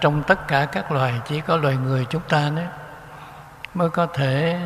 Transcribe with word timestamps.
trong 0.00 0.22
tất 0.22 0.48
cả 0.48 0.66
các 0.72 0.92
loài, 0.92 1.20
chỉ 1.24 1.40
có 1.40 1.56
loài 1.56 1.76
người 1.76 2.06
chúng 2.10 2.22
ta 2.28 2.50
nữa 2.50 2.68
mới 3.74 3.90
có 3.90 4.06
thể 4.06 4.60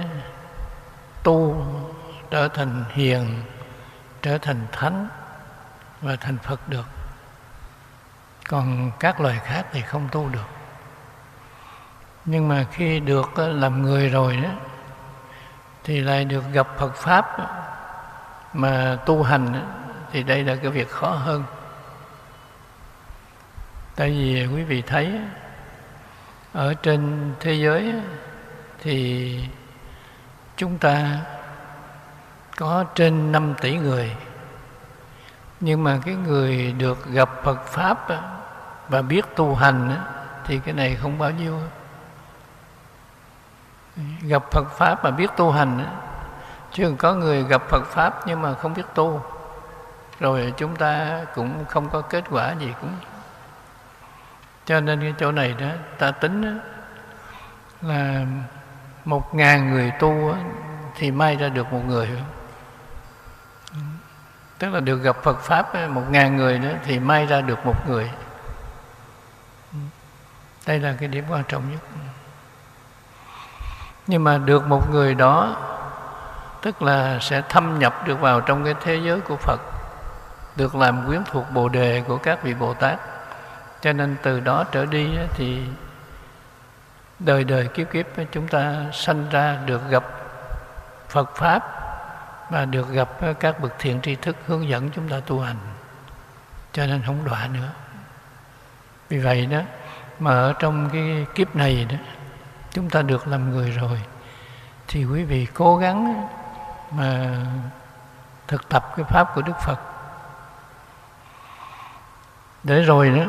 tu, 1.22 1.64
trở 2.30 2.48
thành 2.48 2.84
hiền, 2.88 3.42
trở 4.22 4.38
thành 4.38 4.66
thánh 4.72 5.08
và 6.00 6.16
thành 6.16 6.38
phật 6.38 6.68
được. 6.68 6.86
Còn 8.48 8.90
các 9.00 9.20
loài 9.20 9.40
khác 9.44 9.66
thì 9.72 9.80
không 9.80 10.08
tu 10.12 10.28
được. 10.28 10.48
Nhưng 12.24 12.48
mà 12.48 12.64
khi 12.72 13.00
được 13.00 13.30
ờ, 13.34 13.48
làm 13.48 13.82
người 13.82 14.08
rồi 14.08 14.36
đó, 14.36 14.50
thì 15.84 16.00
lại 16.00 16.24
được 16.24 16.44
gặp 16.52 16.66
phật 16.78 16.94
pháp 16.94 17.36
mà 18.52 18.98
tu 19.06 19.22
hành 19.22 19.66
thì 20.12 20.22
đây 20.22 20.44
là 20.44 20.56
cái 20.56 20.70
việc 20.70 20.90
khó 20.90 21.10
hơn 21.10 21.44
tại 24.00 24.10
vì 24.10 24.46
quý 24.46 24.62
vị 24.62 24.82
thấy, 24.82 25.20
ở 26.52 26.74
trên 26.74 27.32
thế 27.40 27.52
giới 27.52 27.94
thì 28.82 29.40
chúng 30.56 30.78
ta 30.78 31.18
có 32.56 32.84
trên 32.94 33.32
5 33.32 33.54
tỷ 33.60 33.76
người. 33.76 34.16
Nhưng 35.60 35.84
mà 35.84 35.98
cái 36.04 36.14
người 36.14 36.72
được 36.72 37.06
gặp 37.06 37.28
Phật 37.42 37.66
pháp 37.66 38.06
và 38.88 39.02
biết 39.02 39.24
tu 39.36 39.54
hành 39.54 39.96
thì 40.46 40.58
cái 40.58 40.74
này 40.74 40.96
không 40.96 41.18
bao 41.18 41.30
nhiêu. 41.30 41.58
Gặp 44.22 44.42
Phật 44.50 44.70
pháp 44.70 45.04
mà 45.04 45.10
biết 45.10 45.30
tu 45.36 45.50
hành 45.50 45.86
chứ 46.72 46.94
có 46.98 47.14
người 47.14 47.44
gặp 47.44 47.62
Phật 47.68 47.86
pháp 47.86 48.26
nhưng 48.26 48.42
mà 48.42 48.54
không 48.54 48.74
biết 48.74 48.86
tu. 48.94 49.22
Rồi 50.20 50.52
chúng 50.56 50.76
ta 50.76 51.24
cũng 51.34 51.64
không 51.68 51.88
có 51.88 52.00
kết 52.00 52.24
quả 52.30 52.52
gì, 52.52 52.74
cũng 52.80 52.94
cho 54.70 54.80
nên 54.80 55.00
cái 55.00 55.14
chỗ 55.18 55.32
này 55.32 55.54
đó 55.60 55.66
ta 55.98 56.10
tính 56.10 56.42
đó, 56.42 56.62
là 57.82 58.24
một 59.04 59.34
ngàn 59.34 59.70
người 59.70 59.92
tu 60.00 60.34
thì 60.96 61.10
may 61.10 61.36
ra 61.36 61.48
được 61.48 61.72
một 61.72 61.82
người. 61.86 62.08
Tức 64.58 64.68
là 64.68 64.80
được 64.80 64.96
gặp 64.96 65.16
Phật 65.22 65.40
pháp 65.40 65.88
một 65.88 66.02
ngàn 66.10 66.36
người 66.36 66.58
nữa 66.58 66.74
thì 66.84 66.98
may 66.98 67.26
ra 67.26 67.40
được 67.40 67.66
một 67.66 67.88
người. 67.88 68.10
Đây 70.66 70.78
là 70.78 70.94
cái 71.00 71.08
điểm 71.08 71.24
quan 71.28 71.44
trọng 71.48 71.70
nhất. 71.72 71.80
Nhưng 74.06 74.24
mà 74.24 74.38
được 74.38 74.66
một 74.66 74.90
người 74.90 75.14
đó 75.14 75.56
tức 76.62 76.82
là 76.82 77.18
sẽ 77.20 77.42
thâm 77.48 77.78
nhập 77.78 77.94
được 78.06 78.20
vào 78.20 78.40
trong 78.40 78.64
cái 78.64 78.74
thế 78.80 78.96
giới 78.96 79.20
của 79.20 79.36
Phật 79.36 79.60
được 80.56 80.74
làm 80.74 81.06
quyến 81.06 81.22
thuộc 81.24 81.50
bồ 81.50 81.68
đề 81.68 82.02
của 82.08 82.18
các 82.18 82.42
vị 82.42 82.54
Bồ 82.54 82.74
Tát 82.74 83.00
cho 83.82 83.92
nên 83.92 84.16
từ 84.22 84.40
đó 84.40 84.64
trở 84.64 84.86
đi 84.86 85.18
thì 85.34 85.62
đời 87.18 87.44
đời 87.44 87.68
kiếp 87.68 87.90
kiếp 87.90 88.06
chúng 88.32 88.48
ta 88.48 88.84
sanh 88.92 89.26
ra 89.30 89.58
được 89.66 89.88
gặp 89.90 90.04
Phật 91.08 91.36
Pháp 91.36 91.62
và 92.50 92.64
được 92.64 92.88
gặp 92.88 93.08
các 93.40 93.60
bậc 93.60 93.72
thiện 93.78 94.00
tri 94.02 94.14
thức 94.14 94.36
hướng 94.46 94.68
dẫn 94.68 94.90
chúng 94.90 95.08
ta 95.08 95.20
tu 95.26 95.40
hành 95.40 95.56
cho 96.72 96.86
nên 96.86 97.02
không 97.06 97.24
đọa 97.24 97.48
nữa 97.52 97.68
vì 99.10 99.18
vậy 99.18 99.46
đó, 99.46 99.60
mà 100.18 100.30
ở 100.30 100.52
trong 100.58 100.90
cái 100.92 101.26
kiếp 101.34 101.56
này 101.56 101.86
đó, 101.90 101.96
chúng 102.70 102.90
ta 102.90 103.02
được 103.02 103.28
làm 103.28 103.50
người 103.50 103.70
rồi, 103.70 104.00
thì 104.88 105.04
quý 105.04 105.24
vị 105.24 105.46
cố 105.54 105.76
gắng 105.76 106.28
mà 106.90 107.36
thực 108.48 108.68
tập 108.68 108.92
cái 108.96 109.04
pháp 109.04 109.34
của 109.34 109.42
Đức 109.42 109.60
Phật 109.60 109.78
để 112.62 112.82
rồi 112.82 113.10
nữa 113.10 113.26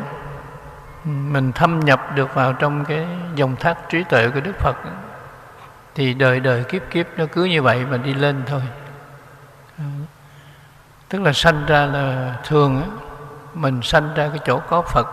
mình 1.06 1.52
thâm 1.52 1.80
nhập 1.80 2.02
được 2.16 2.34
vào 2.34 2.54
trong 2.54 2.86
cái 2.86 3.08
dòng 3.36 3.56
thác 3.56 3.90
trí 3.90 4.04
tuệ 4.04 4.30
của 4.30 4.40
Đức 4.40 4.60
Phật 4.60 4.76
thì 5.96 6.14
đời 6.14 6.40
đời 6.40 6.64
kiếp 6.64 6.82
kiếp 6.90 7.06
nó 7.18 7.26
cứ 7.32 7.44
như 7.44 7.62
vậy 7.62 7.86
mà 7.86 7.98
đi 7.98 8.14
lên 8.14 8.44
thôi. 8.48 8.62
Tức 11.10 11.22
là 11.22 11.34
sanh 11.34 11.66
ra 11.66 11.86
là 11.86 12.36
thường 12.44 12.98
mình 13.54 13.82
sanh 13.82 14.14
ra 14.16 14.30
cái 14.30 14.40
chỗ 14.46 14.60
có 14.70 14.82
Phật. 14.82 15.08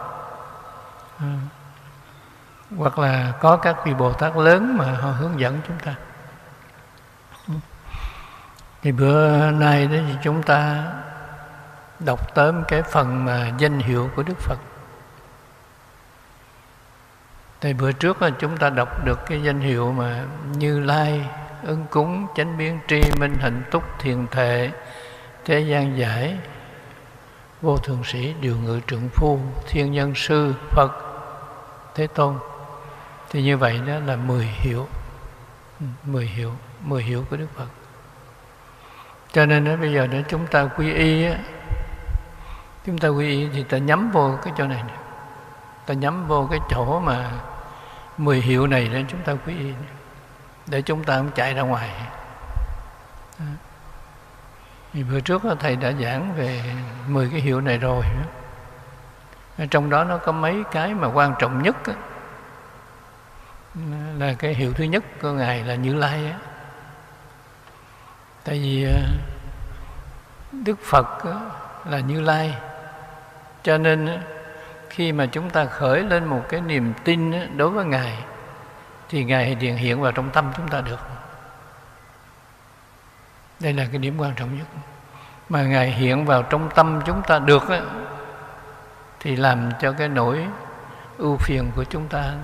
Hoặc 2.76 2.98
là 2.98 3.32
có 3.40 3.56
các 3.56 3.76
vị 3.84 3.94
Bồ 3.94 4.12
Tát 4.12 4.36
lớn 4.36 4.76
mà 4.76 4.84
họ 4.84 5.10
hướng 5.10 5.40
dẫn 5.40 5.60
chúng 5.68 5.78
ta. 5.78 5.94
Thì 8.82 8.92
bữa 8.92 9.50
nay 9.50 9.86
đó 9.86 9.96
thì 10.08 10.14
chúng 10.22 10.42
ta 10.42 10.84
đọc 12.00 12.34
tới 12.34 12.52
cái 12.68 12.82
phần 12.82 13.24
mà 13.24 13.50
danh 13.58 13.78
hiệu 13.78 14.10
của 14.16 14.22
Đức 14.22 14.38
Phật 14.38 14.58
thì 17.60 17.72
bữa 17.72 17.92
trước 17.92 18.22
là 18.22 18.30
chúng 18.30 18.56
ta 18.56 18.70
đọc 18.70 19.04
được 19.04 19.26
cái 19.26 19.42
danh 19.42 19.60
hiệu 19.60 19.92
mà 19.92 20.24
Như 20.52 20.80
Lai, 20.80 21.28
ưng 21.62 21.86
cúng, 21.90 22.26
chánh 22.36 22.58
biến 22.58 22.78
tri 22.88 23.02
minh 23.20 23.34
hạnh 23.40 23.62
túc 23.70 23.82
thiền 23.98 24.26
thệ, 24.26 24.70
thế 25.44 25.60
gian 25.60 25.98
giải, 25.98 26.36
vô 27.62 27.76
thường 27.76 28.04
sĩ, 28.04 28.34
điều 28.40 28.56
ngự 28.56 28.80
trượng 28.86 29.08
phu, 29.08 29.40
thiên 29.66 29.92
nhân 29.92 30.14
sư, 30.14 30.54
Phật, 30.70 30.90
Thế 31.94 32.06
Tôn. 32.06 32.34
Thì 33.30 33.42
như 33.42 33.56
vậy 33.56 33.80
đó 33.86 33.94
là 34.06 34.16
mười 34.16 34.44
hiệu, 34.44 34.86
ừ, 35.80 35.86
mười 36.04 36.26
hiệu, 36.26 36.52
mười 36.80 37.02
hiệu 37.02 37.24
của 37.30 37.36
Đức 37.36 37.48
Phật. 37.56 37.68
Cho 39.32 39.46
nên 39.46 39.64
đó, 39.64 39.76
bây 39.76 39.92
giờ 39.92 40.06
nếu 40.10 40.22
chúng 40.28 40.46
ta 40.46 40.64
quy 40.64 40.92
y 40.92 41.24
á, 41.24 41.38
chúng 42.86 42.98
ta 42.98 43.08
quy 43.08 43.28
y 43.28 43.48
thì 43.52 43.62
ta 43.62 43.78
nhắm 43.78 44.10
vô 44.10 44.38
cái 44.42 44.52
chỗ 44.56 44.66
này, 44.66 44.82
này 44.82 44.96
ta 45.86 45.94
nhắm 45.94 46.28
vô 46.28 46.48
cái 46.50 46.60
chỗ 46.70 47.00
mà 47.00 47.30
mười 48.18 48.40
hiệu 48.40 48.66
này 48.66 48.88
nên 48.88 49.06
chúng 49.08 49.22
ta 49.22 49.34
quy 49.46 49.58
y 49.58 49.72
để 50.66 50.82
chúng 50.82 51.04
ta 51.04 51.16
không 51.16 51.30
chạy 51.34 51.54
ra 51.54 51.62
ngoài. 51.62 51.90
Thì 54.92 55.02
bữa 55.02 55.20
trước 55.20 55.42
thầy 55.60 55.76
đã 55.76 55.92
giảng 55.92 56.34
về 56.34 56.62
mười 57.08 57.28
cái 57.30 57.40
hiệu 57.40 57.60
này 57.60 57.78
rồi 57.78 58.04
trong 59.70 59.90
đó 59.90 60.04
nó 60.04 60.18
có 60.18 60.32
mấy 60.32 60.62
cái 60.72 60.94
mà 60.94 61.08
quan 61.08 61.34
trọng 61.38 61.62
nhất 61.62 61.76
là 64.18 64.34
cái 64.38 64.54
hiệu 64.54 64.72
thứ 64.72 64.84
nhất 64.84 65.04
của 65.22 65.32
ngài 65.32 65.64
là 65.64 65.74
như 65.74 65.94
lai 65.94 66.34
tại 68.44 68.58
vì 68.58 68.84
à, 68.84 69.00
đức 70.52 70.78
phật 70.84 71.24
là 71.84 71.98
như 71.98 72.20
lai. 72.20 72.54
Cho 73.62 73.78
nên 73.78 74.20
khi 74.98 75.12
mà 75.12 75.26
chúng 75.26 75.50
ta 75.50 75.64
khởi 75.64 76.02
lên 76.02 76.24
một 76.24 76.44
cái 76.48 76.60
niềm 76.60 76.92
tin 77.04 77.56
đối 77.56 77.70
với 77.70 77.84
ngài, 77.84 78.18
thì 79.08 79.24
ngài 79.24 79.44
hiện 79.44 79.76
hiện 79.76 80.00
vào 80.00 80.12
trong 80.12 80.30
tâm 80.30 80.52
chúng 80.56 80.68
ta 80.68 80.80
được. 80.80 81.00
Đây 83.60 83.72
là 83.72 83.86
cái 83.90 83.98
điểm 83.98 84.18
quan 84.18 84.34
trọng 84.34 84.58
nhất. 84.58 84.66
Mà 85.48 85.62
ngài 85.62 85.90
hiện 85.90 86.24
vào 86.24 86.42
trong 86.42 86.70
tâm 86.74 87.00
chúng 87.06 87.22
ta 87.22 87.38
được 87.38 87.62
thì 89.20 89.36
làm 89.36 89.70
cho 89.80 89.92
cái 89.92 90.08
nỗi 90.08 90.46
ưu 91.18 91.36
phiền 91.36 91.70
của 91.76 91.84
chúng 91.84 92.08
ta 92.08 92.34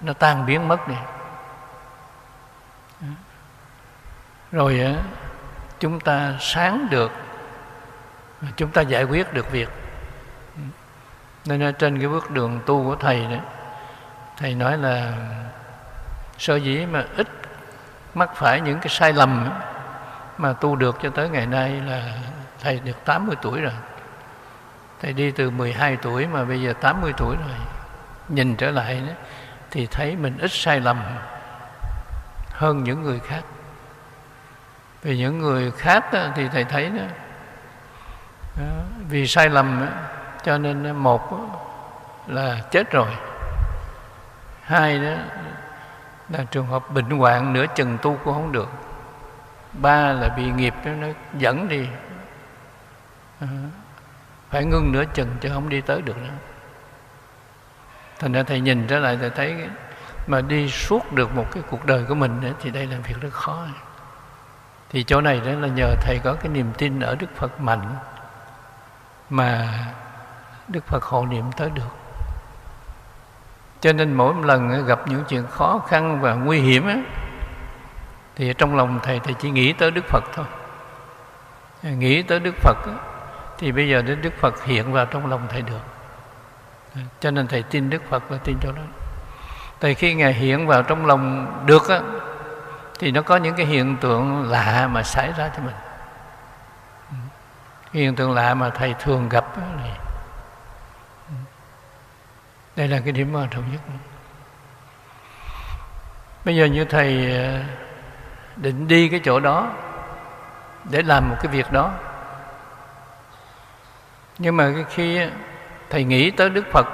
nó 0.00 0.12
tan 0.12 0.46
biến 0.46 0.68
mất 0.68 0.88
đi. 0.88 0.96
Rồi 4.52 4.96
chúng 5.78 6.00
ta 6.00 6.34
sáng 6.40 6.86
được, 6.90 7.12
chúng 8.56 8.70
ta 8.70 8.82
giải 8.82 9.04
quyết 9.04 9.32
được 9.34 9.50
việc 9.50 9.68
nên 11.48 11.74
trên 11.78 11.98
cái 11.98 12.08
bước 12.08 12.30
đường 12.30 12.60
tu 12.66 12.84
của 12.84 12.96
thầy 12.96 13.24
đó 13.24 13.38
thầy 14.36 14.54
nói 14.54 14.78
là 14.78 15.12
sở 16.38 16.56
dĩ 16.56 16.86
mà 16.86 17.04
ít 17.16 17.28
mắc 18.14 18.30
phải 18.34 18.60
những 18.60 18.78
cái 18.78 18.88
sai 18.88 19.12
lầm 19.12 19.50
mà 20.38 20.52
tu 20.52 20.76
được 20.76 20.98
cho 21.02 21.10
tới 21.10 21.28
ngày 21.28 21.46
nay 21.46 21.80
là 21.86 22.14
thầy 22.60 22.80
được 22.80 23.04
80 23.04 23.36
tuổi 23.42 23.60
rồi. 23.60 23.72
Thầy 25.02 25.12
đi 25.12 25.30
từ 25.30 25.50
12 25.50 25.96
tuổi 25.96 26.26
mà 26.26 26.44
bây 26.44 26.62
giờ 26.62 26.72
80 26.80 27.12
tuổi 27.16 27.36
rồi 27.36 27.56
nhìn 28.28 28.56
trở 28.56 28.70
lại 28.70 29.02
đó, 29.06 29.12
thì 29.70 29.86
thấy 29.86 30.16
mình 30.16 30.38
ít 30.38 30.52
sai 30.52 30.80
lầm 30.80 31.02
hơn 32.50 32.84
những 32.84 33.02
người 33.02 33.20
khác. 33.20 33.42
Vì 35.02 35.18
những 35.18 35.38
người 35.38 35.70
khác 35.70 36.12
đó, 36.12 36.26
thì 36.34 36.48
thầy 36.48 36.64
thấy 36.64 36.90
đó, 36.90 37.02
đó 38.56 38.64
vì 39.08 39.26
sai 39.26 39.48
lầm 39.48 39.80
đó, 39.80 39.92
cho 40.48 40.58
nên 40.58 40.96
một 40.96 41.30
là 42.26 42.60
chết 42.70 42.90
rồi. 42.90 43.10
Hai 44.62 44.98
đó, 44.98 45.14
là 46.28 46.44
trường 46.50 46.66
hợp 46.66 46.90
bệnh 46.90 47.10
hoạn 47.10 47.52
nửa 47.52 47.66
chừng 47.74 47.98
tu 48.02 48.18
cũng 48.24 48.34
không 48.34 48.52
được. 48.52 48.68
Ba 49.72 50.12
là 50.12 50.28
bị 50.36 50.50
nghiệp 50.50 50.74
nó 50.84 51.06
dẫn 51.38 51.68
đi. 51.68 51.88
Ờ, 53.40 53.46
phải 54.50 54.64
ngưng 54.64 54.92
nửa 54.92 55.04
chừng 55.14 55.30
chứ 55.40 55.50
không 55.54 55.68
đi 55.68 55.80
tới 55.80 56.02
được 56.02 56.16
nữa. 56.16 56.34
Thành 58.18 58.32
ra 58.32 58.42
thầy 58.42 58.60
nhìn 58.60 58.86
trở 58.86 58.98
lại 58.98 59.18
thầy 59.20 59.30
thấy 59.30 59.68
mà 60.26 60.40
đi 60.40 60.70
suốt 60.70 61.12
được 61.12 61.34
một 61.34 61.46
cái 61.52 61.62
cuộc 61.70 61.84
đời 61.86 62.04
của 62.08 62.14
mình 62.14 62.54
thì 62.60 62.70
đây 62.70 62.86
là 62.86 62.96
việc 62.98 63.20
rất 63.20 63.32
khó. 63.32 63.66
Thì 64.90 65.02
chỗ 65.02 65.20
này 65.20 65.40
đó 65.40 65.52
là 65.52 65.68
nhờ 65.68 65.94
thầy 66.02 66.18
có 66.24 66.34
cái 66.34 66.48
niềm 66.48 66.72
tin 66.78 67.00
ở 67.00 67.14
đức 67.14 67.28
phật 67.36 67.60
mạnh 67.60 67.96
mà 69.30 69.68
Đức 70.68 70.86
Phật 70.86 71.04
hộ 71.04 71.26
niệm 71.26 71.52
tới 71.56 71.70
được. 71.70 71.96
Cho 73.80 73.92
nên 73.92 74.14
mỗi 74.14 74.34
lần 74.42 74.86
gặp 74.86 74.98
những 75.06 75.24
chuyện 75.28 75.46
khó 75.46 75.80
khăn 75.88 76.20
và 76.20 76.34
nguy 76.34 76.60
hiểm 76.60 76.86
ấy, 76.86 77.02
thì 78.36 78.54
trong 78.58 78.76
lòng 78.76 79.00
thầy 79.02 79.20
thầy 79.20 79.34
chỉ 79.34 79.50
nghĩ 79.50 79.72
tới 79.72 79.90
đức 79.90 80.04
phật 80.04 80.24
thôi. 80.34 80.46
Nghĩ 81.82 82.22
tới 82.22 82.40
đức 82.40 82.54
phật 82.56 82.76
ấy, 82.86 82.94
thì 83.58 83.72
bây 83.72 83.88
giờ 83.88 84.02
đến 84.02 84.22
đức 84.22 84.32
phật 84.40 84.64
hiện 84.64 84.92
vào 84.92 85.06
trong 85.06 85.26
lòng 85.26 85.46
thầy 85.48 85.62
được. 85.62 85.80
Cho 87.20 87.30
nên 87.30 87.46
thầy 87.48 87.62
tin 87.62 87.90
đức 87.90 88.02
phật 88.10 88.30
là 88.30 88.38
tin 88.44 88.58
cho 88.62 88.72
đó. 88.72 88.82
Tại 89.80 89.94
khi 89.94 90.14
ngài 90.14 90.32
hiện 90.32 90.66
vào 90.66 90.82
trong 90.82 91.06
lòng 91.06 91.52
được 91.66 91.88
á, 91.88 92.00
thì 92.98 93.10
nó 93.10 93.22
có 93.22 93.36
những 93.36 93.56
cái 93.56 93.66
hiện 93.66 93.96
tượng 93.96 94.50
lạ 94.50 94.88
mà 94.92 95.02
xảy 95.02 95.32
ra 95.32 95.50
cho 95.56 95.62
mình. 95.62 95.74
Hiện 97.92 98.16
tượng 98.16 98.32
lạ 98.32 98.54
mà 98.54 98.70
thầy 98.70 98.94
thường 98.98 99.28
gặp 99.28 99.44
thì 99.54 100.07
đây 102.78 102.88
là 102.88 103.00
cái 103.00 103.12
điểm 103.12 103.34
quan 103.34 103.48
trọng 103.48 103.72
nhất. 103.72 103.80
Bây 106.44 106.56
giờ 106.56 106.64
như 106.64 106.84
thầy 106.84 107.36
ờ, 107.36 107.60
định 108.56 108.88
đi 108.88 109.08
cái 109.08 109.20
chỗ 109.24 109.40
đó 109.40 109.70
để 110.90 111.02
làm 111.02 111.28
một 111.28 111.36
cái 111.42 111.52
việc 111.52 111.72
đó. 111.72 111.92
Nhưng 114.38 114.56
mà 114.56 114.72
khi 114.90 115.16
ờ, 115.16 115.30
thầy 115.90 116.04
nghĩ 116.04 116.30
tới 116.30 116.50
đức 116.50 116.64
phật 116.72 116.86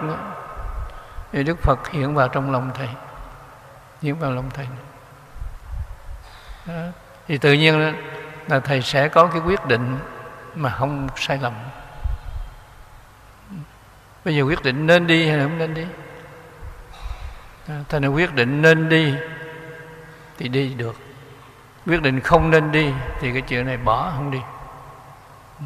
thì 1.33 1.45
đức 1.45 1.59
phật 1.63 1.89
hiện 1.91 2.15
vào 2.15 2.29
trong 2.29 2.53
lòng 2.53 2.71
thầy, 2.75 2.89
hiện 4.03 4.19
vào 4.19 4.31
lòng 4.33 4.51
thầy. 4.55 4.67
Đó. 6.67 6.83
thì 7.29 7.39
tự 7.39 7.53
nhiên 7.53 7.95
là 8.49 8.61
thầy 8.61 8.83
sẽ 8.83 9.09
có 9.09 9.27
cái 9.27 9.41
quyết 9.41 9.67
định 9.67 9.99
mà 10.55 10.71
không 10.71 11.09
sai 11.17 11.39
lầm 11.39 11.53
bây 14.25 14.37
giờ 14.37 14.43
quyết 14.43 14.62
định 14.62 14.87
nên 14.87 15.06
đi 15.06 15.29
hay 15.29 15.37
là 15.37 15.43
không 15.43 15.59
nên 15.59 15.75
đi? 15.75 15.87
À, 17.69 17.81
thầy 17.88 18.00
nên 18.00 18.11
quyết 18.11 18.35
định 18.35 18.62
nên 18.62 18.88
đi 18.88 19.15
thì 20.38 20.49
đi 20.49 20.75
được. 20.75 20.97
Quyết 21.87 22.03
định 22.03 22.21
không 22.21 22.50
nên 22.50 22.73
đi 22.73 22.93
thì 23.21 23.32
cái 23.32 23.43
chuyện 23.43 23.67
này 23.67 23.76
bỏ 23.76 24.12
không 24.17 24.31
đi. 24.31 24.41
Ừ. 25.61 25.65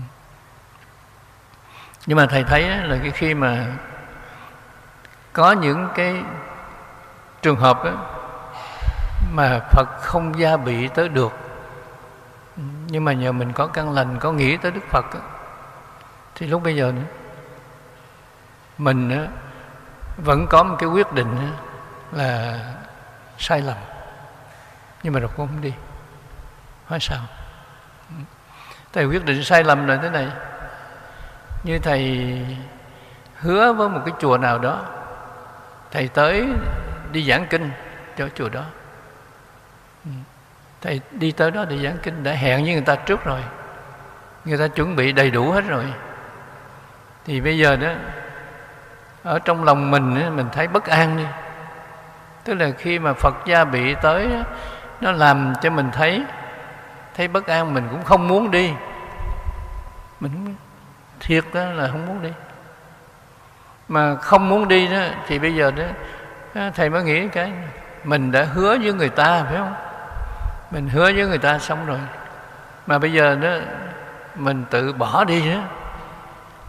Nhưng 2.07 2.17
mà 2.17 2.27
thầy 2.27 2.45
thấy 2.45 2.63
là 2.63 2.99
cái 3.03 3.11
khi 3.11 3.35
mà 3.35 3.67
có 5.33 5.53
những 5.53 5.89
cái 5.95 6.23
trường 7.43 7.57
hợp 7.57 7.85
đó, 7.85 7.93
mà 9.33 9.61
Phật 9.71 9.89
không 10.01 10.39
gia 10.39 10.57
bị 10.57 10.89
tới 10.89 11.09
được 11.09 11.33
ừ, 12.57 12.63
nhưng 12.87 13.05
mà 13.05 13.13
nhờ 13.13 13.33
mình 13.33 13.53
có 13.53 13.67
căn 13.67 13.91
lành 13.91 14.19
có 14.19 14.33
nghĩ 14.33 14.57
tới 14.57 14.71
Đức 14.71 14.85
Phật 14.91 15.05
đó, 15.15 15.21
thì 16.35 16.47
lúc 16.47 16.63
bây 16.63 16.77
giờ 16.77 16.93
nữa 16.97 17.18
mình 18.79 19.29
vẫn 20.17 20.47
có 20.51 20.63
một 20.63 20.77
cái 20.79 20.89
quyết 20.89 21.13
định 21.13 21.53
là 22.13 22.61
sai 23.39 23.61
lầm. 23.61 23.77
Nhưng 25.03 25.13
mà 25.13 25.21
rồi 25.21 25.31
cũng 25.37 25.49
không 25.49 25.61
đi. 25.61 25.73
Hỏi 26.87 26.99
sao? 27.01 27.21
Thầy 28.93 29.05
quyết 29.05 29.25
định 29.25 29.45
sai 29.45 29.65
lầm 29.65 29.87
là 29.87 29.97
thế 30.03 30.11
này. 30.11 30.29
Như 31.65 31.79
thầy 31.79 32.29
hứa 33.39 33.73
với 33.73 33.89
một 33.89 34.01
cái 34.05 34.15
chùa 34.21 34.39
nào 34.39 34.59
đó, 34.59 34.83
thầy 35.91 36.09
tới 36.09 36.49
đi 37.13 37.31
giảng 37.31 37.47
kinh 37.51 37.71
cho 38.17 38.29
chùa 38.35 38.49
đó. 38.49 38.65
Ừ. 40.05 40.11
Thầy 40.81 41.01
đi 41.11 41.33
tới 41.33 41.51
đó 41.51 41.65
để 41.65 41.79
giảng 41.79 41.99
kinh, 42.03 42.23
đã 42.23 42.33
hẹn 42.33 42.65
với 42.65 42.73
người 42.73 42.83
ta 42.83 42.97
trước 42.97 43.25
rồi. 43.25 43.41
Người 44.45 44.59
ta 44.59 44.69
chuẩn 44.69 44.97
bị 44.97 45.13
đầy 45.13 45.31
đủ 45.31 45.51
hết 45.51 45.65
rồi. 45.69 45.85
Thì 47.25 47.41
bây 47.41 47.59
giờ 47.59 47.77
đó 47.77 47.89
ở 49.23 49.39
trong 49.39 49.65
lòng 49.65 49.91
mình 49.91 50.37
mình 50.37 50.47
thấy 50.53 50.69
bất 50.69 50.87
an 50.87 51.17
đi. 51.17 51.25
Tức 52.45 52.55
là 52.55 52.71
khi 52.79 52.99
mà 52.99 53.13
phật 53.13 53.35
gia 53.47 53.65
bị 53.65 53.95
tới 53.95 54.29
nó 55.01 55.13
làm 55.13 55.53
cho 55.63 55.71
mình 55.71 55.91
thấy 55.93 56.25
thấy 57.17 57.29
bất 57.29 57.47
an, 57.47 57.75
mình 57.75 57.89
cũng 57.91 58.05
không 58.05 58.29
muốn 58.29 58.51
đi. 58.51 58.73
Mình 60.21 60.55
thiệt 61.21 61.45
đó 61.55 61.65
là 61.65 61.89
không 61.89 62.07
muốn 62.07 62.23
đi. 62.23 62.33
Mà 63.89 64.15
không 64.15 64.49
muốn 64.49 64.69
đi 64.69 64.87
đó, 64.87 65.01
thì 65.27 65.39
bây 65.39 65.55
giờ 65.55 65.71
đó 65.71 65.85
thầy 66.75 66.91
mới 66.91 67.03
nghĩ 67.03 67.29
cái, 67.29 67.53
mình 68.05 68.33
đã 68.33 68.45
hứa 68.45 68.79
với 68.79 68.93
người 68.93 69.09
ta, 69.09 69.45
phải 69.49 69.57
không? 69.59 69.75
Mình 70.71 70.89
hứa 70.89 71.13
với 71.13 71.27
người 71.27 71.39
ta 71.39 71.59
xong 71.59 71.87
rồi. 71.87 71.99
Mà 72.87 72.99
bây 72.99 73.13
giờ 73.13 73.35
đó, 73.35 73.51
mình 74.35 74.65
tự 74.71 74.93
bỏ 74.93 75.25
đi 75.25 75.55
đó. 75.55 75.61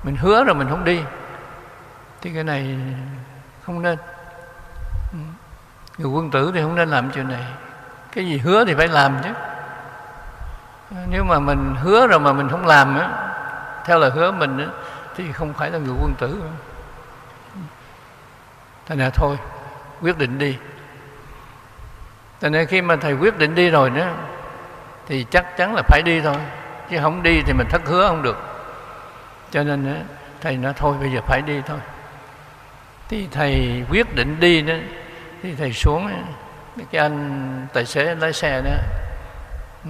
Mình 0.04 0.16
hứa 0.16 0.44
rồi 0.44 0.56
mình 0.56 0.70
không 0.70 0.84
đi 0.84 1.02
thì 2.22 2.32
cái 2.34 2.44
này 2.44 2.78
không 3.64 3.82
nên. 3.82 3.98
Người 5.98 6.12
quân 6.12 6.32
tử 6.32 6.52
thì 6.54 6.62
không 6.62 6.76
nên 6.76 6.90
làm 6.90 7.12
chuyện 7.12 7.28
này. 7.28 7.46
Cái 8.12 8.26
gì 8.26 8.38
hứa 8.38 8.66
thì 8.66 8.74
phải 8.74 8.88
làm 8.88 9.18
chứ. 9.24 9.30
Nếu 11.10 11.24
mà 11.24 11.40
mình 11.40 11.76
hứa 11.80 12.08
rồi 12.08 12.20
mà 12.20 12.34
mình 12.34 12.50
không 12.50 12.66
làm 12.66 13.00
á 13.00 13.10
theo 13.86 14.00
lời 14.00 14.12
hứa 14.12 14.32
mình 14.32 14.58
á 14.58 14.66
thì 15.16 15.32
không 15.32 15.54
phải 15.54 15.72
là 15.72 15.78
người 15.78 15.96
quân 16.02 16.14
tử. 16.20 16.42
Thế 18.86 18.96
nè 18.96 19.10
thôi 19.14 19.38
quyết 20.02 20.18
định 20.18 20.38
đi. 20.38 20.58
Cho 22.42 22.50
nên 22.50 22.68
khi 22.68 22.82
mà 22.82 22.96
thầy 22.96 23.14
quyết 23.14 23.38
định 23.38 23.56
đi 23.56 23.70
rồi 23.70 23.90
đó 23.90 24.06
thì 25.08 25.26
chắc 25.32 25.58
chắn 25.58 25.76
là 25.76 25.82
phải 25.88 26.02
đi 26.02 26.22
thôi. 26.22 26.38
Chứ 26.90 26.98
không 27.02 27.24
đi 27.24 27.42
thì 27.46 27.54
mình 27.54 27.68
thất 27.70 27.82
hứa 27.86 28.08
không 28.08 28.24
được. 28.24 28.38
Cho 29.52 29.64
nên 29.64 29.94
á, 29.94 30.02
thầy 30.42 30.58
nói 30.58 30.74
thôi 30.78 30.96
bây 31.00 31.12
giờ 31.12 31.22
phải 31.28 31.42
đi 31.42 31.62
thôi 31.66 31.80
thì 33.10 33.28
thầy 33.32 33.84
quyết 33.90 34.16
định 34.16 34.40
đi 34.40 34.62
đó. 34.62 34.74
Thì 35.44 35.56
thầy 35.56 35.74
xuống 35.74 36.26
cái 36.92 37.02
anh 37.02 37.68
tài 37.74 37.86
xế 37.86 38.16
lái 38.16 38.34
xe 38.34 38.62
đó. 38.62 38.72
Ừ, 39.84 39.90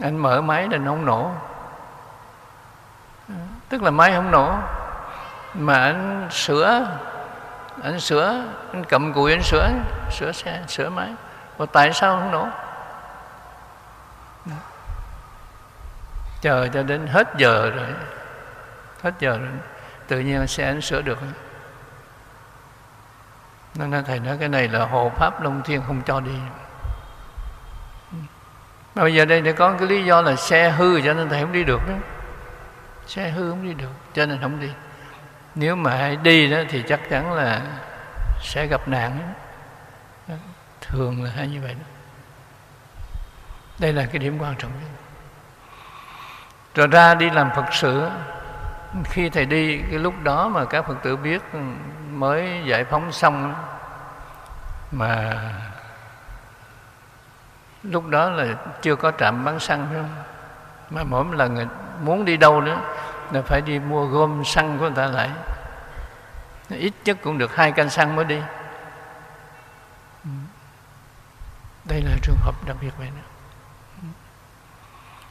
anh 0.00 0.16
mở 0.16 0.40
máy 0.40 0.68
nên 0.68 0.84
nó 0.84 0.90
không 0.90 1.04
nổ. 1.04 1.30
Ừ, 3.28 3.34
tức 3.68 3.82
là 3.82 3.90
máy 3.90 4.12
không 4.12 4.30
nổ. 4.30 4.58
Mà 5.54 5.82
anh 5.82 6.28
sửa 6.30 6.86
anh 7.82 8.00
sửa, 8.00 8.44
anh 8.72 8.84
cầm 8.84 9.12
cùi 9.12 9.32
anh 9.32 9.42
sửa 9.42 9.68
sửa 10.10 10.32
xe, 10.32 10.62
sửa 10.68 10.90
máy. 10.90 11.14
Và 11.56 11.66
tại 11.66 11.92
sao 11.92 12.16
không 12.16 12.30
nổ? 12.30 12.48
Chờ 16.40 16.68
cho 16.74 16.82
đến 16.82 17.06
hết 17.06 17.28
giờ 17.36 17.70
rồi, 17.70 17.86
hết 19.02 19.12
giờ 19.18 19.38
rồi, 19.38 19.48
tự 20.08 20.20
nhiên 20.20 20.46
xe 20.46 20.66
anh 20.66 20.80
sửa 20.80 21.02
được 21.02 21.18
nên 23.78 24.04
thầy 24.04 24.20
nói 24.20 24.36
cái 24.40 24.48
này 24.48 24.68
là 24.68 24.86
hộ 24.86 25.12
pháp 25.16 25.42
long 25.42 25.62
thiên 25.62 25.82
không 25.86 26.02
cho 26.06 26.20
đi. 26.20 26.38
Mà 28.94 29.02
bây 29.02 29.14
giờ 29.14 29.24
đây 29.24 29.40
để 29.40 29.52
có 29.52 29.72
cái 29.78 29.88
lý 29.88 30.04
do 30.04 30.22
là 30.22 30.36
xe 30.36 30.70
hư 30.70 31.00
cho 31.00 31.14
nên 31.14 31.28
thầy 31.28 31.40
không 31.40 31.52
đi 31.52 31.64
được 31.64 31.80
đó. 31.88 31.94
Xe 33.06 33.30
hư 33.30 33.50
không 33.50 33.64
đi 33.64 33.74
được, 33.74 33.92
cho 34.14 34.26
nên 34.26 34.40
không 34.40 34.60
đi. 34.60 34.70
Nếu 35.54 35.76
mà 35.76 35.90
hãy 35.90 36.16
đi 36.16 36.50
đó 36.50 36.58
thì 36.68 36.82
chắc 36.88 37.00
chắn 37.10 37.32
là 37.32 37.62
sẽ 38.42 38.66
gặp 38.66 38.88
nạn. 38.88 39.34
Đó. 40.28 40.34
thường 40.80 41.24
là 41.24 41.30
hay 41.30 41.48
như 41.48 41.60
vậy 41.60 41.74
đó. 41.74 41.86
Đây 43.78 43.92
là 43.92 44.06
cái 44.06 44.18
điểm 44.18 44.38
quan 44.38 44.54
trọng 44.56 44.70
nhất. 44.70 44.90
Rồi 46.74 46.86
ra 46.86 47.14
đi 47.14 47.30
làm 47.30 47.50
phật 47.56 47.64
sự. 47.72 48.08
Khi 49.04 49.30
thầy 49.30 49.46
đi, 49.46 49.78
cái 49.90 49.98
lúc 49.98 50.14
đó 50.22 50.48
mà 50.48 50.64
các 50.64 50.86
phật 50.86 50.96
tử 51.02 51.16
biết 51.16 51.42
mới 52.20 52.62
giải 52.66 52.84
phóng 52.84 53.12
xong 53.12 53.54
mà 54.92 55.42
lúc 57.82 58.08
đó 58.08 58.30
là 58.30 58.46
chưa 58.82 58.96
có 58.96 59.12
trạm 59.18 59.44
bán 59.44 59.60
xăng 59.60 59.86
phải 59.86 59.96
không 59.96 60.22
mà 60.90 61.04
mỗi 61.04 61.24
một 61.24 61.34
lần 61.34 61.68
muốn 62.00 62.24
đi 62.24 62.36
đâu 62.36 62.60
nữa 62.60 62.80
là 63.30 63.42
phải 63.42 63.60
đi 63.60 63.78
mua 63.78 64.06
gom 64.06 64.44
xăng 64.44 64.78
của 64.78 64.84
người 64.84 64.96
ta 64.96 65.06
lại. 65.06 65.30
Ít 66.68 66.92
nhất 67.04 67.18
cũng 67.22 67.38
được 67.38 67.56
hai 67.56 67.72
canh 67.72 67.90
xăng 67.90 68.16
mới 68.16 68.24
đi. 68.24 68.40
Đây 71.84 72.02
là 72.02 72.16
trường 72.22 72.36
hợp 72.40 72.54
đặc 72.66 72.76
biệt 72.80 72.90
vậy 72.98 73.08
đó 73.16 73.22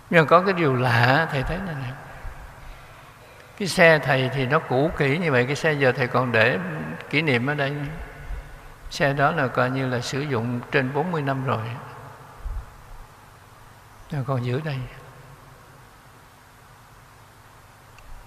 nhưng 0.10 0.28
có 0.28 0.42
cái 0.42 0.54
điều 0.54 0.76
lạ, 0.76 1.28
thầy 1.32 1.44
thấy 1.44 1.58
này 1.58 1.76
nè 1.82 1.92
cái 3.58 3.68
xe 3.68 4.00
thầy 4.00 4.30
thì 4.34 4.46
nó 4.46 4.60
cũ 4.60 4.92
kỹ 4.98 5.18
như 5.18 5.32
vậy 5.32 5.46
cái 5.46 5.56
xe 5.56 5.74
giờ 5.74 5.92
thầy 5.92 6.08
còn 6.08 6.32
để 6.32 6.60
kỷ 7.10 7.22
niệm 7.22 7.48
ở 7.48 7.54
đây. 7.54 7.74
Xe 8.90 9.14
đó 9.14 9.32
là 9.32 9.48
coi 9.48 9.70
như 9.70 9.88
là 9.88 10.02
sử 10.02 10.22
dụng 10.22 10.60
trên 10.72 10.94
40 10.94 11.22
năm 11.22 11.46
rồi. 11.46 11.66
Nó 14.12 14.20
còn 14.28 14.46
giữ 14.46 14.62
đây. 14.66 14.78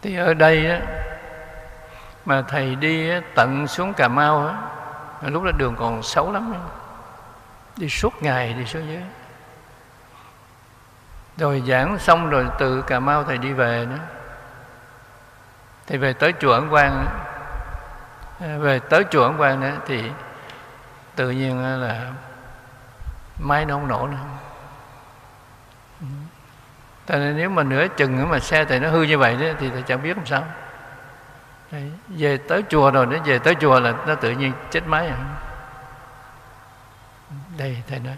Thì 0.03 0.17
ở 0.17 0.35
đây 0.35 0.71
á, 0.71 0.81
mà 2.25 2.43
thầy 2.43 2.75
đi 2.75 3.11
á, 3.11 3.21
tận 3.35 3.67
xuống 3.67 3.95
cà 3.95 4.09
mau 4.09 4.47
á, 4.47 4.55
lúc 5.29 5.43
đó 5.43 5.51
đường 5.59 5.77
còn 5.79 6.03
xấu 6.03 6.33
lắm 6.33 6.53
á. 6.53 6.61
đi 7.77 7.89
suốt 7.89 8.23
ngày 8.23 8.53
đi 8.53 8.65
xuống 8.65 8.89
dưới. 8.89 9.03
Rồi 11.37 11.63
giảng 11.69 11.99
xong 11.99 12.31
rồi 12.31 12.47
từ 12.59 12.83
cà 12.83 13.01
mau 13.01 13.25
thầy 13.25 13.39
đi 13.39 13.53
về 13.53 13.87
nữa 13.91 13.99
thì 15.89 15.97
về 15.97 16.13
tới 16.13 16.33
chùa 16.41 16.53
ấn 16.53 16.71
quang 16.71 17.07
à, 18.41 18.59
về 18.59 18.79
tới 18.79 19.05
chùa 19.11 19.23
Ấn 19.23 19.37
Quang 19.37 19.61
nữa 19.61 19.77
thì 19.87 20.11
tự 21.17 21.31
nhiên 21.31 21.81
là 21.83 22.13
máy 23.39 23.65
nó 23.65 23.75
không 23.75 23.89
nổ 23.89 24.07
nữa. 24.07 24.17
Tại 27.07 27.19
nên 27.19 27.37
nếu 27.37 27.51
mà 27.51 27.63
nửa 27.63 27.89
chừng 27.89 28.29
mà 28.29 28.39
xe 28.39 28.65
thì 28.65 28.79
nó 28.79 28.91
hư 28.91 29.03
như 29.03 29.19
vậy 29.19 29.37
đó, 29.37 29.47
thì 29.59 29.71
thầy 29.71 29.83
chẳng 29.83 30.03
biết 30.03 30.17
làm 30.17 30.27
sao. 30.27 30.45
Đấy, 31.73 31.93
về 32.09 32.37
tới 32.37 32.63
chùa 32.69 32.91
rồi 32.91 33.07
nó 33.07 33.19
về 33.25 33.39
tới 33.39 33.55
chùa 33.55 33.81
là 33.81 33.95
nó 34.07 34.15
tự 34.15 34.31
nhiên 34.31 34.53
chết 34.71 34.87
máy 34.87 35.09
rồi 35.09 35.19
đây 37.59 37.83
thầy 37.89 37.99
nói. 37.99 38.17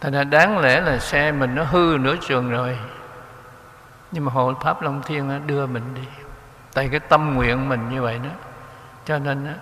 Thành 0.00 0.12
ra 0.12 0.24
đáng 0.24 0.58
lẽ 0.58 0.80
là 0.80 0.98
xe 0.98 1.32
mình 1.32 1.54
nó 1.54 1.64
hư 1.64 1.96
nửa 2.00 2.16
trường 2.16 2.50
rồi 2.50 2.78
nhưng 4.12 4.24
mà 4.24 4.32
hộ 4.32 4.54
pháp 4.62 4.82
long 4.82 5.02
thiên 5.02 5.46
đưa 5.46 5.66
mình 5.66 5.94
đi 5.94 6.23
tại 6.74 6.88
cái 6.88 7.00
tâm 7.00 7.34
nguyện 7.34 7.68
mình 7.68 7.88
như 7.88 8.02
vậy 8.02 8.18
đó. 8.18 8.30
Cho 9.04 9.18
nên 9.18 9.54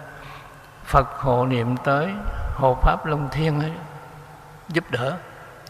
phật 0.85 1.09
hộ 1.19 1.47
niệm 1.47 1.77
tới 1.77 2.11
hộ 2.55 2.79
pháp 2.83 3.07
long 3.07 3.29
thiên 3.31 3.61
ấy, 3.61 3.73
giúp 4.69 4.85
đỡ. 4.91 5.17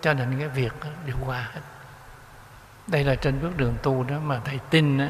Cho 0.00 0.14
nên 0.14 0.38
cái 0.38 0.48
việc 0.48 0.72
đều 1.06 1.16
qua 1.26 1.48
hết. 1.54 1.60
Đây 2.86 3.04
là 3.04 3.14
trên 3.14 3.40
bước 3.42 3.56
đường 3.56 3.74
tu 3.82 4.04
đó 4.04 4.14
mà 4.24 4.40
thầy 4.44 4.60
tin 4.70 4.98
đó, 4.98 5.04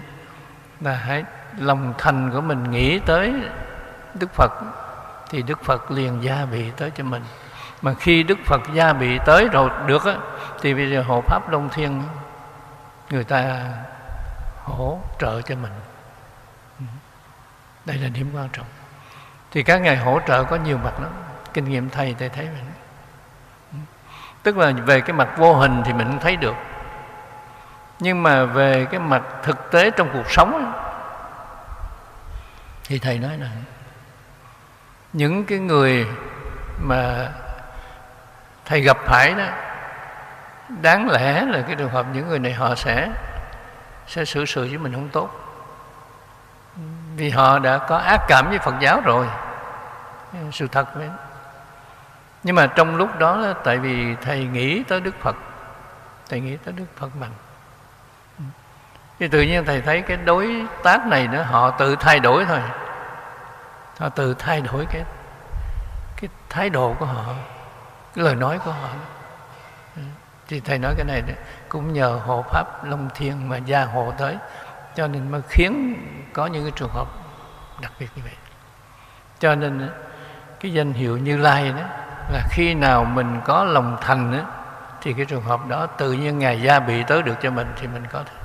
là 0.81 0.95
hãy 0.95 1.25
lòng 1.59 1.95
thành 1.99 2.31
của 2.31 2.41
mình 2.41 2.71
nghĩ 2.71 2.99
tới 2.99 3.35
đức 4.15 4.31
phật 4.35 4.53
thì 5.31 5.43
đức 5.43 5.65
phật 5.65 5.91
liền 5.91 6.23
gia 6.23 6.45
bị 6.45 6.71
tới 6.71 6.91
cho 6.91 7.05
mình. 7.05 7.23
Mà 7.83 7.95
khi 7.95 8.23
đức 8.23 8.39
phật 8.47 8.61
gia 8.75 8.93
bị 8.93 9.19
tới 9.27 9.49
rồi 9.53 9.71
được 9.87 10.05
á 10.05 10.15
thì 10.61 10.75
bây 10.75 10.91
giờ 10.91 11.03
hộ 11.03 11.21
pháp 11.21 11.51
long 11.51 11.69
thiên 11.69 12.03
người 13.11 13.25
ta 13.25 13.71
hỗ 14.65 15.01
trợ 15.19 15.43
cho 15.43 15.55
mình 15.57 15.73
đây 17.85 17.97
là 17.97 18.09
điểm 18.09 18.31
quan 18.35 18.49
trọng. 18.49 18.67
Thì 19.51 19.63
các 19.63 19.79
ngài 19.81 19.97
hỗ 19.97 20.21
trợ 20.27 20.45
có 20.45 20.57
nhiều 20.57 20.79
mặt 20.79 21.01
lắm. 21.01 21.11
Kinh 21.55 21.65
nghiệm 21.65 21.91
thầy 21.91 22.15
thầy 22.19 22.29
thấy 22.29 22.47
vậy. 22.47 22.63
Tức 24.43 24.57
là 24.57 24.71
về 24.71 25.01
cái 25.01 25.13
mặt 25.13 25.29
vô 25.39 25.55
hình 25.55 25.83
thì 25.85 25.93
mình 25.93 26.07
không 26.07 26.21
thấy 26.21 26.37
được. 26.37 26.55
Nhưng 28.01 28.23
mà 28.23 28.45
về 28.45 28.87
cái 28.91 29.01
mặt 29.01 29.23
thực 29.43 29.71
tế 29.71 29.91
trong 29.91 30.11
cuộc 30.13 30.31
sống 30.31 30.73
thì 32.85 32.99
thầy 32.99 33.19
nói 33.19 33.39
là 33.39 33.49
những 35.13 35.45
cái 35.45 35.59
người 35.59 36.07
mà 36.81 37.29
thầy 38.65 38.81
gặp 38.81 38.97
phải 39.07 39.35
đó, 39.35 39.47
đáng 40.69 41.11
lẽ 41.11 41.45
là 41.45 41.63
cái 41.67 41.77
trường 41.77 41.91
hợp 41.91 42.07
những 42.13 42.29
người 42.29 42.39
này 42.39 42.53
họ 42.53 42.75
sẽ 42.75 43.09
sẽ 44.07 44.25
xử 44.25 44.45
sự 44.45 44.69
với 44.69 44.79
mình 44.79 44.93
không 44.93 45.09
tốt 45.09 45.42
vì 47.17 47.31
họ 47.31 47.59
đã 47.59 47.79
có 47.79 47.97
ác 47.97 48.21
cảm 48.29 48.49
với 48.49 48.59
Phật 48.59 48.75
giáo 48.81 49.01
rồi. 49.05 49.27
Sự 50.53 50.67
thật 50.67 50.95
vậy. 50.95 51.09
Nhưng 52.43 52.57
mà 52.57 52.67
trong 52.67 52.97
lúc 52.97 53.19
đó 53.19 53.55
tại 53.65 53.79
vì 53.79 54.17
thầy 54.23 54.45
nghĩ 54.45 54.83
tới 54.83 55.01
Đức 55.01 55.15
Phật. 55.21 55.37
Thầy 56.29 56.41
nghĩ 56.41 56.57
tới 56.57 56.75
Đức 56.77 56.87
Phật 56.97 57.09
bằng 57.21 57.31
thì 59.23 59.29
tự 59.29 59.43
nhiên 59.43 59.65
thầy 59.65 59.81
thấy 59.81 60.03
cái 60.03 60.17
đối 60.17 60.67
tác 60.83 61.07
này 61.07 61.29
nữa 61.29 61.43
họ 61.43 61.71
tự 61.71 61.97
thay 61.97 62.21
đổi 62.21 62.45
thôi. 62.45 62.61
Họ 63.99 64.09
tự 64.09 64.35
thay 64.35 64.61
đổi 64.61 64.87
cái 64.91 65.03
cái 66.17 66.29
thái 66.49 66.71
độ 66.71 66.97
của 66.99 67.07
họ, 67.07 67.25
cái 68.15 68.25
lời 68.25 68.35
nói 68.35 68.59
của 68.65 68.71
họ. 68.71 68.89
Thì 70.49 70.61
thầy 70.61 70.79
nói 70.79 70.95
cái 70.97 71.05
này 71.05 71.23
cũng 71.69 71.93
nhờ 71.93 72.21
hộ 72.27 72.43
pháp 72.43 72.85
long 72.85 73.09
thiên 73.15 73.49
mà 73.49 73.57
gia 73.57 73.85
hộ 73.85 74.13
tới 74.19 74.37
cho 74.97 75.09
nên 75.09 75.31
mới 75.31 75.43
khiến 75.49 75.95
có 76.33 76.47
những 76.47 76.63
cái 76.65 76.73
trường 76.77 76.91
hợp 76.93 77.09
đặc 77.81 77.93
biệt 78.01 78.09
như 78.17 78.23
vậy. 78.25 78.35
Cho 79.39 79.55
nên 79.55 79.91
cái 80.61 80.73
danh 80.73 80.93
hiệu 80.93 81.19
như 81.19 81.37
lai 81.37 81.69
đó 81.69 81.85
là 82.33 82.43
khi 82.51 82.75
nào 82.75 83.05
mình 83.05 83.41
có 83.45 83.65
lòng 83.65 83.97
thành 84.01 84.33
đó, 84.33 84.45
thì 85.03 85.13
cái 85.13 85.25
trường 85.25 85.43
hợp 85.43 85.67
đó 85.69 85.87
tự 85.87 86.13
nhiên 86.13 86.39
ngài 86.39 86.63
gia 86.63 86.81
bị 86.81 87.03
tới 87.07 87.23
được 87.23 87.35
cho 87.43 87.51
mình 87.51 87.67
thì 87.81 87.87
mình 87.87 88.03
có 88.13 88.23
thể 88.25 88.43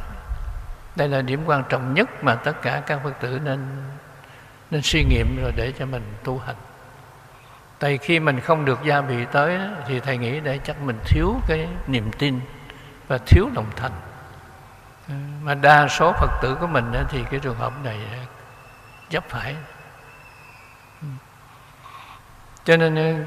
đây 0.95 1.07
là 1.07 1.21
điểm 1.21 1.43
quan 1.45 1.63
trọng 1.69 1.93
nhất 1.93 2.23
mà 2.23 2.35
tất 2.35 2.61
cả 2.61 2.81
các 2.85 2.99
phật 3.03 3.13
tử 3.19 3.39
nên 3.43 3.59
nên 4.71 4.81
suy 4.81 5.03
nghiệm 5.03 5.37
rồi 5.41 5.51
để 5.55 5.73
cho 5.79 5.85
mình 5.85 6.01
tu 6.23 6.41
hành. 6.45 6.55
Tại 7.79 7.97
khi 7.97 8.19
mình 8.19 8.39
không 8.39 8.65
được 8.65 8.79
gia 8.85 9.01
bị 9.01 9.25
tới 9.31 9.59
thì 9.87 9.99
thầy 9.99 10.17
nghĩ 10.17 10.39
đây 10.39 10.59
chắc 10.63 10.81
mình 10.81 10.99
thiếu 11.05 11.35
cái 11.47 11.67
niềm 11.87 12.11
tin 12.17 12.39
và 13.07 13.17
thiếu 13.17 13.49
lòng 13.55 13.65
thành 13.75 13.91
mà 15.41 15.53
đa 15.53 15.87
số 15.87 16.13
phật 16.13 16.31
tử 16.41 16.57
của 16.59 16.67
mình 16.67 16.93
thì 17.09 17.23
cái 17.31 17.39
trường 17.39 17.57
hợp 17.57 17.73
này 17.83 17.99
chấp 19.09 19.23
phải. 19.29 19.55
Cho 22.63 22.77
nên 22.77 23.25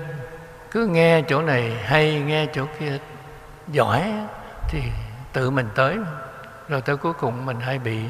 cứ 0.71 0.87
nghe 0.87 1.23
chỗ 1.29 1.43
này 1.43 1.77
hay, 1.85 2.21
nghe 2.21 2.47
chỗ 2.53 2.67
kia, 2.79 2.99
giỏi 3.69 4.13
thì 4.69 4.83
tự 5.33 5.51
mình 5.51 5.69
tới. 5.75 5.99
Rồi 6.69 6.81
tới 6.81 6.97
cuối 6.97 7.13
cùng 7.13 7.47
mình 7.47 7.61
hay 7.61 7.79
bị 7.79 8.05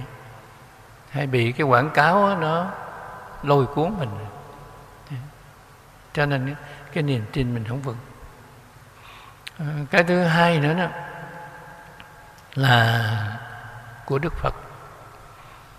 hay 1.10 1.26
bị 1.26 1.52
cái 1.52 1.66
quảng 1.66 1.90
cáo 1.90 2.36
nó 2.36 2.66
lôi 3.42 3.66
cuốn 3.66 3.92
mình. 3.98 4.10
Cho 6.12 6.26
nên 6.26 6.54
cái 6.92 7.02
niềm 7.02 7.24
tin 7.32 7.54
mình 7.54 7.64
không 7.68 7.82
vững. 7.82 7.96
Ờ, 9.58 9.64
cái 9.90 10.04
thứ 10.04 10.22
hai 10.22 10.60
nữa 10.60 10.74
đó 10.74 10.86
là 12.54 13.39
của 14.10 14.18
đức 14.18 14.32
phật. 14.36 14.54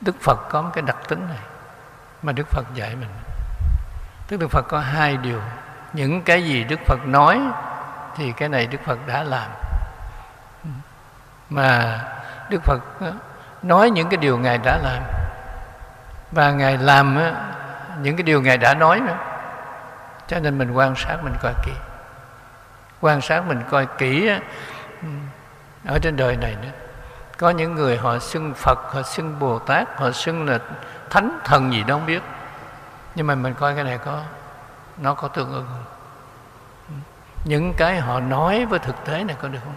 Đức 0.02 0.16
phật 0.22 0.50
có 0.50 0.62
một 0.62 0.70
cái 0.74 0.82
đặc 0.82 0.98
tính 1.08 1.28
này 1.30 1.40
mà 2.22 2.32
đức 2.32 2.48
phật 2.48 2.66
dạy 2.74 2.96
mình. 2.96 3.10
Tức 4.28 4.38
đức 4.38 4.48
phật 4.48 4.66
có 4.68 4.80
hai 4.80 5.18
điều. 5.18 5.42
Những 5.94 6.22
cái 6.22 6.44
gì 6.44 6.64
đức 6.64 6.80
phật 6.86 7.00
nói 7.06 7.42
thì 8.16 8.32
cái 8.32 8.50
này 8.50 8.68
đức 8.68 8.78
phật 8.86 9.08
đã 9.08 9.24
làm. 9.24 9.52
Mà 11.50 12.00
đức 12.50 12.64
phật 12.64 12.80
ờ, 13.00 13.14
nói 13.62 13.90
những 13.90 14.10
cái 14.10 14.18
điều 14.18 14.38
ngài 14.38 14.58
đã 14.58 14.78
làm. 14.78 15.04
Và 16.32 16.52
ngài 16.52 16.78
làm 16.78 17.16
ờ, 17.16 17.34
những 18.02 18.16
cái 18.16 18.24
điều 18.24 18.42
ngài 18.42 18.58
đã 18.58 18.74
nói 18.74 19.00
nữa. 19.00 19.18
Cho 20.28 20.40
nên 20.40 20.58
mình 20.58 20.72
quan 20.72 20.96
sát, 20.96 21.18
mình 21.24 21.34
coi 21.42 21.54
kỹ. 21.66 21.74
Quan 23.02 23.22
sát, 23.22 23.46
mình 23.48 23.64
coi 23.70 23.88
kỹ 23.98 24.28
ờ, 24.28 24.40
ừ, 25.02 25.08
ở 25.86 26.00
trên 26.00 26.16
đời 26.16 26.38
này 26.38 26.56
nữa 26.62 26.91
có 27.42 27.50
những 27.50 27.76
người 27.76 27.98
họ 27.98 28.20
xưng 28.20 28.54
phật, 28.54 28.80
họ 28.94 29.02
xưng 29.02 29.40
bồ 29.40 29.60
tát 29.60 30.00
họ 30.00 30.12
xưng 30.12 30.50
là 30.50 30.60
thánh 31.10 31.40
thần 31.44 31.74
gì 31.74 31.84
đó 31.84 31.96
không 31.96 32.06
biết. 32.06 32.24
Nhưng 33.16 33.28
mà 33.28 33.36
mình 33.36 33.54
coi 33.54 33.76
cái 33.76 33.84
này 33.84 33.98
có, 33.98 34.22
nó 34.98 35.14
có 35.14 35.28
tương 35.28 35.52
ứng 35.52 35.66
không? 35.68 35.86
Những 37.46 37.74
cái 37.78 38.00
họ 38.00 38.20
nói 38.20 38.66
với 38.66 38.80
thực 38.80 39.06
tế 39.06 39.24
này 39.24 39.36
có 39.42 39.48
được 39.48 39.60
không? 39.64 39.76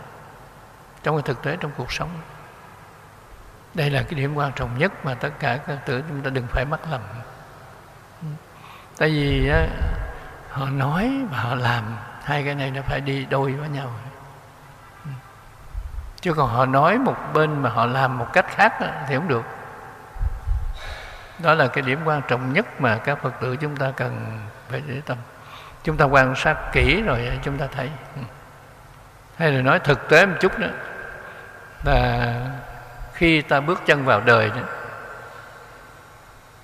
Trong 1.02 1.16
cái 1.16 1.22
thực 1.22 1.42
tế, 1.42 1.56
trong 1.60 1.70
cuộc 1.76 1.92
sống. 1.92 2.08
Đây 3.74 3.90
là 3.90 4.02
cái 4.02 4.14
điểm 4.14 4.34
quan 4.34 4.52
trọng 4.52 4.78
nhất 4.78 4.92
mà 5.04 5.14
tất 5.14 5.30
cả 5.38 5.56
các 5.56 5.86
tử 5.86 6.02
chúng 6.08 6.22
ta 6.22 6.30
đừng 6.30 6.46
phải 6.46 6.64
mắc 6.64 6.80
lầm. 6.90 7.00
Tại 8.98 9.08
vì 9.08 9.50
họ 10.50 10.66
nói 10.66 11.12
và 11.30 11.38
họ 11.38 11.54
làm, 11.54 11.96
hai 12.22 12.44
cái 12.44 12.54
này 12.54 12.70
nó 12.70 12.82
phải 12.82 13.00
đi 13.00 13.24
đôi 13.24 13.52
với 13.52 13.68
nhau 13.68 13.90
chứ 16.24 16.32
còn 16.32 16.48
họ 16.48 16.66
nói 16.66 16.98
một 16.98 17.16
bên 17.34 17.62
mà 17.62 17.70
họ 17.70 17.86
làm 17.86 18.18
một 18.18 18.26
cách 18.32 18.46
khác 18.48 18.72
thì 19.08 19.14
không 19.14 19.28
được. 19.28 19.44
Đó 21.38 21.54
là 21.54 21.66
cái 21.66 21.82
điểm 21.82 22.00
quan 22.04 22.22
trọng 22.28 22.52
nhất 22.52 22.80
mà 22.80 22.98
các 22.98 23.18
phật 23.22 23.32
tử 23.40 23.56
chúng 23.56 23.76
ta 23.76 23.90
cần 23.96 24.40
phải 24.68 24.82
để 24.86 25.00
tâm. 25.06 25.16
Chúng 25.82 25.96
ta 25.96 26.04
quan 26.04 26.34
sát 26.36 26.56
kỹ 26.72 27.02
rồi 27.02 27.38
chúng 27.42 27.58
ta 27.58 27.66
thấy. 27.76 27.90
Ừ. 28.16 28.22
Hay 29.36 29.52
là 29.52 29.62
nói 29.62 29.78
thực 29.78 30.08
tế 30.08 30.26
một 30.26 30.34
chút 30.40 30.58
nữa. 30.58 30.72
Là 31.84 32.34
khi 33.12 33.42
ta 33.42 33.60
bước 33.60 33.82
chân 33.86 34.04
vào 34.04 34.20
đời 34.20 34.48
đó, 34.48 34.62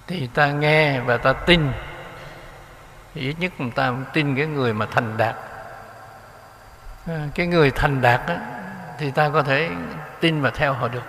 thì 0.07 0.27
ta 0.27 0.47
nghe 0.47 1.01
và 1.01 1.17
ta 1.17 1.33
tin. 1.33 1.73
Thì 3.15 3.21
ít 3.21 3.37
nhất 3.39 3.53
người 3.59 3.73
ta 3.75 3.93
tin 4.13 4.37
cái 4.37 4.47
người 4.47 4.73
mà 4.73 4.87
thành 4.91 5.17
đạt. 5.17 5.35
Ờ, 7.07 7.15
cái 7.35 7.47
người 7.47 7.71
thành 7.71 8.01
đạt 8.01 8.21
đó, 8.27 8.35
thì 9.01 9.11
ta 9.11 9.29
có 9.29 9.43
thể 9.43 9.71
tin 10.21 10.43
và 10.43 10.51
theo 10.51 10.73
họ 10.73 10.89
được. 10.89 11.03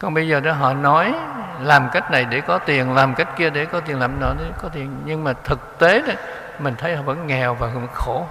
Còn 0.00 0.14
bây 0.14 0.28
giờ 0.28 0.40
đó, 0.40 0.52
họ 0.52 0.74
nói, 0.74 1.14
làm 1.60 1.88
cách 1.92 2.10
này 2.10 2.24
để 2.24 2.40
có 2.40 2.58
tiền, 2.58 2.94
làm 2.94 3.14
cách 3.14 3.28
kia 3.36 3.50
để 3.50 3.66
có 3.66 3.80
tiền, 3.80 3.98
làm 3.98 4.20
nọ 4.20 4.32
để 4.38 4.50
có 4.62 4.68
tiền. 4.68 4.96
Nhưng 5.04 5.24
mà 5.24 5.32
thực 5.44 5.78
tế 5.78 6.02
đó, 6.02 6.14
mình 6.58 6.74
thấy 6.78 6.96
họ 6.96 7.02
vẫn 7.02 7.26
nghèo 7.26 7.54
và 7.54 7.66
vẫn 7.66 7.86
khổ. 7.94 8.26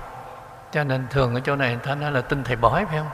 Cho 0.71 0.83
nên 0.83 1.07
thường 1.09 1.35
ở 1.35 1.39
chỗ 1.39 1.55
này 1.55 1.77
ta 1.83 1.95
nói 1.95 2.11
là 2.11 2.21
tin 2.21 2.43
thầy 2.43 2.55
bói, 2.55 2.85
phải 2.85 2.97
không? 2.97 3.09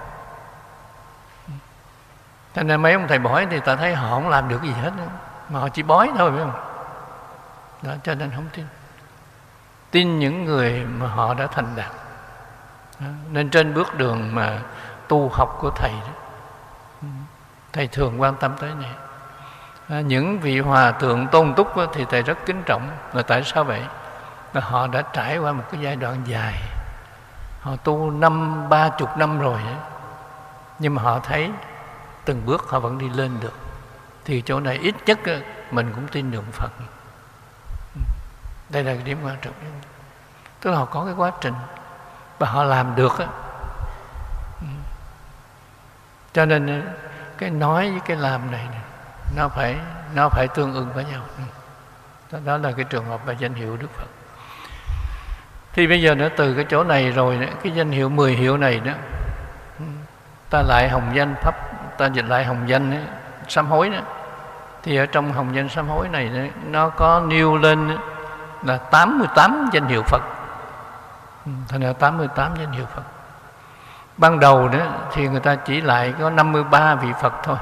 Cho 2.56 2.64
nên 2.64 2.82
mấy 2.82 2.94
ông 2.94 3.08
thầy 3.08 3.20
bói 3.20 3.48
thì 3.50 3.60
ta 3.60 3.76
thấy 3.76 3.96
họ 3.96 4.10
không 4.10 4.30
làm 4.30 4.50
được 4.50 4.62
gì 4.62 4.72
hết 4.72 4.92
nữa. 4.98 5.08
mà 5.50 5.60
họ 5.60 5.70
chỉ 5.70 5.84
bói 5.84 6.12
thôi, 6.18 6.32
phải 6.32 6.40
không? 6.40 6.62
Đó, 7.82 7.92
cho 8.04 8.16
nên 8.16 8.32
không 8.36 8.50
tin. 8.54 8.66
Tin 9.92 10.20
những 10.20 10.46
người 10.46 10.86
mà 10.86 11.08
họ 11.08 11.34
đã 11.34 11.48
thành 11.48 11.76
đạt 11.76 11.92
nên 13.32 13.50
trên 13.50 13.74
bước 13.74 13.98
đường 13.98 14.36
mà 14.36 14.60
tu 15.08 15.30
học 15.30 15.58
của 15.62 15.70
thầy 15.76 15.92
đó, 15.92 16.14
thầy 17.74 17.88
thường 17.88 18.22
quan 18.22 18.36
tâm 18.36 18.56
tới 18.60 18.72
này. 18.82 18.92
À, 19.90 20.02
những 20.02 20.40
vị 20.40 20.60
hòa 20.60 20.92
thượng 20.92 21.28
tôn 21.28 21.54
túc 21.54 21.74
thì 21.94 22.06
thầy 22.10 22.24
rất 22.24 22.38
kính 22.46 22.64
trọng. 22.66 22.90
Là 23.14 23.22
tại 23.22 23.44
sao 23.44 23.64
vậy? 23.64 23.82
Là 24.54 24.62
họ 24.62 24.88
đã 24.88 25.02
trải 25.02 25.38
qua 25.38 25.52
một 25.52 25.64
cái 25.72 25.82
giai 25.82 25.96
đoạn 25.96 26.22
dài. 26.26 26.54
Họ 27.62 27.76
tu 27.76 28.12
năm 28.12 28.64
ba 28.70 28.90
chục 28.90 29.18
năm 29.18 29.40
rồi 29.40 29.60
nhưng 30.80 30.96
mà 30.96 31.02
họ 31.02 31.20
thấy 31.20 31.52
từng 32.26 32.46
bước 32.46 32.70
họ 32.70 32.80
vẫn 32.80 32.98
đi 32.98 33.10
lên 33.10 33.32
được. 33.42 33.54
Thì 34.26 34.42
chỗ 34.46 34.60
này 34.60 34.78
ít 34.78 34.96
nhất 35.06 35.20
mình 35.72 35.92
cũng 35.96 36.08
tin 36.08 36.32
được 36.32 36.44
Phật 36.54 36.72
đây 38.70 38.84
là 38.84 38.94
cái 38.94 39.04
điểm 39.04 39.18
quan 39.24 39.38
trọng 39.42 39.54
tức 40.62 40.72
là 40.72 40.78
họ 40.78 40.86
có 40.86 41.06
cái 41.06 41.14
quá 41.14 41.32
trình 41.42 41.54
và 42.40 42.48
họ 42.48 42.64
làm 42.64 42.96
được 42.96 43.14
cho 46.34 46.46
nên 46.46 46.68
ờ, 46.68 46.92
cái 47.38 47.50
nói 47.50 47.92
với 47.92 48.00
cái 48.06 48.18
làm 48.18 48.52
này 48.52 48.68
nó 49.36 49.48
phải 49.48 49.76
nó 50.16 50.30
phải 50.30 50.48
tương 50.48 50.74
ứng 50.74 50.94
với 50.94 51.06
nhau. 51.06 51.22
Ừ. 51.38 51.44
Đó, 52.32 52.40
đó 52.46 52.58
là 52.58 52.72
cái 52.72 52.86
trường 52.90 53.06
hợp 53.06 53.22
và 53.26 53.34
danh 53.34 53.54
hiệu 53.54 53.78
Đức 53.78 53.88
Phật. 53.98 54.08
Thì 55.74 55.88
bây 55.88 56.02
giờ 56.02 56.16
nữa 56.16 56.30
từ 56.38 56.54
cái 56.54 56.66
chỗ 56.70 56.84
này 56.84 57.12
rồi 57.12 57.38
nữa, 57.38 57.48
cái 57.64 57.72
danh 57.72 57.92
hiệu 57.92 58.10
10 58.10 58.34
hiệu 58.34 58.58
này 58.58 58.80
đó 58.80 58.92
ừ, 59.80 59.86
ta 60.50 60.62
lại 60.62 60.90
hồng 60.90 61.12
danh 61.14 61.36
pháp 61.42 61.56
ta 61.98 62.06
dịch 62.06 62.26
lại 62.26 62.46
hồng 62.46 62.70
danh 62.70 62.92
ấy, 62.92 63.04
sám 63.48 63.68
hối 63.68 63.90
đó 63.90 64.00
thì 64.84 64.98
ở 64.98 65.06
trong 65.06 65.34
hồng 65.34 65.56
danh 65.56 65.70
sám 65.70 65.88
hối 65.88 66.08
này 66.08 66.52
nó 66.66 66.90
có 66.90 67.24
nêu 67.28 67.58
lên 67.58 67.98
là 68.64 68.78
88 68.78 69.70
danh 69.74 69.88
hiệu 69.88 70.04
Phật. 70.04 70.22
Ừ, 71.46 71.52
thành 71.68 71.82
ra 71.82 71.94
88 71.94 72.56
danh 72.60 72.72
hiệu 72.72 72.86
Phật. 72.86 73.04
Ban 74.18 74.40
đầu 74.40 74.68
đó 74.68 74.80
thì 75.12 75.28
người 75.28 75.40
ta 75.40 75.56
chỉ 75.56 75.82
lại 75.82 76.14
có 76.20 76.30
53 76.30 76.96
vị 76.96 77.10
Phật 77.22 77.34
thôi. 77.44 77.58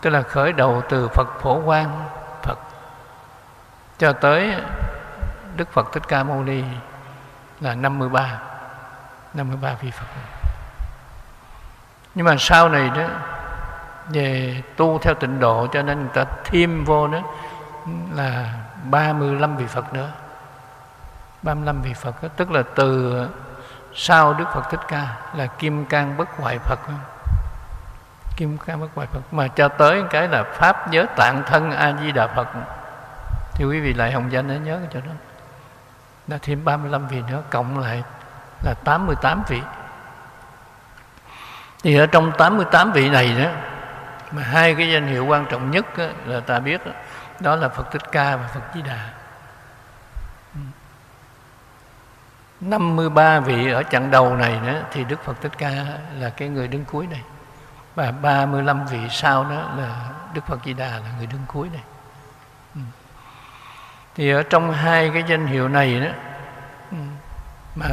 Tức 0.00 0.10
là 0.10 0.22
khởi 0.22 0.52
đầu 0.52 0.82
từ 0.88 1.08
Phật 1.08 1.28
Phổ 1.40 1.60
Quang, 1.64 2.08
Phật. 2.42 2.58
Cho 3.98 4.12
tới 4.12 4.54
Đức 5.56 5.72
Phật 5.72 5.92
Thích 5.92 6.08
Ca 6.08 6.22
Mâu 6.22 6.42
Ni 6.42 6.62
là 7.60 7.74
53 7.74 8.38
53 9.34 9.74
vị 9.80 9.90
Phật. 9.90 10.06
Nhưng 12.14 12.26
mà 12.26 12.36
sau 12.38 12.68
này 12.68 12.90
đó, 12.90 13.08
về 14.08 14.62
tu 14.76 14.98
theo 14.98 15.14
tịnh 15.14 15.40
độ 15.40 15.66
cho 15.72 15.82
nên 15.82 16.00
người 16.00 16.10
ta 16.14 16.24
thêm 16.44 16.84
vô 16.84 17.06
đó 17.08 17.18
là 18.14 18.54
35 18.84 19.56
vị 19.56 19.66
Phật 19.66 19.94
nữa. 19.94 20.10
35 21.48 21.82
vị 21.82 21.94
Phật 21.94 22.22
đó, 22.22 22.28
tức 22.36 22.50
là 22.50 22.62
từ 22.74 23.16
sau 23.94 24.34
Đức 24.34 24.44
Phật 24.54 24.70
Thích 24.70 24.80
Ca 24.88 25.16
là 25.34 25.46
Kim 25.46 25.86
Cang 25.86 26.16
Bất 26.16 26.28
Hoại 26.36 26.58
Phật. 26.58 26.78
Kim 28.36 28.58
Cang 28.58 28.80
Bất 28.80 28.88
Hoại 28.94 29.06
Phật. 29.12 29.20
Mà 29.32 29.48
cho 29.48 29.68
tới 29.68 30.02
cái 30.10 30.28
là 30.28 30.42
Pháp 30.42 30.90
Giới 30.90 31.06
Tạng 31.16 31.42
Thân 31.46 31.70
A 31.70 31.94
Di 32.00 32.12
Đà 32.12 32.26
Phật. 32.26 32.48
Thì 33.54 33.64
quý 33.64 33.80
vị 33.80 33.94
lại 33.94 34.12
hồng 34.12 34.32
danh 34.32 34.48
để 34.48 34.58
nhớ 34.58 34.78
cái 34.78 34.88
chỗ 34.92 35.00
đó. 35.00 35.12
Đã 36.26 36.38
thêm 36.42 36.64
35 36.64 37.08
vị 37.08 37.22
nữa 37.30 37.42
cộng 37.50 37.78
lại 37.78 38.02
là 38.64 38.74
88 38.84 39.42
vị. 39.48 39.62
Thì 41.82 41.98
ở 41.98 42.06
trong 42.06 42.32
88 42.38 42.92
vị 42.92 43.08
này 43.08 43.44
đó 43.44 43.50
mà 44.32 44.42
hai 44.42 44.74
cái 44.74 44.92
danh 44.92 45.06
hiệu 45.06 45.26
quan 45.26 45.46
trọng 45.46 45.70
nhất 45.70 45.98
đó, 45.98 46.04
là 46.24 46.40
ta 46.40 46.58
biết 46.58 46.86
đó, 46.86 46.92
đó 47.40 47.56
là 47.56 47.68
Phật 47.68 47.90
Thích 47.90 48.12
Ca 48.12 48.36
và 48.36 48.46
Phật 48.54 48.60
Di 48.74 48.82
Đà. 48.82 49.17
53 52.60 53.40
vị 53.40 53.70
ở 53.70 53.82
chặng 53.82 54.10
đầu 54.10 54.36
này 54.36 54.60
đó, 54.66 54.78
thì 54.92 55.04
Đức 55.04 55.24
Phật 55.24 55.40
Thích 55.40 55.52
Ca 55.58 55.70
là 56.18 56.30
cái 56.30 56.48
người 56.48 56.68
đứng 56.68 56.84
cuối 56.84 57.06
này. 57.06 57.22
Và 57.94 58.10
35 58.10 58.86
vị 58.86 58.98
sau 59.10 59.44
đó 59.44 59.70
là 59.76 60.10
Đức 60.34 60.46
Phật 60.46 60.58
Di 60.64 60.72
Đà 60.72 60.88
là 60.88 61.10
người 61.18 61.26
đứng 61.26 61.42
cuối 61.46 61.68
này. 61.72 61.82
Ừ. 62.74 62.80
Thì 64.14 64.30
ở 64.30 64.42
trong 64.42 64.72
hai 64.72 65.10
cái 65.14 65.24
danh 65.28 65.46
hiệu 65.46 65.68
này 65.68 66.00
đó 66.00 66.10
ừ, 66.90 66.96
mà 67.74 67.88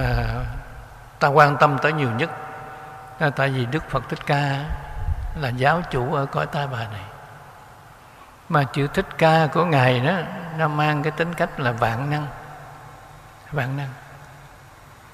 ta 1.19 1.27
quan 1.27 1.57
tâm 1.57 1.77
tới 1.81 1.93
nhiều 1.93 2.11
nhất 2.11 2.29
là 3.19 3.29
tại 3.29 3.49
vì 3.49 3.65
Đức 3.65 3.89
Phật 3.89 4.09
Thích 4.09 4.25
Ca 4.25 4.63
là 5.41 5.49
giáo 5.49 5.81
chủ 5.91 6.13
ở 6.13 6.25
cõi 6.25 6.45
ta 6.45 6.67
bà 6.71 6.77
này. 6.77 7.03
Mà 8.49 8.63
chữ 8.63 8.87
Thích 8.87 9.07
Ca 9.17 9.47
của 9.47 9.65
Ngài 9.65 9.99
đó 9.99 10.13
nó 10.57 10.67
mang 10.67 11.03
cái 11.03 11.11
tính 11.11 11.33
cách 11.33 11.59
là 11.59 11.71
vạn 11.71 12.09
năng. 12.09 12.27
Vạn 13.51 13.77
năng 13.77 13.89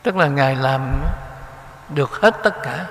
tức 0.03 0.15
là 0.15 0.27
Ngài 0.27 0.55
làm 0.55 1.03
được 1.89 2.21
hết 2.21 2.35
tất 2.43 2.55
cả. 2.63 2.85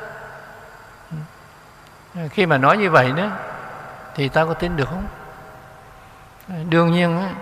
Khi 2.31 2.47
mà 2.47 2.59
nói 2.59 2.77
như 2.77 2.91
vậy 2.91 3.13
đó, 3.13 3.29
thì 4.15 4.29
ta 4.29 4.45
có 4.45 4.55
tin 4.55 4.77
được 4.77 4.89
không? 4.89 5.07
Đương 6.69 6.93
nhiên 6.93 7.35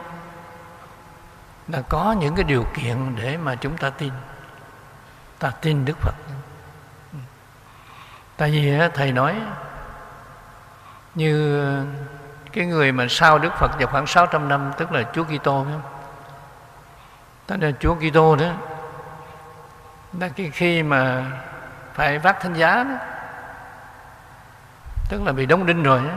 là 1.68 1.82
có 1.88 2.14
những 2.18 2.34
cái 2.34 2.44
điều 2.44 2.64
kiện 2.74 3.16
để 3.16 3.36
mà 3.36 3.54
chúng 3.54 3.76
ta 3.76 3.90
tin. 3.90 4.12
Ta 5.38 5.50
tin 5.50 5.84
Đức 5.84 5.98
Phật. 5.98 6.14
Tại 8.36 8.50
vì 8.50 8.78
thầy 8.94 9.12
nói 9.12 9.36
như 11.14 11.62
cái 12.52 12.66
người 12.66 12.92
mà 12.92 13.06
sau 13.08 13.38
Đức 13.38 13.52
Phật 13.58 13.70
vào 13.78 13.86
khoảng 13.86 14.06
600 14.06 14.48
năm, 14.48 14.72
tức 14.76 14.92
là 14.92 15.02
Chúa 15.12 15.24
Kitô, 15.24 15.64
phải 15.64 15.72
không? 15.72 15.92
Tức 17.46 17.56
là 17.60 17.70
Chúa 17.80 17.94
Kitô 17.94 18.36
đó 18.36 18.52
đó 20.12 20.26
cái 20.36 20.50
khi 20.50 20.82
mà 20.82 21.24
phải 21.94 22.18
vác 22.18 22.40
thánh 22.40 22.54
giá 22.54 22.84
đó 22.84 22.96
tức 25.08 25.22
là 25.22 25.32
bị 25.32 25.46
đóng 25.46 25.66
đinh 25.66 25.82
rồi 25.82 26.02
đó. 26.02 26.14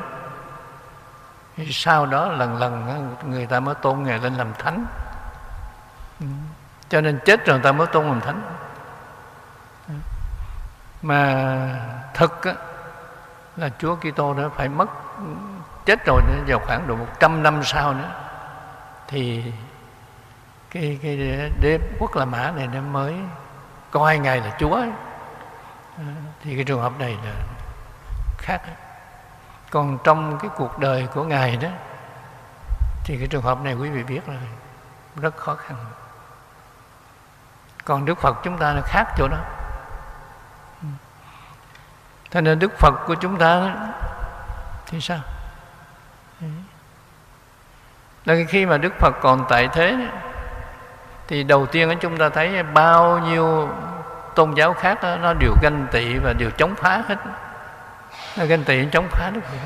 thì 1.56 1.68
sau 1.72 2.06
đó 2.06 2.28
lần 2.28 2.58
lần 2.58 3.16
người 3.26 3.46
ta 3.46 3.60
mới 3.60 3.76
tôn 3.76 4.04
ngài 4.04 4.20
lên 4.20 4.34
làm 4.34 4.54
thánh. 4.60 4.86
Ừ. 6.20 6.26
Cho 6.90 7.02
nên 7.02 7.20
chết 7.26 7.46
rồi 7.46 7.58
người 7.58 7.64
ta 7.64 7.72
mới 7.72 7.88
tôn 7.88 8.08
làm 8.08 8.22
thánh. 8.22 8.42
Ừ. 9.88 9.94
Mà 11.02 11.46
thực 12.14 12.44
á, 12.44 12.54
là 13.56 13.70
Chúa 13.80 13.96
Kitô 13.96 14.34
đó 14.34 14.50
phải 14.56 14.70
mất 14.70 14.90
chết 15.86 16.06
rồi 16.06 16.22
nữa 16.28 16.44
vào 16.48 16.60
khoảng 16.60 16.88
độ 16.88 16.96
100 16.96 17.44
năm 17.44 17.64
sau 17.64 17.94
nữa. 17.94 18.12
Thì 19.08 19.54
cái 20.72 21.00
cái 21.02 21.18
đế 21.62 21.80
quốc 22.00 22.16
La 22.16 22.26
Mã 22.26 22.52
này 22.56 22.68
nó 22.74 22.82
mới 22.82 23.16
coi 23.92 24.20
ngài 24.20 24.42
là 24.42 24.56
Chúa 24.60 24.76
ấy. 24.76 24.90
thì 26.44 26.56
cái 26.56 26.64
trường 26.64 26.82
hợp 26.82 27.00
này 27.00 27.18
là 27.26 27.34
khác. 28.38 28.62
Còn 29.70 29.98
trong 30.04 30.38
cái 30.42 30.52
cuộc 30.56 30.80
đời 30.80 31.08
của 31.14 31.24
ngài 31.24 31.58
đó, 31.58 31.70
thì 33.04 33.18
cái 33.18 33.28
trường 33.28 33.42
hợp 33.42 33.62
này 33.62 33.74
quý 33.74 33.90
vị 33.90 34.04
biết 34.04 34.30
là 34.30 34.40
rất 35.16 35.38
khó 35.38 35.56
khăn. 35.56 35.78
Còn 37.86 38.06
đức 38.06 38.20
phật 38.20 38.38
chúng 38.44 38.58
ta 38.58 38.74
là 38.74 38.82
khác 38.86 39.04
chỗ 39.18 39.28
đó. 39.28 39.38
Thế 42.32 42.42
nên 42.42 42.60
đức 42.60 42.72
phật 42.80 42.94
của 43.08 43.16
chúng 43.16 43.38
ta 43.38 43.76
thì 44.86 45.02
sao? 45.02 45.20
Là 48.26 48.36
khi 48.50 48.66
mà 48.66 48.78
đức 48.78 48.94
phật 49.00 49.14
còn 49.22 49.46
tại 49.50 49.70
thế 49.74 50.10
thì 51.32 51.44
đầu 51.44 51.66
tiên 51.66 51.98
chúng 52.02 52.18
ta 52.18 52.30
thấy 52.30 52.64
bao 52.64 53.20
nhiêu 53.20 53.70
tôn 54.36 54.54
giáo 54.54 54.74
khác 54.74 55.04
đó, 55.04 55.16
nó 55.22 55.34
đều 55.34 55.52
ganh 55.62 55.88
tị 55.92 56.18
và 56.18 56.34
đều 56.34 56.50
chống 56.58 56.76
phá 56.76 57.04
hết. 57.08 57.16
Nó 58.38 58.46
ganh 58.46 58.64
tị 58.64 58.86
chống 58.92 59.08
phá 59.12 59.30
đức 59.34 59.42
phật. 59.44 59.58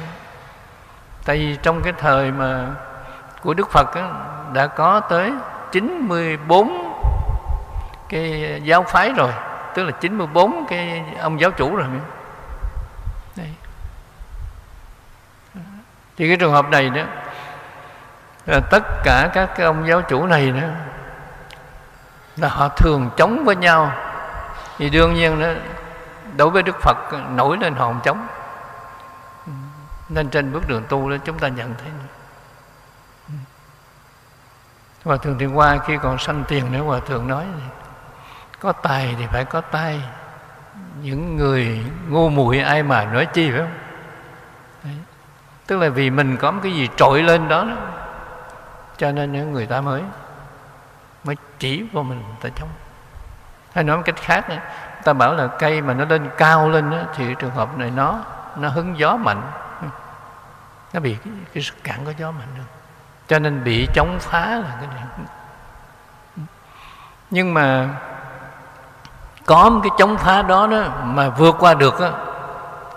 Tại 1.25 1.37
vì 1.37 1.57
trong 1.61 1.81
cái 1.83 1.93
thời 1.97 2.31
mà 2.31 2.67
của 3.41 3.53
đức 3.53 3.71
phật 3.71 3.95
đó, 3.95 4.11
đã 4.53 4.67
có 4.67 4.99
tới 4.99 5.31
94 5.71 6.93
cái 8.09 8.61
giáo 8.63 8.83
phái 8.83 9.13
rồi 9.13 9.31
tức 9.75 9.83
là 9.83 9.91
94 9.91 10.65
cái 10.67 11.03
ông 11.21 11.39
giáo 11.39 11.51
chủ 11.51 11.75
rồi. 11.75 11.87
Đây. 13.35 13.49
thì 16.17 16.27
cái 16.27 16.37
trường 16.37 16.51
hợp 16.51 16.69
này 16.69 16.89
đó 16.89 17.03
là 18.45 18.59
tất 18.71 18.83
cả 19.03 19.29
các 19.33 19.49
cái 19.55 19.65
ông 19.65 19.87
giáo 19.87 20.01
chủ 20.01 20.25
này 20.25 20.51
đó 20.51 20.67
là 22.35 22.47
họ 22.49 22.69
thường 22.69 23.09
chống 23.17 23.43
với 23.45 23.55
nhau. 23.55 23.91
Thì 24.77 24.89
đương 24.89 25.13
nhiên 25.13 25.39
đó 25.39 25.47
đối 26.37 26.49
với 26.49 26.63
đức 26.63 26.75
phật 26.81 26.97
nổi 27.29 27.57
lên 27.57 27.75
họ 27.75 27.93
chống. 28.03 28.27
Nên 30.09 30.29
trên 30.29 30.53
bước 30.53 30.67
đường 30.67 30.83
tu 30.89 31.09
đó 31.09 31.15
chúng 31.25 31.39
ta 31.39 31.47
nhận 31.47 31.73
thấy 31.77 31.91
Hòa 35.05 35.17
thượng 35.17 35.37
Thiện 35.37 35.49
Hoa 35.49 35.77
khi 35.77 35.97
còn 36.01 36.17
sanh 36.17 36.43
tiền 36.47 36.71
nữa 36.71 36.81
Hòa 36.81 36.99
thượng 36.99 37.27
nói 37.27 37.45
Có 38.59 38.71
tài 38.71 39.15
thì 39.19 39.27
phải 39.31 39.45
có 39.45 39.61
tay. 39.61 40.01
Những 41.01 41.37
người 41.37 41.85
ngu 42.09 42.29
muội 42.29 42.59
ai 42.59 42.83
mà 42.83 43.05
nói 43.05 43.25
chi 43.25 43.51
phải 43.51 43.59
không? 43.59 43.73
Đấy. 44.83 44.93
Tức 45.67 45.79
là 45.79 45.89
vì 45.89 46.09
mình 46.09 46.37
có 46.37 46.51
một 46.51 46.59
cái 46.63 46.71
gì 46.71 46.89
trội 46.95 47.23
lên 47.23 47.47
đó, 47.47 47.63
đó. 47.63 47.75
Cho 48.97 49.11
nên 49.11 49.31
những 49.31 49.53
người 49.53 49.65
ta 49.65 49.81
mới 49.81 50.01
Mới 51.25 51.37
chỉ 51.59 51.85
vào 51.93 52.03
mình 52.03 52.23
ta 52.41 52.49
chống. 52.55 52.69
Hay 53.73 53.83
nói 53.83 53.97
một 53.97 54.03
cách 54.05 54.15
khác 54.15 54.49
này 54.49 54.59
Ta 55.03 55.13
bảo 55.13 55.33
là 55.33 55.47
cây 55.47 55.81
mà 55.81 55.93
nó 55.93 56.05
lên 56.05 56.29
cao 56.37 56.69
lên 56.69 56.89
đó, 56.89 56.97
Thì 57.15 57.35
trường 57.39 57.51
hợp 57.51 57.77
này 57.77 57.91
nó 57.91 58.19
Nó 58.55 58.69
hứng 58.69 58.99
gió 58.99 59.17
mạnh. 59.17 59.41
Nó 60.93 60.99
bị 60.99 61.17
cái, 61.25 61.33
cái 61.53 61.63
sức 61.63 61.83
cản 61.83 62.05
của 62.05 62.13
gió 62.17 62.31
mạnh 62.31 62.47
được. 62.57 62.63
Cho 63.27 63.39
nên 63.39 63.63
bị 63.63 63.87
chống 63.93 64.17
phá 64.19 64.45
là 64.45 64.77
cái 64.79 64.87
này. 64.95 65.03
Nhưng 67.29 67.53
mà 67.53 67.89
có 69.45 69.69
một 69.69 69.79
cái 69.83 69.89
chống 69.97 70.17
phá 70.17 70.41
đó 70.41 70.67
đó 70.67 70.83
mà 71.03 71.29
vượt 71.29 71.55
qua 71.59 71.73
được 71.73 71.99
đó, 71.99 72.09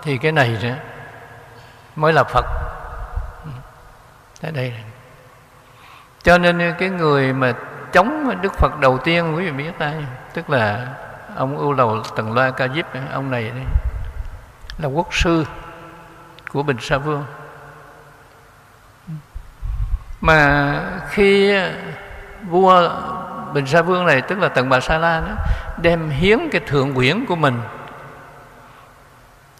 thì 0.01 0.17
cái 0.17 0.31
này 0.31 0.57
đó 0.63 0.69
mới 1.95 2.13
là 2.13 2.23
Phật. 2.23 2.45
Ở 4.41 4.51
đây. 4.51 4.69
Này. 4.69 4.83
cho 6.23 6.37
nên 6.37 6.75
cái 6.79 6.89
người 6.89 7.33
mà 7.33 7.53
chống 7.93 8.41
Đức 8.41 8.53
Phật 8.53 8.79
đầu 8.79 8.97
tiên, 8.97 9.35
quý 9.35 9.45
vị 9.45 9.51
biết 9.51 9.79
ai 9.79 10.05
tức 10.33 10.49
là 10.49 10.87
ông 11.35 11.57
ưu 11.57 11.73
lầu 11.73 12.03
tần 12.15 12.33
loa 12.33 12.51
ca 12.51 12.67
diếp 12.67 12.85
ông 13.13 13.31
này 13.31 13.43
đây, 13.43 13.65
là 14.77 14.87
quốc 14.87 15.13
sư 15.13 15.45
của 16.51 16.63
bình 16.63 16.77
sa 16.81 16.97
vương. 16.97 17.25
Mà 20.21 20.75
khi 21.09 21.55
vua 22.49 22.89
bình 23.53 23.67
sa 23.67 23.81
vương 23.81 24.05
này, 24.05 24.21
tức 24.21 24.39
là 24.39 24.49
tần 24.49 24.69
bà 24.69 24.79
sa 24.79 24.97
la 24.97 25.19
đó, 25.19 25.33
đem 25.77 26.09
hiến 26.09 26.39
cái 26.51 26.61
thượng 26.67 26.93
quyển 26.93 27.25
của 27.25 27.35
mình 27.35 27.61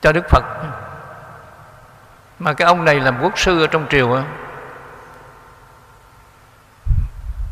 cho 0.02 0.12
đức 0.12 0.30
phật. 0.30 0.44
Mà 2.40 2.54
cái 2.54 2.66
ông 2.66 2.86
này 2.86 3.00
làm 3.00 3.22
quốc 3.22 3.40
sư 3.40 3.62
ở 3.62 3.68
trong 3.68 3.86
triều 3.90 4.14
á 4.14 4.24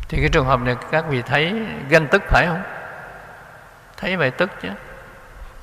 thì 0.08 0.20
cái 0.20 0.28
trường 0.28 0.46
hợp 0.46 0.60
này 0.60 0.76
các 0.90 1.04
vị 1.08 1.22
thấy 1.22 1.66
ganh 1.88 2.06
tức 2.06 2.22
phải 2.28 2.46
không? 2.46 2.62
Thấy 3.96 4.16
vậy 4.16 4.30
tức 4.30 4.50
chứ. 4.62 4.68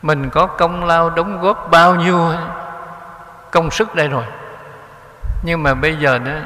Mình 0.02 0.30
có 0.30 0.48
công 0.48 0.86
lao 0.86 1.10
đóng 1.10 1.42
góp 1.42 1.68
bao 1.72 1.96
nhiêu 1.96 2.34
công 3.52 3.72
sức 3.72 3.96
đây 3.96 4.08
rồi. 4.08 4.24
Nhưng 5.44 5.64
mà 5.64 5.74
bây 5.74 5.96
giờ 5.96 6.20
nữa, 6.20 6.42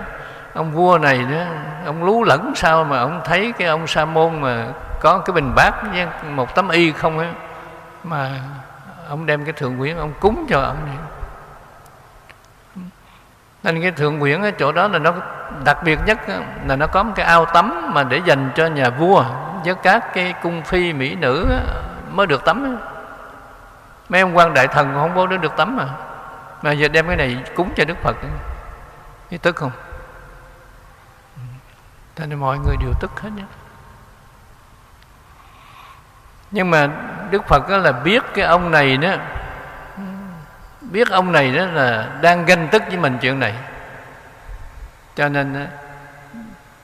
ông 0.54 0.72
vua 0.72 0.98
này 0.98 1.18
nữa, 1.18 1.46
ông 1.86 2.04
lú 2.04 2.24
lẫn 2.24 2.54
sao 2.56 2.84
mà 2.84 3.00
ông 3.00 3.22
thấy 3.26 3.54
cái 3.58 3.68
ông 3.68 3.88
sa 3.88 4.06
môn 4.06 4.42
mà 4.42 4.68
có 5.00 5.18
cái 5.18 5.34
bình 5.34 5.54
bát 5.56 5.74
với 5.92 6.08
một 6.24 6.56
tấm 6.56 6.70
y 6.70 6.92
không 6.92 7.18
ấy, 7.18 7.28
mà 8.04 8.32
ông 9.10 9.26
đem 9.26 9.46
cái 9.46 9.54
thượng 9.54 9.78
quyến 9.78 9.98
ông 9.98 10.14
cúng 10.20 10.46
cho 10.50 10.62
ông 10.62 10.78
này 10.88 10.98
nên 13.64 13.82
cái 13.82 13.92
thượng 13.92 14.20
nguyễn 14.20 14.44
ở 14.44 14.52
chỗ 14.52 14.72
đó 14.72 14.88
là 14.88 15.00
nó 15.00 15.14
đặc 15.66 15.78
biệt 15.84 16.00
nhất, 16.06 16.20
là 16.68 16.76
nó 16.76 16.88
có 16.88 17.04
một 17.04 17.14
cái 17.16 17.26
ao 17.26 17.46
tắm 17.46 17.94
mà 17.94 18.04
để 18.04 18.22
dành 18.26 18.52
cho 18.56 18.68
nhà 18.68 18.90
vua 18.90 19.26
với 19.66 19.76
các 19.76 20.14
cái 20.14 20.34
cung 20.44 20.62
phi 20.62 20.94
mỹ 20.94 21.16
nữ 21.16 21.48
mới 22.12 22.28
được 22.28 22.46
tắm. 22.46 22.78
Mấy 24.10 24.22
ông 24.22 24.38
quan 24.38 24.54
đại 24.54 24.68
thần 24.68 24.94
không 24.94 25.16
có 25.16 25.28
được 25.28 25.58
tắm 25.58 25.78
mà. 25.78 25.86
Mà 26.62 26.72
giờ 26.72 26.88
đem 26.88 27.08
cái 27.08 27.16
này 27.16 27.38
cúng 27.56 27.72
cho 27.76 27.86
đức 27.86 27.98
phật. 28.04 28.16
Thì 29.30 29.38
tức 29.38 29.56
không? 29.56 29.72
Cho 32.16 32.26
nên 32.26 32.40
mọi 32.40 32.58
người 32.58 32.76
đều 32.80 32.94
tức 33.00 33.12
hết 33.22 33.30
nhé. 33.36 33.44
Nhưng 36.52 36.72
mà 36.72 36.88
đức 37.32 37.48
phật 37.48 37.70
đó 37.70 37.78
là 37.78 37.92
biết 37.92 38.24
cái 38.34 38.46
ông 38.46 38.72
này 38.72 38.98
đó 38.98 39.10
biết 40.92 41.10
ông 41.10 41.32
này 41.32 41.52
đó 41.52 41.66
là 41.66 42.10
đang 42.22 42.46
ganh 42.46 42.68
tức 42.72 42.84
với 42.88 42.98
mình 42.98 43.18
chuyện 43.22 43.40
này. 43.40 43.54
Cho 45.16 45.30
nên 45.30 45.68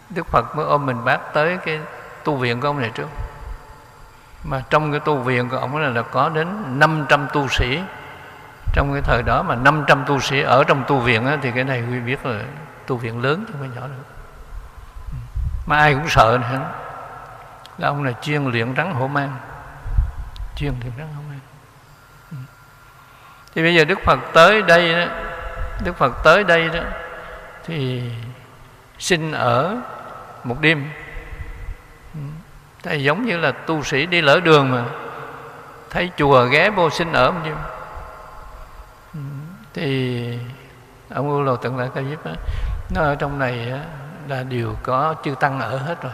đức 0.09 0.27
phật 0.27 0.55
mới 0.55 0.65
ôm 0.65 0.85
mình 0.85 1.05
bác 1.05 1.33
tới 1.33 1.57
cái 1.65 1.79
tu 2.23 2.35
viện 2.35 2.61
của 2.61 2.67
ông 2.67 2.79
này 2.79 2.91
trước. 2.95 3.07
Mà 4.43 4.61
trong 4.69 4.91
cái 4.91 4.99
tu 4.99 5.17
viện 5.17 5.49
của 5.49 5.57
ông 5.57 5.77
là, 5.77 5.89
là 5.89 6.01
có 6.01 6.29
đến 6.29 6.47
500 6.79 7.27
tu 7.33 7.47
sĩ. 7.47 7.79
Trong 8.73 8.93
cái 8.93 9.01
thời 9.01 9.23
đó 9.23 9.43
mà 9.43 9.55
500 9.55 10.03
tu 10.07 10.19
sĩ 10.19 10.41
ở 10.41 10.63
trong 10.63 10.83
tu 10.87 10.99
viện 10.99 11.27
á, 11.27 11.37
thì 11.41 11.51
cái 11.51 11.63
này 11.63 11.83
quý 11.91 11.99
biết 11.99 12.25
là 12.25 12.41
tu 12.87 12.97
viện 12.97 13.21
lớn 13.21 13.45
chứ 13.47 13.53
không 13.53 13.61
phải 13.61 13.81
nhỏ 13.81 13.87
đâu. 13.87 13.99
Mà 15.65 15.77
ai 15.77 15.93
cũng 15.93 16.09
sợ 16.09 16.39
nữa. 16.41 16.69
Là 17.77 17.87
ông 17.87 18.03
này 18.03 18.15
chuyên 18.21 18.45
luyện 18.45 18.75
rắn 18.75 18.91
hổ 18.91 19.07
mang. 19.07 19.37
Chuyên 20.55 20.73
luyện 20.81 20.93
rắn 20.97 21.07
hổ 21.15 21.24
thì 23.55 23.63
bây 23.63 23.75
giờ 23.75 23.85
đức 23.85 23.99
phật 24.05 24.19
tới 24.33 24.61
đây 24.61 24.93
đó, 24.93 25.05
đức 25.83 25.97
phật 25.97 26.13
tới 26.23 26.43
đây 26.43 26.69
đó, 26.69 26.79
thì 27.65 28.03
xin 28.99 29.31
ở 29.31 29.75
một 30.43 30.61
đêm. 30.61 30.89
Ừ. 32.13 32.95
Giống 32.95 33.25
như 33.25 33.37
là 33.37 33.51
tu 33.51 33.83
sĩ 33.83 34.05
đi 34.05 34.21
lỡ 34.21 34.39
đường 34.39 34.71
mà. 34.71 34.83
Thấy 35.89 36.11
chùa 36.17 36.45
ghé 36.45 36.69
vô 36.69 36.89
xin 36.89 37.11
ở 37.11 37.31
một 37.31 37.39
đêm. 37.45 37.55
Thì 39.73 40.39
ông 41.13 41.29
u 41.29 41.41
lầu 41.41 41.57
tận 41.57 41.77
lại 41.77 41.89
ca 41.95 42.01
diếp 42.01 42.19
nó 42.95 43.01
ở 43.01 43.15
trong 43.15 43.39
này 43.39 43.73
là 44.27 44.43
đều 44.43 44.75
có 44.83 45.15
chư 45.23 45.35
tăng 45.39 45.59
ở 45.59 45.77
hết 45.77 46.01
rồi 46.01 46.13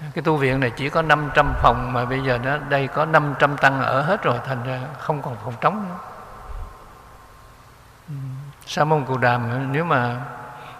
cái 0.00 0.22
tu 0.24 0.36
viện 0.36 0.60
này 0.60 0.70
chỉ 0.70 0.88
có 0.88 1.02
500 1.02 1.52
phòng 1.62 1.92
mà 1.92 2.04
bây 2.04 2.20
giờ 2.22 2.38
nó 2.44 2.58
đây 2.58 2.86
có 2.86 3.04
500 3.04 3.56
tăng 3.56 3.82
ở 3.82 4.02
hết 4.02 4.22
rồi, 4.22 4.38
thành 4.46 4.62
ra 4.64 4.80
không 4.98 5.22
còn 5.22 5.36
phòng 5.44 5.54
trống 5.60 5.88
nữa. 5.88 5.96
Ừ. 8.08 8.14
Sa 8.66 8.84
môn 8.84 9.04
cù 9.04 9.16
đàm, 9.16 9.72
nếu 9.72 9.84
mà 9.84 10.16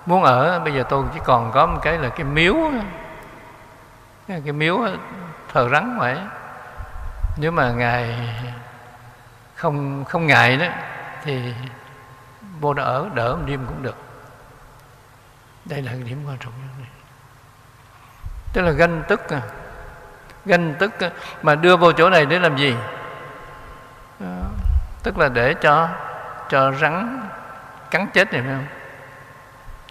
muốn 0.07 0.23
ở, 0.23 0.61
bây 0.61 0.75
giờ 0.75 0.85
tôi 0.89 1.05
chỉ 1.15 1.21
còn 1.25 1.53
có 1.53 1.67
một 1.67 1.79
cái 1.83 1.99
là 1.99 2.09
cái 2.09 2.25
miếu 2.25 2.55
cái 4.29 4.53
miếu 4.53 4.79
thờ 5.53 5.69
rắn 5.73 5.99
vậy. 5.99 6.19
Nếu 7.37 7.53
mà 7.53 7.73
ngài 7.73 8.17
không 9.55 10.05
không 10.05 10.27
ngại 10.27 10.57
đó, 10.57 10.67
thì 11.23 11.55
vô 12.61 12.75
đó 12.75 12.83
ở, 12.83 13.09
đỡ 13.15 13.37
một 13.37 13.43
đêm 13.47 13.67
cũng 13.67 13.83
được. 13.83 13.97
Đây 15.65 15.83
là 15.83 15.93
cái 15.93 16.03
điểm 16.03 16.25
quan 16.27 16.39
trọng 16.39 16.53
nhất 16.63 16.68
tức 18.53 18.63
là 18.63 18.71
ganh 18.71 19.03
tức 19.09 19.29
à. 19.29 19.41
Ganh 20.45 20.75
tức 20.79 21.01
à. 21.01 21.11
mà 21.43 21.55
đưa 21.55 21.77
vô 21.77 21.93
chỗ 21.93 22.11
này 22.11 22.27
để 22.27 22.39
làm 22.39 22.57
gì? 22.57 22.75
À, 24.21 24.43
tức 25.03 25.19
là 25.19 25.29
để 25.29 25.55
cho 25.55 25.89
cho 26.49 26.73
rắn 26.73 27.29
cắn 27.91 28.07
chết 28.13 28.33
này 28.33 28.43
phải 28.43 28.51
không? 28.51 28.67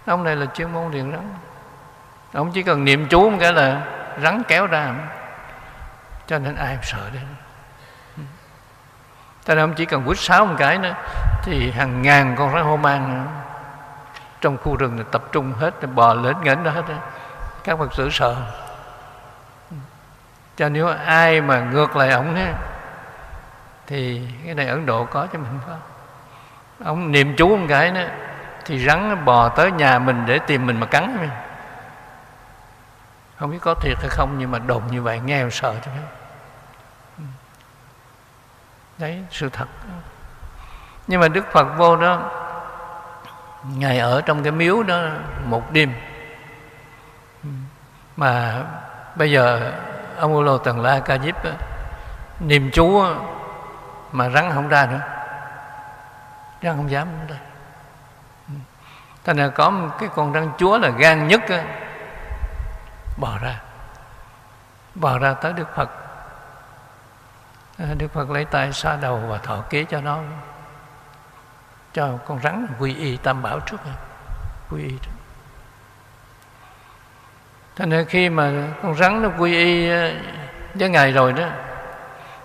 Ông 0.06 0.24
này 0.24 0.36
là 0.36 0.46
chuyên 0.46 0.72
môn 0.72 0.90
điện 0.90 1.12
rắn 1.12 1.34
ông 2.32 2.52
chỉ 2.52 2.62
cần 2.62 2.84
niệm 2.84 3.06
chú 3.08 3.30
một 3.30 3.36
cái 3.40 3.52
là 3.52 3.82
rắn 4.22 4.42
kéo 4.48 4.66
ra. 4.66 4.94
Cho 6.26 6.38
nên 6.38 6.56
ai 6.56 6.78
sợ 6.82 7.10
đấy 7.12 7.22
cho 9.48 9.54
nên 9.54 9.64
ông 9.64 9.74
chỉ 9.74 9.84
cần 9.84 10.04
quýt 10.04 10.18
sáu 10.18 10.46
một 10.46 10.54
cái 10.58 10.78
nữa 10.78 10.94
thì 11.42 11.70
hàng 11.70 12.02
ngàn 12.02 12.34
con 12.38 12.52
rắn 12.54 12.64
hô 12.64 12.76
mang 12.76 13.14
nữa 13.14 13.30
trong 14.40 14.56
khu 14.56 14.76
rừng 14.76 14.96
này 14.96 15.04
tập 15.10 15.22
trung 15.32 15.52
hết 15.52 15.74
bò 15.94 16.14
lên 16.14 16.36
ngẩng 16.42 16.64
đó 16.64 16.70
hết 16.70 16.82
các 17.68 17.78
phật 17.78 17.96
tử 17.96 18.10
sợ. 18.10 18.36
Cho 20.56 20.68
nếu 20.68 20.88
ai 20.88 21.40
mà 21.40 21.60
ngược 21.60 21.96
lại 21.96 22.10
ổng 22.10 22.34
ấy, 22.34 22.52
thì 23.86 24.28
cái 24.44 24.54
này 24.54 24.68
ấn 24.68 24.86
độ 24.86 25.04
có 25.04 25.26
cho 25.32 25.38
mình 25.38 25.58
không 25.66 25.80
ông 26.84 27.12
niệm 27.12 27.34
chú 27.36 27.56
một 27.56 27.66
cái 27.68 27.90
nữa 27.90 28.08
thì 28.64 28.86
rắn 28.86 29.08
nó 29.08 29.14
bò 29.14 29.48
tới 29.48 29.70
nhà 29.70 29.98
mình 29.98 30.26
để 30.26 30.38
tìm 30.38 30.66
mình 30.66 30.80
mà 30.80 30.86
cắn 30.86 31.16
mình 31.20 31.30
không 33.36 33.50
biết 33.50 33.58
có 33.60 33.74
thiệt 33.74 33.96
hay 34.00 34.08
không 34.10 34.34
nhưng 34.38 34.50
mà 34.50 34.58
đồn 34.58 34.82
như 34.90 35.02
vậy 35.02 35.20
nghe 35.20 35.44
sợ 35.50 35.74
chứ. 35.84 35.90
Đấy 38.98 39.24
sự 39.30 39.48
thật. 39.48 39.66
Nhưng 41.06 41.20
mà 41.20 41.28
đức 41.28 41.44
phật 41.52 41.66
vô 41.76 41.96
đó 41.96 42.30
ngài 43.76 43.98
ở 43.98 44.20
trong 44.20 44.42
cái 44.42 44.52
miếu 44.52 44.82
đó 44.82 45.00
một 45.44 45.72
đêm 45.72 45.92
mà 48.18 48.64
bây 49.14 49.30
giờ 49.30 49.72
ông 50.18 50.34
u 50.34 50.42
lô 50.42 50.58
tần 50.58 50.80
la 50.80 51.00
ca 51.00 51.18
diếp 51.18 51.34
niệm 52.40 52.70
chú 52.72 53.02
mà 54.12 54.28
rắn 54.28 54.50
không 54.54 54.68
ra 54.68 54.86
nữa. 54.86 55.00
Rắn 56.62 56.76
không 56.76 56.90
dám 56.90 57.08
ra. 57.28 57.36
Ừ. 58.48 58.54
Thành 59.24 59.36
ra 59.36 59.48
có 59.48 59.70
một 59.70 59.88
cái 59.98 60.08
con 60.14 60.32
rắn 60.32 60.50
chúa 60.58 60.78
là 60.78 60.88
gan 60.88 61.28
nhất 61.28 61.40
bò 63.16 63.38
ra. 63.42 63.60
Bò 64.94 65.18
ra 65.18 65.34
tới 65.34 65.52
đức 65.52 65.68
phật. 65.76 65.90
À, 67.78 67.86
đức 67.98 68.08
phật 68.12 68.30
lấy 68.30 68.44
tay 68.44 68.72
xoa 68.72 68.96
đầu 68.96 69.16
và 69.16 69.38
thọ 69.38 69.60
kế 69.70 69.84
cho 69.84 70.00
nó, 70.00 70.18
cho 71.92 72.08
con 72.26 72.40
rắn 72.40 72.66
quy 72.78 72.94
y 72.94 73.16
tam 73.16 73.42
bảo 73.42 73.60
trước 73.60 73.80
quy 74.70 74.82
y 74.82 74.98
trước 75.02 75.17
thành 77.78 77.90
ra 77.90 78.04
khi 78.08 78.28
mà 78.28 78.52
con 78.82 78.94
rắn 78.94 79.22
nó 79.22 79.28
quy 79.38 79.56
y 79.56 79.90
ờ, 79.90 80.12
với 80.74 80.88
ngài 80.88 81.12
rồi 81.12 81.32
đó 81.32 81.48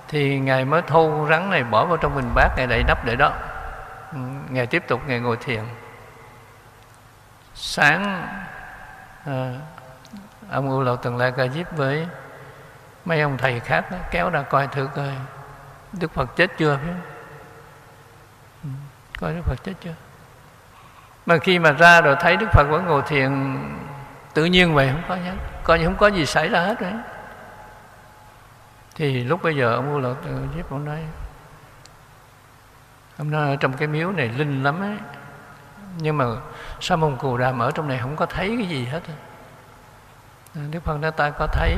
thì 0.07 0.39
ngài 0.39 0.65
mới 0.65 0.81
thu 0.81 1.09
con 1.09 1.29
rắn 1.29 1.49
này 1.49 1.63
bỏ 1.63 1.85
vào 1.85 1.97
trong 1.97 2.15
bình 2.15 2.29
bát 2.35 2.49
ngài 2.57 2.67
đậy 2.67 2.83
nắp 2.87 3.05
để 3.05 3.15
đó. 3.15 3.33
Ừ, 4.11 4.19
ngài 4.49 4.67
tiếp 4.67 4.83
tục 4.87 5.01
ngài 5.07 5.19
ngồi 5.19 5.37
thiền. 5.37 5.63
Sáng 7.55 8.27
à, 9.25 9.53
ông 10.49 10.69
u 10.69 10.81
lậu 10.81 10.95
tần 10.95 11.17
lại 11.17 11.31
ca 11.37 11.47
diếp 11.47 11.77
với 11.77 12.07
mấy 13.05 13.21
ông 13.21 13.37
thầy 13.37 13.59
khác 13.59 13.91
đó, 13.91 13.97
kéo 14.11 14.29
ra 14.29 14.41
coi 14.41 14.67
thử 14.67 14.89
coi 14.95 15.09
đức 15.93 16.13
phật 16.13 16.35
chết 16.35 16.51
chưa 16.57 16.79
phải 16.83 16.93
ừ, 18.63 18.69
coi 19.19 19.33
Đức 19.33 19.41
Phật 19.45 19.63
chết 19.63 19.73
chưa? 19.81 19.93
Mà 21.25 21.37
khi 21.37 21.59
mà 21.59 21.71
ra 21.71 22.01
rồi 22.01 22.15
thấy 22.19 22.37
đức 22.37 22.47
phật 22.51 22.63
vẫn 22.63 22.85
ngồi 22.85 23.01
thiền 23.07 23.57
tự 24.33 24.45
nhiên 24.45 24.73
vậy 24.73 24.89
không 24.91 25.03
có 25.09 25.15
nhá, 25.15 25.33
coi 25.63 25.79
như 25.79 25.85
không 25.85 25.95
có 25.95 26.07
gì 26.07 26.25
xảy 26.25 26.49
ra 26.49 26.61
hết 26.61 26.81
đấy. 26.81 26.93
Thì 28.95 29.23
lúc 29.23 29.43
bây 29.43 29.55
giờ 29.55 29.75
ông 29.75 29.93
vô 29.93 29.99
Lộc 29.99 30.17
giúp 30.55 30.69
ông 30.69 30.85
nói 30.85 30.99
ông 33.17 33.31
nói 33.31 33.49
ở 33.49 33.55
trong 33.55 33.73
cái 33.73 33.87
miếu 33.87 34.11
này 34.11 34.29
linh 34.29 34.63
lắm 34.63 34.81
ấy. 34.81 34.97
Nhưng 35.97 36.17
mà 36.17 36.25
sa 36.79 36.95
môn 36.95 37.15
cù 37.15 37.37
đàm 37.37 37.59
ở 37.59 37.71
trong 37.71 37.87
này 37.87 37.97
không 37.97 38.15
có 38.15 38.25
thấy 38.25 38.55
cái 38.57 38.67
gì 38.67 38.85
hết 38.85 39.01
à, 40.55 40.61
đức 40.71 40.83
phật 40.83 40.97
nói 40.97 41.11
ta 41.11 41.29
có 41.29 41.47
thấy 41.47 41.75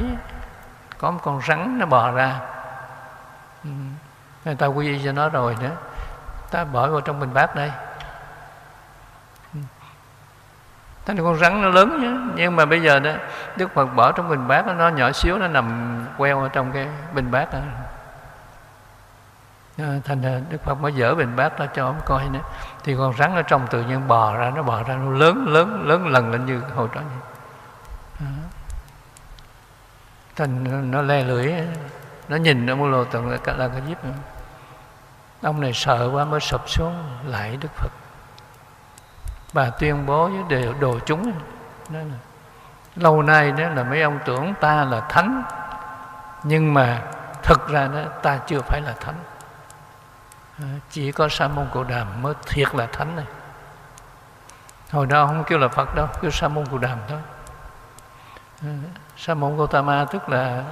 có 0.97 1.11
một 1.11 1.19
con 1.23 1.41
rắn 1.47 1.79
nó 1.79 1.85
bò 1.85 2.11
ra. 2.11 2.39
Ừ. 3.63 3.69
Người 4.45 4.55
ta 4.55 4.65
quy 4.65 4.87
y 4.87 5.03
cho 5.03 5.11
nó 5.11 5.29
rồi 5.29 5.55
nữa. 5.61 5.71
Ta 6.51 6.63
bỏ 6.63 6.87
vào 6.87 7.01
trong 7.01 7.19
bình 7.19 7.33
bát 7.33 7.55
đây. 7.55 7.71
Thành 11.05 11.17
con 11.17 11.37
rắn 11.37 11.61
nó 11.61 11.69
lớn 11.69 12.01
nhá. 12.01 12.33
Nhưng 12.35 12.55
mà 12.55 12.65
bây 12.65 12.81
giờ 12.81 12.99
đó 12.99 13.11
Đức 13.55 13.73
Phật 13.73 13.85
bỏ 13.85 14.11
trong 14.11 14.29
bình 14.29 14.47
bát 14.47 14.67
Nó 14.67 14.89
nhỏ 14.89 15.11
xíu 15.11 15.37
nó 15.37 15.47
nằm 15.47 15.97
queo 16.17 16.41
ở 16.41 16.49
trong 16.49 16.71
cái 16.71 16.87
bình 17.13 17.31
bát 17.31 17.53
đó. 17.53 17.59
Ờ, 19.77 19.99
thành 20.05 20.21
ra 20.21 20.39
Đức 20.49 20.63
Phật 20.63 20.75
mới 20.75 20.91
dỡ 20.91 21.15
bình 21.15 21.35
bát 21.35 21.59
ra 21.59 21.65
cho 21.65 21.85
ông 21.85 21.99
coi 22.05 22.29
nữa. 22.29 22.39
Thì 22.83 22.95
con 22.97 23.13
rắn 23.17 23.35
ở 23.35 23.41
trong 23.41 23.67
tự 23.67 23.81
nhiên 23.81 24.07
bò 24.07 24.37
ra 24.37 24.51
Nó 24.55 24.63
bò 24.63 24.83
ra 24.83 24.95
nó 24.95 25.11
lớn 25.11 25.45
lớn 25.47 25.87
lớn 25.87 26.07
lần 26.07 26.31
lên 26.31 26.45
như 26.45 26.61
hồi 26.75 26.89
đó. 26.95 27.01
Thành 30.35 30.91
nó 30.91 31.01
le 31.01 31.23
lưỡi 31.23 31.53
Nó 32.27 32.35
nhìn 32.35 32.69
ông 32.69 32.91
lô 32.91 33.05
tận 33.05 33.29
là, 33.29 33.37
là 33.45 33.67
cái 33.67 33.81
giúp 33.87 33.97
Ông 35.41 35.61
này 35.61 35.73
sợ 35.73 36.09
quá 36.13 36.25
mới 36.25 36.39
sụp 36.39 36.69
xuống 36.69 37.03
lại 37.25 37.57
Đức 37.61 37.69
Phật 37.75 37.91
bà 39.55 39.69
tuyên 39.69 40.05
bố 40.05 40.27
với 40.27 40.43
đều 40.47 40.73
đồ 40.79 40.99
chúng. 41.05 41.31
Đó 41.89 41.99
là, 41.99 42.17
lâu 42.95 43.21
nay 43.21 43.51
đó 43.51 43.69
là 43.69 43.83
mấy 43.83 44.01
ông 44.01 44.19
tưởng 44.25 44.53
ta 44.61 44.83
là 44.83 45.01
thánh 45.01 45.43
nhưng 46.43 46.73
mà 46.73 47.01
thực 47.43 47.67
ra 47.67 47.87
đó 47.87 47.99
ta 48.21 48.37
chưa 48.47 48.61
phải 48.61 48.81
là 48.81 48.93
thánh. 48.99 49.15
Chỉ 50.89 51.11
có 51.11 51.29
sa 51.29 51.47
môn 51.47 51.67
cồ 51.73 51.83
đàm 51.83 52.21
mới 52.21 52.33
thiệt 52.47 52.75
là 52.75 52.87
thánh 52.91 53.15
này. 53.15 53.25
Hồi 54.91 55.05
đó 55.05 55.25
không 55.25 55.43
kêu 55.43 55.57
là 55.57 55.67
phật 55.67 55.95
đâu 55.95 56.07
kêu 56.21 56.31
sa 56.31 56.47
môn 56.47 56.65
cồ 56.65 56.77
đàm 56.77 56.97
thôi. 57.07 57.19
Sa 59.17 59.33
môn 59.33 59.57
gotama 59.57 60.05
tức 60.05 60.29
là 60.29 60.63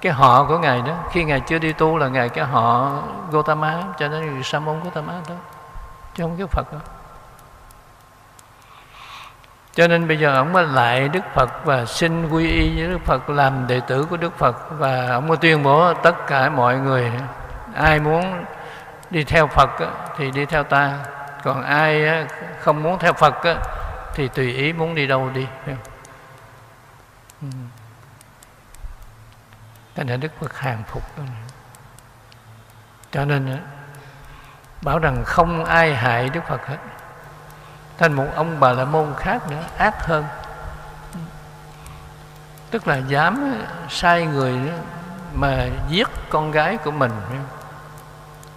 cái 0.00 0.12
họ 0.12 0.44
của 0.44 0.58
ngài 0.58 0.82
đó. 0.82 0.94
Khi 1.10 1.24
ngài 1.24 1.40
chưa 1.40 1.58
đi 1.58 1.72
tu 1.72 1.98
là 1.98 2.08
ngài 2.08 2.28
cái 2.28 2.44
họ 2.44 2.92
gotama 3.30 3.82
cho 3.98 4.08
nên 4.08 4.42
sa 4.42 4.58
môn 4.58 4.80
gotama 4.84 5.12
đó 5.28 5.34
chứ 6.14 6.24
không 6.24 6.36
kêu 6.36 6.46
phật 6.46 6.72
đâu 6.72 6.80
cho 9.80 9.88
nên 9.88 10.08
bây 10.08 10.18
giờ 10.18 10.34
ông 10.34 10.52
mới 10.52 10.66
lại 10.66 11.08
Đức 11.08 11.20
Phật 11.34 11.64
và 11.64 11.84
xin 11.84 12.28
quy 12.28 12.50
y 12.50 12.76
với 12.76 12.88
Đức 12.88 12.98
Phật, 13.04 13.30
làm 13.30 13.66
đệ 13.66 13.80
tử 13.80 14.06
của 14.10 14.16
Đức 14.16 14.38
Phật. 14.38 14.56
Và 14.70 15.08
ông 15.10 15.28
mới 15.28 15.36
tuyên 15.36 15.62
bố 15.62 15.94
tất 15.94 16.26
cả 16.26 16.50
mọi 16.50 16.78
người, 16.78 17.12
ai 17.74 18.00
muốn 18.00 18.44
đi 19.10 19.24
theo 19.24 19.46
Phật 19.46 19.70
thì 20.16 20.30
đi 20.30 20.44
theo 20.44 20.64
ta. 20.64 20.98
Còn 21.42 21.62
ai 21.62 22.06
không 22.60 22.82
muốn 22.82 22.98
theo 22.98 23.12
Phật 23.12 23.34
thì 24.14 24.28
tùy 24.28 24.52
ý 24.52 24.72
muốn 24.72 24.94
đi 24.94 25.06
đâu 25.06 25.30
đi. 25.34 25.46
Ừ. 27.42 27.48
Cho 29.96 30.04
nên 30.04 30.20
Đức 30.20 30.32
Phật 30.40 30.58
hàng 30.58 30.82
phục 30.86 31.02
Cho 33.12 33.24
nên 33.24 33.58
bảo 34.82 34.98
rằng 34.98 35.22
không 35.26 35.64
ai 35.64 35.94
hại 35.94 36.28
Đức 36.28 36.40
Phật 36.48 36.66
hết 36.66 36.78
thành 38.00 38.12
một 38.12 38.26
ông 38.34 38.60
bà 38.60 38.72
la 38.72 38.84
môn 38.84 39.14
khác 39.18 39.50
nữa, 39.50 39.62
ác 39.78 40.06
hơn. 40.06 40.24
Tức 42.70 42.88
là 42.88 42.96
dám 42.96 43.62
sai 43.88 44.26
người 44.26 44.58
mà 45.34 45.66
giết 45.88 46.08
con 46.30 46.50
gái 46.50 46.76
của 46.76 46.90
mình. 46.90 47.12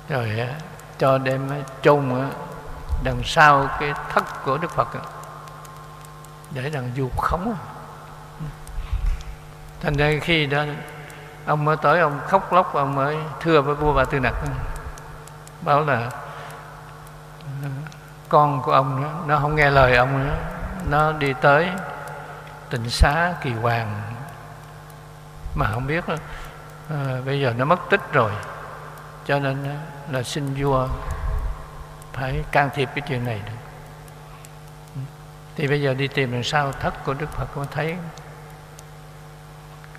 Rồi 0.09 0.39
à, 0.39 0.55
cho 0.97 1.17
đem 1.17 1.49
chôn 1.81 2.29
đằng 3.03 3.21
sau 3.23 3.69
cái 3.79 3.93
thất 4.13 4.43
của 4.45 4.57
đức 4.57 4.71
phật. 4.71 4.87
Để 6.51 6.69
đằng 6.69 6.91
du 6.97 7.09
khống. 7.17 7.55
Thành 9.81 9.97
ra 9.97 10.11
khi 10.21 10.45
đó, 10.45 10.63
ông 11.45 11.65
mới 11.65 11.77
tới, 11.77 11.99
ông 11.99 12.19
khóc 12.27 12.53
lóc, 12.53 12.73
ông 12.73 12.95
mới 12.95 13.17
thưa 13.39 13.61
với 13.61 13.75
vua 13.75 13.93
bà 13.93 14.05
tư 14.05 14.19
nặc. 14.19 14.35
Bảo 15.61 15.81
là 15.81 16.09
con 18.33 18.61
của 18.61 18.71
ông 18.71 19.01
nữa. 19.01 19.11
Nó 19.25 19.39
không 19.39 19.55
nghe 19.55 19.69
lời 19.69 19.95
ông 19.95 20.25
nữa. 20.25 20.35
Nó 20.89 21.11
đi 21.11 21.33
tới 21.41 21.69
tịnh 22.69 22.89
xá 22.89 23.33
kỳ 23.41 23.51
hoàng. 23.51 24.01
Mà 25.55 25.71
không 25.73 25.87
biết 25.87 26.03
à, 26.89 27.21
bây 27.25 27.41
giờ 27.41 27.53
nó 27.57 27.65
mất 27.65 27.79
tích 27.89 28.01
rồi. 28.13 28.31
Cho 29.25 29.39
nên 29.39 29.63
ờ, 29.63 29.75
là 30.11 30.23
xin 30.23 30.53
vua 30.57 30.87
phải 32.13 32.43
can 32.51 32.69
thiệp 32.73 32.89
cái 32.95 33.01
chuyện 33.07 33.25
này 33.25 33.41
được. 33.45 33.51
Thì 35.55 35.67
bây 35.67 35.81
giờ 35.81 35.93
đi 35.93 36.07
tìm 36.07 36.31
làm 36.31 36.43
sao 36.43 36.71
thất 36.71 37.05
của 37.05 37.13
đức 37.13 37.29
phật 37.31 37.47
có 37.55 37.65
thấy. 37.71 37.97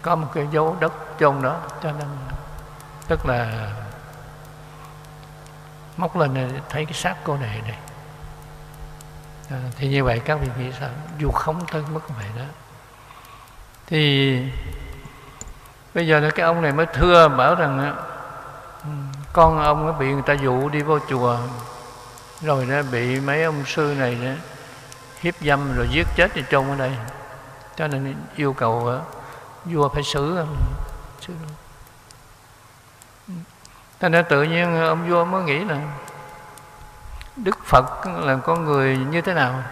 Có 0.02 0.16
một 0.16 0.28
cái 0.34 0.46
dấu 0.50 0.76
đất 0.80 0.92
chôn 1.20 1.42
đó. 1.42 1.60
Cho 1.82 1.92
nên 1.92 2.08
tức 3.08 3.26
là 3.26 3.70
móc 5.96 6.16
lên 6.16 6.34
ờ, 6.34 6.60
thấy 6.68 6.84
cái 6.84 6.94
xác 6.94 7.14
cô 7.24 7.36
này 7.36 7.62
này 7.62 7.78
à, 9.50 9.58
thì 9.76 9.88
như 9.88 10.04
vậy 10.04 10.20
các 10.24 10.34
vị 10.34 10.48
nghĩ 10.58 10.72
sao? 10.80 10.88
Dù 11.18 11.30
không 11.30 11.66
tới 11.72 11.82
mức 11.92 12.00
vậy 12.08 12.26
đó. 12.36 12.44
Thì 13.86 14.38
bây 15.94 16.06
giờ 16.06 16.20
là 16.20 16.30
cái 16.30 16.46
ông 16.46 16.62
này 16.62 16.72
mới 16.72 16.86
thưa 16.86 17.28
bảo 17.28 17.54
rằng 17.54 17.96
ừ, 18.82 18.88
con 19.32 19.58
ông 19.58 19.86
nó 19.86 19.92
bị 19.92 20.12
người 20.12 20.22
ta 20.26 20.32
dụ 20.32 20.68
đi 20.68 20.82
vô 20.82 20.98
chùa. 21.08 21.38
Rồi 22.42 22.66
nó 22.66 22.82
bị 22.82 23.20
mấy 23.20 23.42
ông 23.42 23.64
sư 23.66 23.94
này 23.98 24.14
đó, 24.14 24.32
hiếp 25.20 25.34
dâm 25.40 25.76
rồi 25.76 25.88
giết 25.90 26.06
chết 26.16 26.30
thì 26.34 26.44
chôn 26.50 26.68
ở 26.68 26.76
đây. 26.76 26.92
Cho 27.76 27.88
nên 27.88 28.14
yêu 28.36 28.52
cầu 28.52 28.86
ờ, 28.86 29.02
vua 29.64 29.88
phải 29.88 30.02
xử 30.02 30.36
ông 30.36 30.56
xử 31.20 31.32
cho 34.00 34.08
nên 34.08 34.24
tự 34.28 34.42
nhiên 34.42 34.80
ông 34.80 35.08
vua 35.08 35.24
mới 35.24 35.42
nghĩ 35.42 35.64
là 35.64 35.80
Đức 37.36 37.64
Phật 37.64 38.06
là 38.06 38.36
con 38.36 38.64
người 38.64 38.96
như 38.96 39.20
thế 39.20 39.34
nào? 39.34 39.62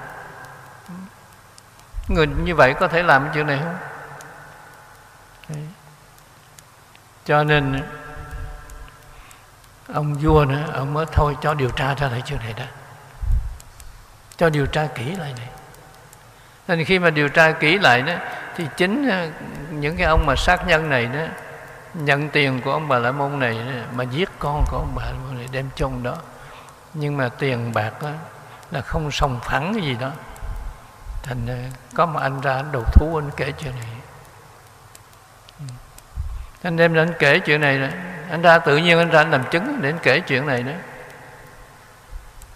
Người 2.09 2.27
như 2.27 2.55
vậy 2.55 2.75
có 2.81 2.89
thể 2.89 3.03
làm 3.03 3.29
chuyện 3.35 3.47
này 3.47 3.59
không? 3.65 3.77
Đấy. 5.49 5.69
Cho 7.25 7.45
nên 7.45 7.83
Ông 9.93 10.15
vua 10.15 10.45
nữa 10.45 10.65
Ông 10.73 10.95
mới 10.95 11.07
thôi 11.13 11.37
cho 11.43 11.55
điều 11.55 11.71
tra 11.71 11.95
ra 11.95 12.09
lại 12.09 12.23
chuyện 12.25 12.39
này 12.39 12.55
đó. 12.57 12.65
Cho 14.37 14.51
điều 14.51 14.67
tra 14.67 14.87
kỹ 14.95 15.05
lại 15.05 15.35
này. 15.39 15.49
Nên 16.69 16.85
khi 16.85 16.99
mà 16.99 17.11
điều 17.11 17.29
tra 17.29 17.53
kỹ 17.53 17.79
lại 17.79 18.03
đó 18.03 18.15
Thì 18.57 18.65
chính 18.77 19.09
ờ, 19.09 19.29
những 19.71 19.97
cái 19.97 20.07
ông 20.07 20.27
mà 20.27 20.35
sát 20.37 20.67
nhân 20.67 20.91
này 20.91 21.07
đó 21.07 21.21
Nhận 21.95 22.29
tiền 22.29 22.61
của 22.65 22.73
ông 22.73 22.89
bà 22.89 22.99
La 22.99 23.13
Môn 23.13 23.39
này 23.39 23.55
đó, 23.55 23.83
Mà 23.95 24.05
giết 24.05 24.29
con 24.39 24.65
của 24.71 24.77
ông 24.77 24.93
bà 24.95 25.05
La 25.05 25.13
Môn 25.13 25.37
này 25.37 25.49
Đem 25.53 25.71
chôn 25.77 26.03
đó 26.03 26.17
nhưng 26.95 27.17
mà 27.17 27.29
tiền 27.29 27.73
bạc 27.75 28.03
đó, 28.03 28.11
là 28.71 28.81
không 28.81 29.11
sòng 29.11 29.41
phẳng 29.43 29.75
cái 29.75 29.83
gì 29.83 29.97
đó. 30.01 30.11
Thành 31.23 31.47
ờ, 31.47 31.57
có 31.95 32.07
một 32.07 32.21
anh 32.21 32.41
ra 32.41 32.55
anh 32.55 32.73
đầu 32.73 32.85
thú 32.93 33.17
anh 33.17 33.31
kể 33.37 33.53
chuyện 33.53 33.73
này. 33.81 33.89
Ừ. 35.59 35.65
Anh 36.63 36.77
đem 36.77 36.93
ra 36.93 37.03
anh 37.03 37.15
kể 37.19 37.39
chuyện 37.39 37.61
này 37.61 37.79
đó. 37.79 37.87
anh 38.31 38.43
ra 38.43 38.59
tự 38.59 38.77
nhiên 38.77 38.99
anh 38.99 39.11
ra 39.11 39.21
anh 39.21 39.31
làm 39.31 39.45
chứng 39.51 39.79
để 39.83 39.91
anh 39.91 39.99
kể 40.03 40.21
chuyện 40.21 40.47
này 40.47 40.63
đó. 40.63 40.73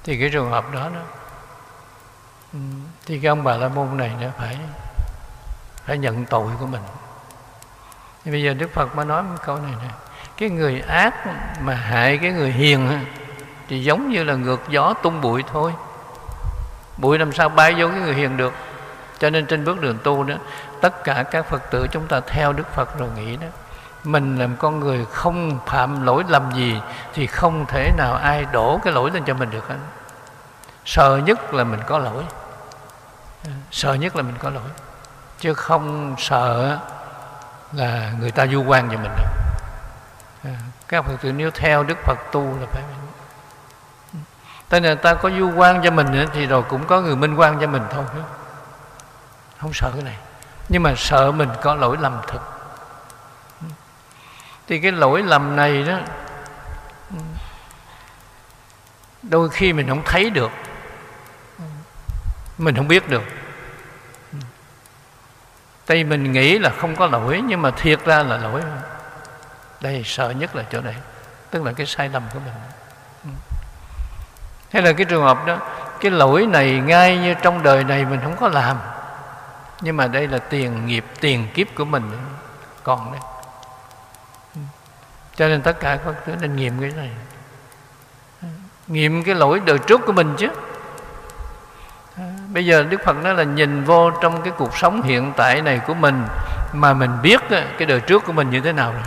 Thì 0.04 0.20
cái 0.20 0.30
trường 0.32 0.50
hợp 0.50 0.72
đó 0.72 0.90
đó 0.94 1.00
ừ, 2.52 2.58
thì 3.06 3.18
cái 3.18 3.28
ông 3.28 3.44
bà 3.44 3.56
la 3.56 3.68
môn 3.68 3.96
này 3.96 4.10
nó 4.20 4.28
phải 4.38 4.58
phải 5.84 5.98
nhận 5.98 6.24
tội 6.24 6.50
của 6.60 6.66
mình. 6.66 6.82
Thì 8.24 8.30
bây 8.30 8.42
giờ 8.42 8.54
đức 8.54 8.70
phật 8.72 8.96
mới 8.96 9.06
nói 9.06 9.22
một 9.22 9.36
câu 9.44 9.56
này 9.56 9.72
nè. 9.82 9.90
Cái 10.36 10.50
người 10.50 10.80
ác 10.80 11.26
mà 11.60 11.74
hại 11.74 12.18
cái 12.18 12.30
người 12.32 12.52
hiền 12.52 13.04
thì 13.68 13.84
giống 13.84 14.10
như 14.10 14.24
là 14.24 14.34
ngược 14.34 14.60
gió 14.68 14.94
tung 15.02 15.20
bụi 15.20 15.44
thôi. 15.52 15.72
Bụi 16.96 17.18
làm 17.18 17.32
sao 17.32 17.48
bay 17.48 17.74
vô 17.78 17.88
cái 17.88 18.00
người 18.00 18.14
hiền 18.14 18.36
được. 18.36 18.52
Cho 19.18 19.30
nên 19.30 19.46
trên 19.46 19.64
bước 19.64 19.80
đường 19.80 19.98
tu 20.04 20.22
đó, 20.22 20.34
tất 20.80 21.04
cả 21.04 21.22
các 21.30 21.46
phật 21.46 21.70
tử 21.70 21.86
chúng 21.90 22.06
ta 22.06 22.20
theo 22.20 22.52
đức 22.52 22.74
phật 22.74 22.98
rồi 22.98 23.08
nghĩ 23.16 23.36
đó, 23.36 23.46
mình 24.04 24.38
làm 24.38 24.56
con 24.56 24.80
người 24.80 25.06
không 25.12 25.58
phạm 25.66 26.06
lỗi 26.06 26.24
lầm 26.28 26.52
gì 26.54 26.80
thì 27.14 27.26
không 27.26 27.66
thể 27.66 27.92
nào 27.96 28.14
ai 28.14 28.44
đổ 28.52 28.80
cái 28.84 28.92
lỗi 28.92 29.10
lên 29.14 29.24
cho 29.24 29.34
mình 29.34 29.50
được 29.50 29.68
hết. 29.68 29.76
Sợ 30.84 31.20
nhất 31.24 31.54
là 31.54 31.64
mình 31.64 31.80
có 31.86 31.98
lỗi. 31.98 32.22
Sợ 33.70 33.94
nhất 33.94 34.16
là 34.16 34.22
mình 34.22 34.36
có 34.38 34.50
lỗi. 34.50 34.70
Chứ 35.38 35.54
không 35.54 36.14
sợ 36.18 36.78
là 37.72 38.12
người 38.20 38.30
ta 38.30 38.46
du 38.46 38.64
quan 38.66 38.88
cho 38.90 38.96
mình 38.96 39.12
đâu. 39.16 39.26
Các 40.88 41.04
phật 41.04 41.12
tử 41.22 41.32
nếu 41.32 41.50
theo 41.50 41.82
đức 41.82 41.98
phật 42.04 42.18
tu 42.32 42.42
là 42.60 42.66
phải 42.72 42.82
Tại 44.68 44.80
người 44.80 44.96
ta 44.96 45.14
có 45.14 45.30
du 45.38 45.52
quan 45.56 45.80
cho 45.84 45.90
mình 45.90 46.26
thì 46.32 46.46
rồi 46.46 46.62
cũng 46.68 46.86
có 46.86 47.00
người 47.00 47.16
minh 47.16 47.34
quan 47.34 47.58
cho 47.60 47.66
mình 47.66 47.82
thôi. 47.90 48.04
Không 49.60 49.70
sợ 49.74 49.90
cái 49.94 50.02
này. 50.02 50.16
Nhưng 50.68 50.82
mà 50.82 50.94
sợ 50.96 51.32
mình 51.32 51.48
có 51.62 51.74
lỗi 51.74 51.96
lầm 52.00 52.20
thực 52.26 52.42
Thì 54.66 54.80
cái 54.80 54.92
lỗi 54.92 55.22
lầm 55.22 55.56
này 55.56 55.82
đó, 55.82 55.98
Đôi 59.22 59.48
khi 59.50 59.72
mình 59.72 59.88
không 59.88 60.02
thấy 60.04 60.30
được. 60.30 60.50
Mình 62.58 62.76
không 62.76 62.88
biết 62.88 63.08
được. 63.08 63.22
Tại 65.86 66.04
mình 66.04 66.32
nghĩ 66.32 66.58
là 66.58 66.70
không 66.80 66.96
có 66.96 67.06
lỗi, 67.06 67.42
Nhưng 67.46 67.62
mà 67.62 67.70
thiệt 67.70 68.04
ra 68.04 68.22
là 68.22 68.36
lỗi. 68.36 68.62
Đây, 69.80 70.02
sợ 70.04 70.30
nhất 70.30 70.56
là 70.56 70.64
chỗ 70.70 70.80
này. 70.80 70.94
Tức 71.50 71.64
là 71.64 71.72
cái 71.72 71.86
sai 71.86 72.08
lầm 72.08 72.22
của 72.32 72.38
mình 72.38 72.54
hay 74.76 74.82
là 74.82 74.92
cái 74.92 75.04
trường 75.04 75.22
hợp 75.22 75.46
đó, 75.46 75.58
cái 76.00 76.10
lỗi 76.10 76.46
này 76.46 76.70
ngay 76.70 77.16
như 77.16 77.34
trong 77.42 77.62
đời 77.62 77.84
này 77.84 78.04
mình 78.04 78.20
không 78.22 78.36
có 78.36 78.48
làm. 78.48 78.76
Nhưng 79.80 79.96
mà 79.96 80.06
đây 80.06 80.28
là 80.28 80.38
tiền 80.38 80.86
nghiệp, 80.86 81.04
tiền 81.20 81.48
kiếp 81.54 81.66
của 81.74 81.84
mình 81.84 82.10
còn 82.82 83.12
đấy 83.12 83.20
cho 85.36 85.48
nên 85.48 85.62
tất 85.62 85.80
cả 85.80 85.98
các 86.04 86.14
thứ 86.26 86.32
nên 86.40 86.56
nghiệm 86.56 86.80
cái 86.80 86.90
này. 86.96 87.10
Nghiệm 88.86 89.24
cái 89.24 89.34
lỗi 89.34 89.60
đời 89.64 89.78
trước 89.78 90.00
của 90.06 90.12
mình 90.12 90.34
chứ. 90.38 90.48
Bây 92.48 92.66
giờ 92.66 92.82
đức 92.82 93.00
phật 93.04 93.16
nói 93.16 93.34
là 93.34 93.42
nhìn 93.42 93.84
vô 93.84 94.10
trong 94.10 94.42
cái 94.42 94.52
cuộc 94.56 94.76
sống 94.76 95.02
hiện 95.02 95.32
tại 95.36 95.62
này 95.62 95.80
của 95.86 95.94
mình, 95.94 96.26
mà 96.72 96.94
mình 96.94 97.10
biết 97.22 97.40
cái 97.78 97.86
đời 97.86 98.00
trước 98.00 98.24
của 98.24 98.32
mình 98.32 98.50
như 98.50 98.60
thế 98.60 98.72
nào 98.72 98.92
rồi. 98.92 99.02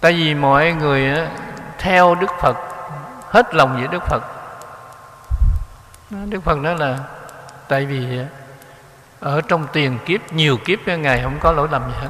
Tại 0.00 0.12
vì 0.12 0.34
mọi 0.34 0.72
người 0.72 1.28
theo 1.78 2.14
Đức 2.14 2.30
Phật, 2.40 2.56
hết 3.30 3.54
lòng 3.54 3.76
với 3.78 3.88
Đức 3.88 4.02
Phật. 4.06 4.22
Đức 6.10 6.40
Phật 6.44 6.58
nói 6.58 6.78
là, 6.78 6.98
tại 7.68 7.86
vì 7.86 8.20
ở 9.20 9.40
trong 9.48 9.66
tiền 9.72 9.98
kiếp, 10.06 10.32
nhiều 10.32 10.56
kiếp 10.64 10.88
ngài 10.88 11.22
không 11.22 11.38
có 11.40 11.52
lỗi 11.52 11.68
lầm 11.70 11.82
gì 11.88 11.94
hết. 12.00 12.08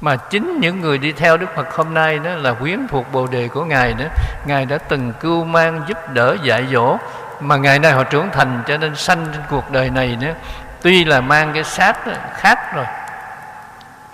Mà 0.00 0.16
chính 0.16 0.60
những 0.60 0.80
người 0.80 0.98
đi 0.98 1.12
theo 1.12 1.36
Đức 1.36 1.46
Phật 1.56 1.74
hôm 1.74 1.94
nay 1.94 2.18
đó 2.18 2.30
là 2.30 2.52
quyến 2.52 2.86
thuộc 2.88 3.12
bồ 3.12 3.26
đề 3.26 3.48
của 3.48 3.64
ngài 3.64 3.92
đó 3.92 4.04
ngài 4.46 4.66
đã 4.66 4.78
từng 4.78 5.12
cưu 5.12 5.44
mang 5.44 5.82
giúp 5.86 5.98
đỡ 6.12 6.36
dạy 6.42 6.66
dỗ, 6.72 6.96
mà 7.40 7.56
ngày 7.56 7.78
nay 7.78 7.92
họ 7.92 8.04
trưởng 8.04 8.28
thành 8.32 8.62
cho 8.66 8.76
nên 8.76 8.96
sanh 8.96 9.26
trên 9.32 9.42
cuộc 9.50 9.70
đời 9.70 9.90
này 9.90 10.16
nữa. 10.20 10.34
Tuy 10.82 11.04
là 11.04 11.20
mang 11.20 11.52
cái 11.54 11.64
xác 11.64 11.96
khác 12.34 12.74
rồi, 12.74 12.86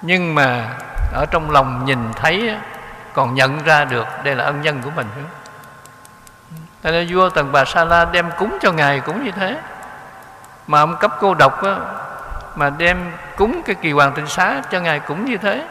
nhưng 0.02 0.34
mà 0.34 0.68
ở 1.12 1.26
trong 1.30 1.50
lòng 1.50 1.84
nhìn 1.84 2.12
thấy 2.12 2.56
còn 3.12 3.34
nhận 3.34 3.64
ra 3.64 3.84
được 3.84 4.06
đây 4.24 4.34
là 4.34 4.44
ân 4.44 4.62
nhân 4.62 4.80
của 4.84 4.90
mình. 4.90 5.06
Cho 6.84 6.90
nên 6.90 7.08
vua 7.14 7.30
Tần 7.30 7.52
Bà 7.52 7.64
Sa 7.64 7.84
La 7.84 8.04
đem 8.04 8.30
cúng 8.38 8.58
cho 8.60 8.72
Ngài 8.72 9.00
cũng 9.00 9.24
như 9.24 9.30
thế. 9.30 9.56
Mà 10.66 10.80
ông 10.80 10.96
cấp 10.96 11.12
cô 11.20 11.34
độc 11.34 11.64
á, 11.64 11.76
Mà 12.56 12.70
đem 12.70 13.12
cúng 13.36 13.62
cái 13.64 13.76
kỳ 13.82 13.92
hoàng 13.92 14.12
tịnh 14.14 14.26
xá 14.26 14.62
cho 14.70 14.80
Ngài 14.80 15.00
cũng 15.00 15.24
như 15.24 15.36
thế. 15.36 15.66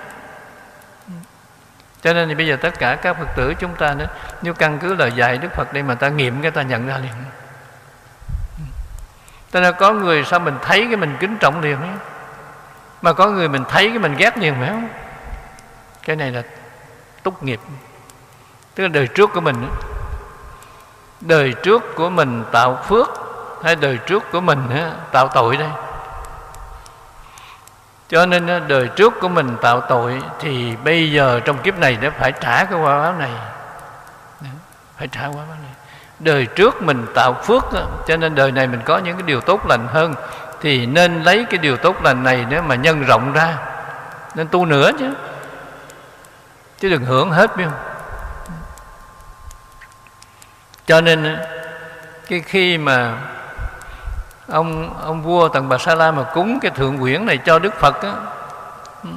Cho 2.01 2.13
nên 2.13 2.27
thì 2.30 2.36
bây 2.36 2.47
giờ 2.47 2.58
tất 2.62 2.80
cả 2.80 2.95
các 2.95 3.17
Phật 3.17 3.27
tử 3.36 3.54
chúng 3.60 3.75
ta 3.75 3.93
nữa 3.93 4.08
Nếu 4.41 4.54
căn 4.54 4.80
cứ 4.80 4.93
lời 4.93 5.12
dạy 5.15 5.38
Đức 5.38 5.54
Phật 5.56 5.73
đây 5.73 5.84
mà 5.84 5.95
ta 5.95 6.10
nghiệm 6.10 6.41
cái 6.41 6.51
ta 6.51 6.62
nhận 6.62 6.88
ra 6.88 6.97
liền. 6.97 7.12
Cho 9.54 9.60
nên 9.62 9.75
có 9.80 9.93
người 9.93 10.23
sao 10.23 10.39
mình 10.39 10.58
thấy 10.62 10.86
cái 10.88 10.95
mình 10.95 11.17
kính 11.19 11.38
trọng 11.38 11.62
liền. 11.62 11.77
Mà 13.01 13.13
có 13.13 13.27
người 13.27 13.49
mình 13.49 13.63
thấy 13.69 13.89
cái 13.89 13.99
mình 13.99 14.15
ghét 14.17 14.38
liền 14.38 14.56
phải 14.60 14.69
không? 14.69 14.89
Cái 16.06 16.15
này 16.15 16.32
là 16.32 16.41
túc 17.23 17.43
nghiệp. 17.43 17.60
Tức 18.75 18.84
là 18.84 18.89
đời 18.89 19.07
trước 19.07 19.29
của 19.34 19.41
mình 19.41 19.69
đời 21.21 21.53
trước 21.63 21.95
của 21.95 22.10
mình 22.10 22.43
tạo 22.51 22.79
phước 22.88 23.10
hay 23.63 23.75
đời 23.75 23.97
trước 23.97 24.23
của 24.31 24.41
mình 24.41 24.60
tạo 25.12 25.27
tội 25.27 25.57
đây. 25.57 25.69
Cho 28.10 28.25
nên 28.25 28.67
đời 28.67 28.88
trước 28.95 29.13
của 29.21 29.29
mình 29.29 29.57
tạo 29.62 29.81
tội 29.81 30.21
thì 30.39 30.75
bây 30.75 31.12
giờ 31.12 31.39
trong 31.45 31.57
kiếp 31.57 31.79
này 31.79 31.97
nó 32.01 32.10
phải 32.19 32.31
trả 32.31 32.65
cái 32.65 32.79
quả 32.79 32.99
báo 32.99 33.13
này. 33.13 33.31
Phải 34.97 35.07
trả 35.07 35.25
quả 35.25 35.36
báo 35.36 35.57
này. 35.62 35.71
Đời 36.19 36.45
trước 36.45 36.81
mình 36.81 37.05
tạo 37.13 37.34
phước 37.34 37.63
cho 38.07 38.17
nên 38.17 38.36
đời 38.36 38.51
này 38.51 38.67
mình 38.67 38.81
có 38.86 38.97
những 38.97 39.17
cái 39.17 39.23
điều 39.23 39.41
tốt 39.41 39.69
lành 39.69 39.88
hơn, 39.88 40.13
thì 40.62 40.86
nên 40.86 41.23
lấy 41.23 41.45
cái 41.49 41.57
điều 41.57 41.77
tốt 41.77 42.03
lành 42.03 42.23
này 42.23 42.45
nếu 42.49 42.62
mà 42.62 42.75
nhân 42.75 43.03
rộng 43.03 43.34
ra. 43.34 43.57
Nên 44.36 44.47
tu 44.47 44.65
nữa 44.65 44.91
chứ 44.99 45.13
chứ 46.81 46.89
đừng 46.89 47.05
hưởng 47.05 47.31
hết, 47.31 47.57
biết 47.57 47.63
không? 47.63 47.79
Cho 50.85 51.01
nên, 51.01 51.37
cái 52.27 52.41
khi 52.41 52.77
mà 52.77 53.17
ông 54.47 54.99
ông 55.01 55.21
vua 55.21 55.49
tần 55.49 55.69
bà 55.69 55.77
sa 55.77 55.95
la 55.95 56.11
mà 56.11 56.23
cúng 56.23 56.59
cái 56.61 56.71
thượng 56.71 56.99
quyển 56.99 57.25
này 57.25 57.37
cho 57.37 57.59
đức 57.59 57.73
phật 57.79 58.01
á 58.03 58.13
ừ, 59.03 59.09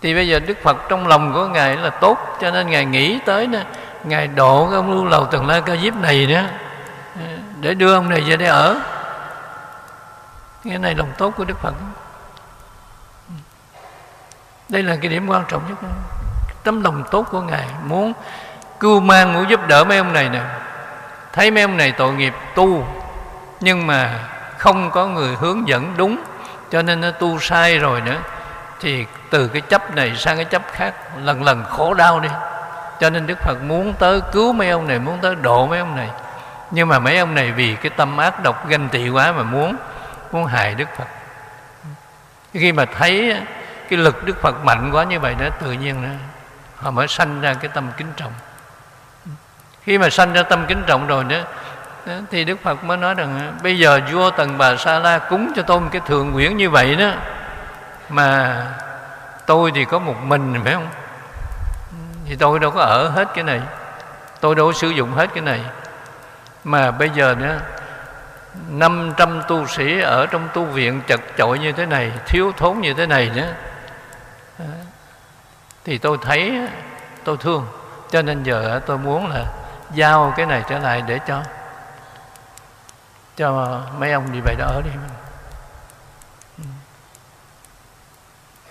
thì 0.00 0.14
bây 0.14 0.28
giờ 0.28 0.38
đức 0.38 0.58
phật 0.62 0.76
trong 0.88 1.06
lòng 1.06 1.32
của 1.32 1.46
ngài 1.46 1.76
là 1.76 1.90
tốt, 1.90 2.18
cho 2.40 2.50
nên 2.50 2.70
ngài 2.70 2.84
nghĩ 2.84 3.18
tới 3.26 3.46
nè, 3.46 3.66
ngài 4.04 4.28
độ 4.28 4.66
cái 4.66 4.76
ông 4.76 4.90
lưu 4.90 5.04
lầu 5.04 5.26
tần 5.26 5.46
la 5.46 5.60
ca 5.60 5.76
diếp 5.76 5.94
này 5.94 6.26
nữa 6.26 6.44
ừ, 7.14 7.20
để 7.60 7.74
đưa 7.74 7.94
ông 7.94 8.08
này 8.08 8.20
về 8.20 8.36
đây 8.36 8.48
ở. 8.48 8.80
Cái 10.64 10.78
này 10.78 10.94
lòng 10.94 11.12
tốt 11.18 11.34
của 11.36 11.44
đức 11.44 11.58
phật 11.58 11.74
ừ. 13.28 13.34
đây 14.68 14.82
là 14.82 14.96
cái 15.02 15.10
điểm 15.10 15.28
quan 15.28 15.44
trọng 15.48 15.62
nhất. 15.68 15.82
đó 15.82 16.15
tấm 16.66 16.84
lòng 16.84 17.04
tốt 17.10 17.26
của 17.30 17.40
ngài. 17.40 17.66
Muốn 17.84 18.12
cưu 18.80 19.00
mang 19.00 19.32
muốn 19.32 19.50
giúp 19.50 19.60
đỡ 19.66 19.84
mấy 19.84 19.98
ông 19.98 20.12
này 20.12 20.28
nè. 20.28 20.40
Thấy 21.32 21.50
mấy 21.50 21.62
ông 21.62 21.76
này 21.76 21.92
tội 21.92 22.12
nghiệp, 22.12 22.34
tu. 22.54 22.86
Nhưng 23.60 23.86
mà 23.86 24.10
không 24.58 24.90
có 24.90 25.06
người 25.06 25.36
hướng 25.36 25.68
dẫn 25.68 25.94
đúng, 25.96 26.18
cho 26.70 26.82
nên 26.82 27.00
nó 27.00 27.10
tu 27.10 27.38
sai 27.38 27.78
rồi 27.78 28.00
nữa. 28.00 28.16
Thì 28.80 29.06
từ 29.30 29.48
cái 29.48 29.60
chấp 29.60 29.94
này 29.94 30.16
sang 30.16 30.36
cái 30.36 30.44
chấp 30.44 30.62
khác, 30.72 30.94
lần 31.22 31.44
lần 31.44 31.64
khổ 31.64 31.94
đau 31.94 32.20
đi. 32.20 32.28
Cho 33.00 33.10
nên 33.10 33.26
đức 33.26 33.38
phật 33.38 33.56
muốn 33.62 33.94
tới 33.98 34.20
cứu 34.32 34.52
mấy 34.52 34.70
ông 34.70 34.88
này, 34.88 34.98
muốn 34.98 35.18
tới 35.22 35.34
độ 35.34 35.66
mấy 35.66 35.78
ông 35.78 35.96
này. 35.96 36.08
Nhưng 36.70 36.88
mà 36.88 36.98
mấy 36.98 37.18
ông 37.18 37.34
này 37.34 37.52
vì 37.52 37.74
cái 37.74 37.90
tâm 37.96 38.16
ác 38.16 38.42
độc 38.42 38.68
ganh 38.68 38.88
tị 38.88 39.08
quá 39.08 39.32
mà 39.32 39.42
muốn 39.42 39.76
muốn 40.32 40.46
hại 40.46 40.74
đức 40.74 40.88
phật. 40.96 41.08
Khi 42.54 42.72
mà 42.72 42.84
thấy 42.84 43.36
cái 43.88 43.98
lực 43.98 44.24
đức 44.24 44.42
phật 44.42 44.64
mạnh 44.64 44.90
quá 44.92 45.04
như 45.04 45.20
vậy 45.20 45.34
đó, 45.34 45.46
tự 45.60 45.72
nhiên 45.72 46.02
nó 46.02 46.08
họ 46.86 46.92
mới 46.92 47.08
sanh 47.08 47.40
ra 47.40 47.54
cái 47.54 47.70
tâm 47.74 47.90
kính 47.96 48.12
trọng. 48.16 48.32
Khi 49.82 49.98
mà 49.98 50.10
sanh 50.10 50.32
ra 50.32 50.42
tâm 50.42 50.64
kính 50.68 50.82
trọng 50.86 51.06
rồi 51.06 51.24
đó 51.24 51.36
thì 52.30 52.44
Đức 52.44 52.58
Phật 52.62 52.84
mới 52.84 52.96
nói 52.96 53.14
rằng, 53.14 53.56
bây 53.62 53.78
giờ 53.78 54.00
vua 54.12 54.30
Tần 54.30 54.58
Bà 54.58 54.76
Sa 54.76 54.98
La 54.98 55.18
cúng 55.18 55.52
cho 55.56 55.62
tôi 55.62 55.80
một 55.80 55.88
cái 55.92 56.00
thượng 56.06 56.32
quyển 56.32 56.56
như 56.56 56.70
vậy 56.70 56.96
đó, 56.96 57.10
mà 58.08 58.62
tôi 59.46 59.72
thì 59.74 59.84
có 59.84 59.98
một 59.98 60.14
mình, 60.22 60.60
phải 60.64 60.72
không? 60.72 60.88
Thì 62.26 62.36
tôi 62.36 62.58
đâu 62.58 62.70
có 62.70 62.80
ở 62.80 63.08
hết 63.08 63.28
cái 63.34 63.44
này, 63.44 63.60
tôi 64.40 64.54
đâu 64.54 64.66
có 64.66 64.72
sử 64.72 64.88
dụng 64.88 65.12
hết 65.12 65.30
cái 65.34 65.42
này. 65.42 65.60
Mà 66.64 66.90
bây 66.90 67.10
giờ 67.10 67.34
nữa 67.38 67.58
500 68.68 69.42
tu 69.48 69.66
sĩ 69.66 70.00
ở 70.00 70.26
trong 70.26 70.48
tu 70.54 70.64
viện 70.64 71.00
chật 71.06 71.20
chội 71.38 71.58
như 71.58 71.72
thế 71.72 71.86
này, 71.86 72.12
thiếu 72.26 72.52
thốn 72.56 72.80
như 72.80 72.94
thế 72.94 73.06
này 73.06 73.30
nữa 73.34 73.48
thì 75.86 75.98
tôi 75.98 76.18
thấy, 76.22 76.60
tôi 77.24 77.36
thương. 77.36 77.66
Cho 78.10 78.22
nên 78.22 78.42
giờ 78.42 78.80
tôi 78.86 78.98
muốn 78.98 79.28
là 79.30 79.44
giao 79.94 80.34
cái 80.36 80.46
này 80.46 80.62
trở 80.68 80.78
lại 80.78 81.02
để 81.06 81.18
cho 81.26 81.42
cho 83.36 83.80
mấy 83.98 84.12
ông 84.12 84.32
như 84.32 84.40
vậy 84.44 84.54
đó 84.58 84.64
ở 84.66 84.82
đi 84.84 84.90
ừ. 86.58 86.64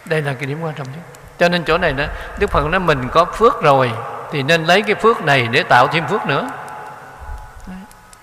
đây 0.06 0.22
là 0.22 0.34
cái 0.34 0.46
điểm 0.46 0.62
quan 0.62 0.74
trọng 0.74 0.88
nhất. 0.88 1.02
Cho 1.40 1.50
nên 1.50 1.64
chỗ 1.64 1.78
này 1.78 1.94
đó, 1.94 2.04
đức 2.40 2.50
phật 2.50 2.66
nói 2.66 2.80
mình 2.80 3.10
có 3.12 3.26
phước 3.26 3.62
rồi 3.62 3.92
thì 4.32 4.44
nên 4.44 4.64
lấy 4.64 4.82
cái 4.82 4.96
phước 4.96 5.22
này 5.22 5.48
để 5.52 5.64
tạo 5.64 5.88
thêm 5.88 6.08
phước 6.08 6.26
nữa. 6.26 6.50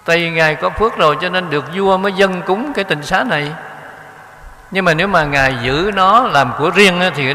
Tây 0.05 0.31
ngài 0.31 0.55
có 0.55 0.71
phước 0.71 0.97
rồi 0.97 1.17
cho 1.21 1.29
nên 1.29 1.51
được 1.51 1.65
vua 1.75 1.97
mới 1.97 2.13
dân 2.13 2.43
cúng 2.43 2.73
cái 2.75 2.85
tình 2.85 3.03
xá 3.03 3.25
này. 3.25 3.53
Nhưng 4.71 4.85
mà 4.85 4.95
nếu 4.95 5.09
mà 5.09 5.25
ngài 5.25 5.57
giữ 5.63 5.91
nó 5.95 6.21
làm 6.23 6.53
của 6.59 6.71
riêng 6.71 7.01
thì 7.15 7.35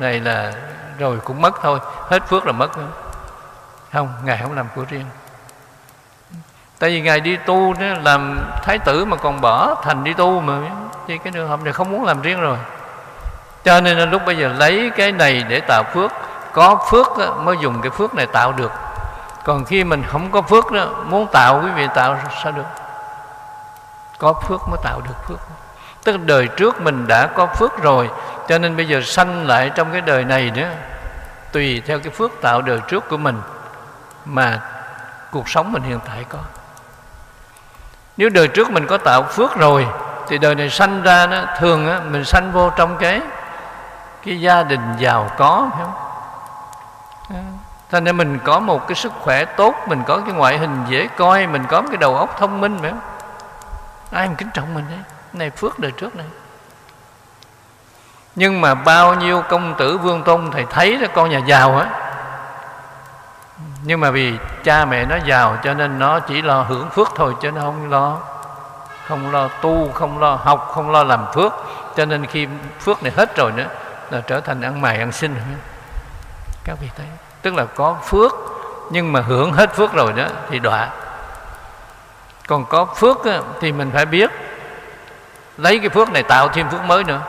này 0.00 0.20
là 0.20 0.52
rồi 0.98 1.18
cũng 1.24 1.42
mất 1.42 1.54
thôi. 1.62 1.78
Hết 2.08 2.28
phước 2.28 2.46
là 2.46 2.52
mất. 2.52 2.70
Không 3.92 4.12
ngài 4.24 4.38
không 4.42 4.56
làm 4.56 4.66
của 4.74 4.84
riêng. 4.88 5.04
Tại 6.78 6.90
vì 6.90 7.00
ngài 7.00 7.20
đi 7.20 7.36
tu 7.36 7.74
đó, 7.74 7.86
làm 8.02 8.38
thái 8.62 8.78
tử 8.78 9.04
mà 9.04 9.16
còn 9.16 9.40
bỏ 9.40 9.74
thành 9.82 10.04
đi 10.04 10.12
tu 10.12 10.40
mà 10.40 10.58
thì 11.06 11.18
cái 11.18 11.32
trường 11.32 11.48
hợp 11.48 11.60
này 11.64 11.72
không 11.72 11.92
muốn 11.92 12.04
làm 12.04 12.22
riêng 12.22 12.40
rồi. 12.40 12.58
Cho 13.64 13.80
nên 13.80 13.98
là 13.98 14.04
lúc 14.04 14.22
bây 14.26 14.36
giờ 14.36 14.48
lấy 14.58 14.90
cái 14.96 15.12
này 15.12 15.44
để 15.48 15.60
tạo 15.60 15.82
phước 15.94 16.10
có 16.52 16.86
phước 16.90 17.06
đó, 17.18 17.34
mới 17.40 17.56
dùng 17.60 17.80
cái 17.80 17.90
phước 17.90 18.14
này 18.14 18.26
tạo 18.26 18.52
được. 18.52 18.72
Còn 19.44 19.64
khi 19.64 19.84
mình 19.84 20.02
không 20.08 20.30
có 20.30 20.42
phước 20.42 20.72
đó 20.72 20.86
muốn 21.04 21.26
tạo 21.32 21.60
quý 21.64 21.70
vị 21.70 21.88
tạo 21.94 22.18
sao 22.42 22.52
được? 22.52 22.66
Có 24.18 24.32
phước 24.32 24.60
mới 24.68 24.78
tạo 24.82 25.00
được 25.04 25.14
phước. 25.28 25.38
Tức 26.04 26.20
đời 26.24 26.48
trước 26.48 26.80
mình 26.80 27.06
đã 27.06 27.26
có 27.26 27.46
phước 27.46 27.82
rồi 27.82 28.10
cho 28.48 28.58
nên 28.58 28.76
bây 28.76 28.88
giờ 28.88 29.00
sanh 29.04 29.46
lại 29.46 29.70
trong 29.74 29.92
cái 29.92 30.00
đời 30.00 30.24
này 30.24 30.50
nữa 30.54 30.68
tùy 31.52 31.82
theo 31.86 31.98
cái 31.98 32.12
phước 32.12 32.30
tạo 32.42 32.62
đời 32.62 32.80
trước 32.88 33.08
của 33.08 33.16
mình 33.16 33.40
mà 34.24 34.60
cuộc 35.30 35.48
sống 35.48 35.72
mình 35.72 35.82
hiện 35.82 36.00
tại 36.06 36.24
có. 36.28 36.38
Nếu 38.16 38.28
đời 38.28 38.48
trước 38.48 38.70
mình 38.70 38.86
có 38.86 38.98
tạo 38.98 39.22
phước 39.22 39.56
rồi 39.56 39.86
thì 40.28 40.38
đời 40.38 40.54
này 40.54 40.70
sanh 40.70 41.02
ra 41.02 41.26
nó 41.26 41.42
thường 41.58 41.88
á, 41.88 42.00
mình 42.10 42.24
sanh 42.24 42.52
vô 42.52 42.70
trong 42.76 42.96
cái 42.96 43.20
cái 44.24 44.40
gia 44.40 44.62
đình 44.62 44.80
giàu 44.98 45.30
có 45.36 45.70
phải 45.74 45.84
không? 45.84 45.94
Thành 47.90 48.04
nên 48.04 48.16
mình 48.16 48.38
có 48.44 48.60
một 48.60 48.88
cái 48.88 48.94
sức 48.94 49.12
khỏe 49.20 49.44
tốt 49.44 49.74
mình 49.86 50.02
có 50.06 50.20
cái 50.26 50.34
ngoại 50.34 50.58
hình 50.58 50.84
dễ 50.88 51.08
coi 51.16 51.46
mình 51.46 51.64
có 51.68 51.82
cái 51.82 51.96
đầu 51.96 52.16
óc 52.16 52.36
thông 52.38 52.60
minh 52.60 52.78
phải 52.80 52.90
không? 52.90 53.00
Ai 54.10 54.28
mà 54.28 54.34
kính 54.38 54.50
trọng 54.54 54.74
mình 54.74 54.84
đấy 54.90 54.98
này 55.32 55.50
phước 55.50 55.78
đời 55.78 55.92
trước 55.92 56.16
này 56.16 56.26
nhưng 58.36 58.60
mà 58.60 58.74
bao 58.74 59.14
nhiêu 59.14 59.42
công 59.48 59.74
tử 59.74 59.98
vương 59.98 60.22
tôn 60.22 60.50
thầy 60.50 60.64
thấy 60.70 60.98
đó 61.02 61.06
con 61.14 61.30
nhà 61.30 61.38
giàu 61.38 61.78
á. 61.78 61.86
Nhưng 63.82 64.00
mà 64.00 64.10
vì 64.10 64.38
cha 64.64 64.84
mẹ 64.84 65.04
nó 65.04 65.16
giàu 65.24 65.58
cho 65.64 65.74
nên 65.74 65.98
nó 65.98 66.20
chỉ 66.20 66.42
lo 66.42 66.62
hưởng 66.62 66.90
phước 66.90 67.08
thôi 67.14 67.34
chứ 67.40 67.50
nó 67.50 67.60
không 67.60 67.90
lo 67.90 68.18
không 69.08 69.32
lo 69.32 69.48
tu, 69.48 69.90
không 69.94 70.18
lo 70.18 70.34
học, 70.34 70.70
không 70.74 70.90
lo 70.90 71.04
làm 71.04 71.26
phước. 71.34 71.52
Cho 71.96 72.04
nên 72.04 72.26
khi 72.26 72.48
phước 72.80 73.02
này 73.02 73.12
hết 73.16 73.36
rồi 73.36 73.52
nữa 73.52 73.66
là 74.10 74.20
trở 74.20 74.40
thành 74.40 74.60
ăn 74.60 74.80
mày 74.80 74.98
ăn 74.98 75.12
xin. 75.12 75.34
Các 76.64 76.76
vị 76.80 76.88
thấy, 76.96 77.06
tức 77.42 77.54
là 77.54 77.64
có 77.64 77.96
phước 78.04 78.32
nhưng 78.90 79.12
mà 79.12 79.20
hưởng 79.20 79.52
hết 79.52 79.74
phước 79.74 79.92
rồi 79.92 80.12
đó 80.12 80.24
thì 80.50 80.58
đọa. 80.58 80.88
Còn 82.46 82.64
có 82.64 82.84
phước 82.84 83.18
thì 83.60 83.72
mình 83.72 83.90
phải 83.94 84.06
biết 84.06 84.30
lấy 85.56 85.78
cái 85.78 85.88
phước 85.88 86.10
này 86.10 86.22
tạo 86.22 86.48
thêm 86.48 86.68
phước 86.70 86.84
mới 86.84 87.04
nữa 87.04 87.20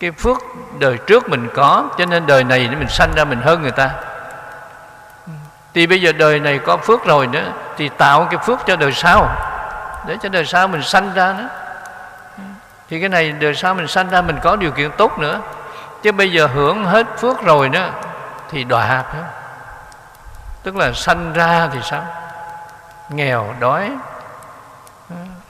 cái 0.00 0.10
phước 0.10 0.38
đời 0.78 0.98
trước 1.06 1.28
mình 1.28 1.48
có, 1.54 1.84
cho 1.98 2.06
nên 2.06 2.26
đời 2.26 2.44
này 2.44 2.68
mình 2.78 2.88
sanh 2.88 3.12
ra 3.16 3.24
mình 3.24 3.40
hơn 3.40 3.62
người 3.62 3.70
ta. 3.70 3.90
Thì 5.74 5.86
bây 5.86 6.00
giờ 6.00 6.12
đời 6.12 6.40
này 6.40 6.58
có 6.58 6.76
phước 6.76 7.04
rồi 7.04 7.26
nữa, 7.26 7.52
thì 7.76 7.88
tạo 7.88 8.26
cái 8.30 8.40
phước 8.46 8.58
cho 8.66 8.76
đời 8.76 8.92
sau. 8.92 9.28
Để 10.06 10.16
cho 10.22 10.28
đời 10.28 10.44
sau 10.44 10.68
mình 10.68 10.82
sanh 10.82 11.14
ra 11.14 11.32
nữa. 11.38 11.48
Thì 12.90 13.00
cái 13.00 13.08
này 13.08 13.32
đời 13.32 13.54
sau 13.54 13.74
mình 13.74 13.88
sanh 13.88 14.10
ra 14.10 14.22
mình 14.22 14.38
có 14.42 14.56
điều 14.56 14.70
kiện 14.70 14.90
tốt 14.90 15.18
nữa. 15.18 15.40
Chứ 16.02 16.12
bây 16.12 16.32
giờ 16.32 16.46
hưởng 16.46 16.84
hết 16.84 17.06
phước 17.18 17.42
rồi 17.42 17.68
nữa, 17.68 17.90
thì 18.50 18.64
đọa 18.64 18.86
phải 18.86 19.02
không 19.12 19.30
tức 20.62 20.76
là 20.76 20.92
sanh 20.92 21.32
ra 21.32 21.68
thì 21.72 21.78
sao? 21.82 22.02
Nghèo 23.08 23.54
đói. 23.60 23.90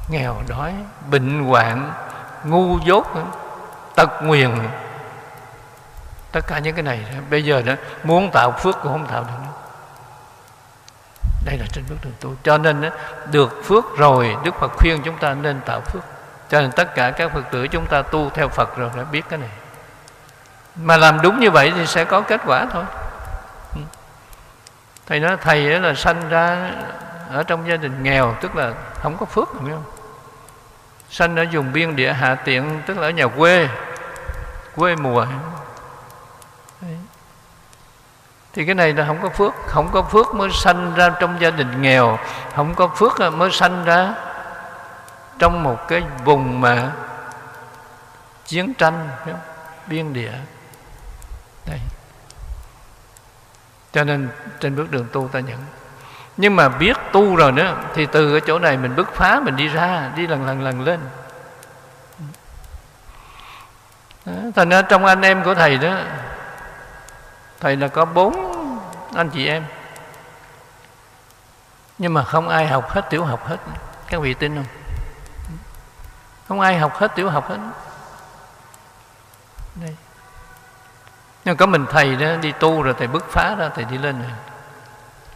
Nghèo 0.09 0.34
đói, 0.49 0.72
bệnh 1.11 1.44
hoạn, 1.44 1.92
ngu 2.44 2.78
dốt 2.84 3.07
tật 3.97 4.22
nguyền 4.22 4.51
tất 6.32 6.47
cả 6.47 6.59
những 6.59 6.74
cái 6.74 6.82
này 6.82 7.05
bây 7.30 7.44
giờ 7.44 7.62
đó 7.62 7.72
muốn 8.05 8.30
tạo 8.32 8.53
phước 8.53 8.76
cũng 8.82 8.92
không 8.92 9.07
tạo 9.07 9.22
được 9.22 9.34
nữa. 9.44 9.53
Đây 11.47 11.59
là 11.59 11.66
trên 11.72 11.84
bước 11.88 11.97
đường 12.03 12.12
tu. 12.20 12.34
Cho 12.42 12.59
nên 12.59 12.80
đó, 12.80 12.88
được 13.32 13.62
phước 13.64 13.84
rồi 13.97 14.36
đức 14.44 14.55
phật 14.61 14.72
khuyên 14.76 15.03
chúng 15.05 15.18
ta 15.18 15.34
nên 15.34 15.61
tạo 15.61 15.80
phước. 15.80 16.03
Cho 16.49 16.61
nên 16.61 16.72
tất 16.72 16.94
cả 16.94 17.11
các 17.11 17.32
phật 17.32 17.42
tử 17.51 17.68
chúng 17.68 17.86
ta 17.86 18.03
tu 18.03 18.30
theo 18.30 18.49
phật 18.49 18.76
rồi 18.76 18.90
đã 18.97 19.03
biết 19.05 19.24
cái 19.28 19.38
này. 19.38 19.51
Mà 20.76 20.97
làm 20.97 21.22
đúng 21.22 21.40
như 21.40 21.51
vậy 21.51 21.72
thì 21.76 21.86
sẽ 21.86 22.05
có 22.05 22.20
kết 22.20 22.40
quả 22.47 22.66
thôi. 22.72 22.84
Ừ. 23.74 23.80
Thầy 25.07 25.20
nói 25.20 25.36
thầy 25.42 25.80
là 25.80 25.94
sanh 25.94 26.28
ra 26.28 26.70
ở 27.32 27.42
trong 27.42 27.68
gia 27.68 27.76
đình 27.76 28.03
nghèo 28.03 28.34
tức 28.40 28.57
là 28.57 28.72
không 29.03 29.16
có 29.16 29.26
phước 29.26 29.55
đúng 29.55 29.70
không? 29.70 29.95
Sanh 31.11 31.36
ở 31.36 31.44
vùng 31.52 31.72
biên 31.72 31.96
địa 31.96 32.12
hạ 32.12 32.34
tiện, 32.34 32.82
tức 32.86 32.98
là 32.98 33.07
ở 33.07 33.11
nhà 33.11 33.26
quê 33.26 33.68
quê 34.76 34.96
mùa. 34.96 35.26
Đấy. 36.80 36.96
thì 38.52 38.66
cái 38.66 38.74
này 38.74 38.92
là 38.92 39.07
không 39.07 39.18
có 39.22 39.28
phước, 39.28 39.52
không 39.66 39.90
có 39.92 40.02
phước 40.02 40.34
mới 40.34 40.50
sanh 40.52 40.94
ra 40.94 41.11
trong 41.20 41.40
gia 41.40 41.50
đình 41.50 41.82
nghèo, 41.82 42.18
không 42.54 42.74
có 42.74 42.88
phước 42.88 43.20
à, 43.20 43.30
mới 43.30 43.50
sanh 43.52 43.84
ra 43.84 44.14
trong 45.38 45.62
một 45.62 45.88
cái 45.88 46.02
vùng 46.24 46.61
mà 46.61 46.92
chiến 48.44 48.74
tranh 48.74 49.09
biên 49.86 50.12
địa. 50.12 50.32
Đây 51.66 51.78
cho 53.92 54.04
nên 54.04 54.28
trên 54.61 54.76
bước 54.76 54.90
đường 54.90 55.07
tu 55.12 55.28
ta 55.28 55.40
nhận 55.40 55.59
nhưng 56.37 56.57
mà 56.57 56.68
biết 56.68 56.97
tu 57.12 57.37
rồi 57.37 57.53
nữa 57.53 57.76
thì 57.95 58.07
từ 58.07 58.32
cái 58.32 58.41
chỗ 58.47 58.59
này 58.59 58.76
mình 58.76 58.97
bứt 58.97 59.12
phá 59.12 59.41
mình 59.45 59.57
đi 59.57 59.68
ra 59.68 60.11
đi 60.16 60.26
lần 60.26 60.47
lần 60.47 60.62
lần 60.62 60.80
lên. 60.80 61.01
Đó, 64.26 64.32
thành 64.55 64.68
ra 64.68 64.82
trong 64.82 65.05
anh 65.05 65.22
em 65.22 65.45
của 65.45 65.55
thầy 65.55 65.78
đó 65.78 65.95
thầy 67.61 67.76
là 67.76 67.89
có 67.89 68.05
bốn 68.05 68.53
anh 69.14 69.30
chị 69.30 69.47
em. 69.47 69.64
Nhưng 71.99 72.14
mà 72.14 72.24
không 72.24 72.49
ai 72.49 72.66
học 72.66 72.91
hết 72.91 73.11
tiểu 73.11 73.24
học 73.24 73.47
hết 73.47 73.57
các 74.07 74.20
vị 74.20 74.34
tin 74.34 74.57
không? 74.57 74.66
Không 76.49 76.61
ai 76.61 76.78
học 76.78 76.97
hết 76.97 77.14
tiểu 77.14 77.30
học 77.30 77.49
hết. 77.49 77.59
Đây. 79.74 79.97
Nhưng 81.45 81.57
có 81.57 81.66
mình 81.66 81.87
thầy 81.91 82.16
đó 82.16 82.37
đi 82.43 82.53
tu 82.53 82.82
rồi 82.82 82.95
thầy 82.99 83.07
bứt 83.07 83.24
phá 83.30 83.55
ra 83.59 83.68
thầy 83.74 83.84
đi 83.84 83.99
lên 83.99 84.22
rồi 84.22 84.30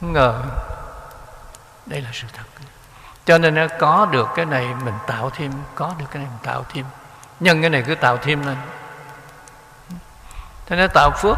không 0.01 0.12
ngờ 0.12 0.42
đây 1.91 2.01
là 2.01 2.11
sự 2.12 2.26
thật. 2.32 2.43
Cho 3.24 3.38
nên 3.38 3.55
nó 3.55 3.66
có 3.78 4.09
được 4.11 4.28
cái 4.34 4.45
này 4.45 4.68
mình 4.84 4.95
tạo 5.07 5.30
thêm, 5.30 5.53
có 5.74 5.95
được 5.99 6.07
cái 6.11 6.22
này 6.22 6.30
mình 6.30 6.43
tạo 6.43 6.64
thêm. 6.74 6.84
Nhân 7.41 7.61
cái 7.61 7.70
này 7.70 7.84
cứ 7.86 7.95
tạo 7.95 8.16
thêm 8.16 8.47
lên. 8.47 8.57
Thế 10.66 10.76
nên 10.76 10.91
tạo 10.95 11.11
phước. 11.11 11.36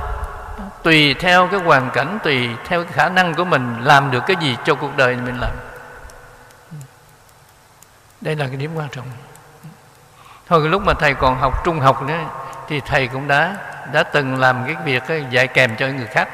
Tùy 0.82 1.14
theo 1.14 1.48
cái 1.48 1.60
hoàn 1.60 1.90
cảnh, 1.90 2.18
tùy 2.22 2.50
theo 2.64 2.84
cái 2.84 2.92
khả 2.92 3.08
năng 3.08 3.34
của 3.34 3.44
mình 3.44 3.76
làm 3.84 4.10
được 4.10 4.22
cái 4.26 4.36
gì 4.40 4.56
cho 4.64 4.74
cuộc 4.74 4.96
đời 4.96 5.16
mình 5.16 5.40
làm. 5.40 5.50
Đây 8.20 8.36
là 8.36 8.46
cái 8.46 8.56
điểm 8.56 8.74
quan 8.74 8.88
trọng. 8.88 9.06
Thôi 10.46 10.68
lúc 10.68 10.82
mà 10.86 10.94
thầy 10.94 11.14
còn 11.14 11.38
học 11.40 11.64
trung 11.64 11.80
học 11.80 12.02
nữa, 12.02 12.18
thì 12.68 12.80
thầy 12.80 13.08
cũng 13.08 13.28
đã 13.28 13.56
đã 13.92 14.02
từng 14.02 14.40
làm 14.40 14.64
cái 14.66 14.76
việc 14.84 15.02
dạy 15.30 15.46
kèm 15.46 15.76
cho 15.76 15.86
người 15.86 16.06
khác. 16.06 16.28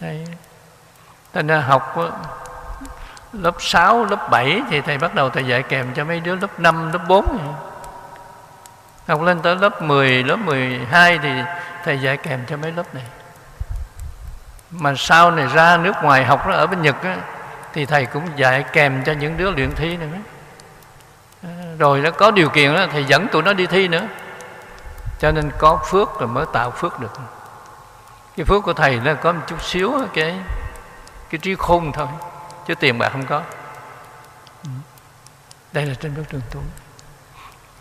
Đây 0.00 0.26
Thành 1.34 1.46
ra 1.46 1.60
học 1.60 1.96
lớp 3.32 3.54
6, 3.58 4.04
lớp 4.04 4.30
7 4.30 4.62
thì 4.70 4.80
thầy 4.80 4.98
bắt 4.98 5.14
đầu 5.14 5.30
thầy 5.30 5.44
dạy 5.44 5.62
kèm 5.62 5.94
cho 5.94 6.04
mấy 6.04 6.20
đứa 6.20 6.34
lớp 6.34 6.60
5, 6.60 6.92
lớp 6.92 7.00
4 7.08 7.54
Học 9.08 9.22
lên 9.22 9.42
tới 9.42 9.56
lớp 9.56 9.82
10, 9.82 10.24
lớp 10.24 10.36
12 10.36 11.18
thì 11.18 11.30
thầy 11.84 11.98
dạy 11.98 12.16
kèm 12.16 12.40
cho 12.46 12.56
mấy 12.56 12.72
lớp 12.72 12.94
này. 12.94 13.04
Mà 14.70 14.94
sau 14.96 15.30
này 15.30 15.46
ra 15.46 15.76
nước 15.76 15.92
ngoài 16.02 16.24
học 16.24 16.46
ở 16.48 16.66
bên 16.66 16.82
Nhật 16.82 17.02
á, 17.02 17.16
thì 17.72 17.86
thầy 17.86 18.06
cũng 18.06 18.28
dạy 18.36 18.64
kèm 18.72 19.04
cho 19.04 19.12
những 19.12 19.36
đứa 19.36 19.50
luyện 19.50 19.74
thi 19.74 19.96
nữa. 19.96 20.06
Ờ, 21.42 21.48
rồi 21.78 22.00
nó 22.00 22.10
có 22.10 22.30
điều 22.30 22.48
kiện 22.48 22.74
đó 22.74 22.86
thầy 22.92 23.04
dẫn 23.04 23.28
tụi 23.28 23.42
nó 23.42 23.52
đi 23.52 23.66
thi 23.66 23.88
nữa. 23.88 24.06
Cho 25.20 25.32
nên 25.32 25.50
có 25.58 25.78
phước 25.90 26.20
rồi 26.20 26.28
mới 26.28 26.46
tạo 26.52 26.70
phước 26.70 27.00
được. 27.00 27.12
Cái 28.36 28.46
phước 28.46 28.62
của 28.62 28.72
thầy 28.72 29.00
nó 29.04 29.14
có 29.14 29.32
một 29.32 29.42
chút 29.46 29.62
xíu 29.62 29.92
cái 30.14 30.36
cái 31.30 31.38
trí 31.38 31.54
khôn 31.54 31.92
thôi 31.92 32.08
chứ 32.66 32.74
tiền 32.74 32.98
bạc 32.98 33.08
không 33.12 33.26
có. 33.26 33.42
Đây 35.72 35.86
là 35.86 35.94
trên 35.94 36.14
bước 36.14 36.24
đường 36.30 36.42
tu. 36.50 36.60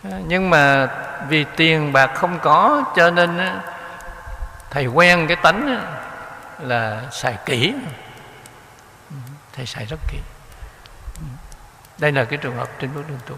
Nhưng 0.03 0.49
mà 0.49 0.87
vì 1.27 1.45
tiền 1.55 1.93
bạc 1.93 2.11
không 2.15 2.39
có 2.39 2.83
cho 2.95 3.11
nên 3.11 3.59
thầy 4.69 4.85
quen 4.85 5.27
cái 5.27 5.37
tánh 5.43 5.85
là 6.59 7.01
xài 7.11 7.37
kỹ. 7.45 7.75
Thầy 9.53 9.65
xài 9.65 9.85
rất 9.85 9.99
kỹ. 10.07 10.17
Đây 11.97 12.11
là 12.11 12.25
cái 12.25 12.37
trường 12.37 12.57
hợp 12.57 12.67
trên 12.79 12.93
bước 12.93 13.03
đường 13.07 13.19
tu. 13.25 13.35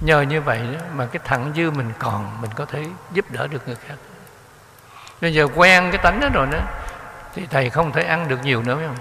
Nhờ 0.00 0.20
như 0.20 0.40
vậy 0.40 0.60
đó, 0.72 0.80
mà 0.92 1.06
cái 1.06 1.20
thẳng 1.24 1.52
dư 1.56 1.70
mình 1.70 1.92
còn 1.98 2.40
mình 2.40 2.50
có 2.54 2.64
thể 2.64 2.84
giúp 3.12 3.30
đỡ 3.30 3.46
được 3.46 3.66
người 3.66 3.76
khác. 3.88 3.94
Bây 5.20 5.34
giờ 5.34 5.48
quen 5.54 5.88
cái 5.92 6.00
tánh 6.02 6.20
đó 6.20 6.28
rồi 6.32 6.46
đó 6.46 6.58
thì 7.34 7.46
thầy 7.50 7.70
không 7.70 7.92
thể 7.92 8.02
ăn 8.02 8.28
được 8.28 8.44
nhiều 8.44 8.62
nữa, 8.62 8.76
phải 8.76 8.86
không? 8.86 8.96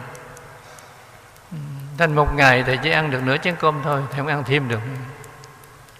Thành 1.97 2.15
một 2.15 2.35
ngày 2.35 2.63
thầy 2.63 2.77
chỉ 2.77 2.91
ăn 2.91 3.11
được 3.11 3.23
nửa 3.23 3.37
chén 3.37 3.55
cơm 3.55 3.81
thôi, 3.83 4.01
thầy 4.09 4.17
không 4.17 4.27
ăn 4.27 4.43
thêm 4.43 4.67
được. 4.67 4.79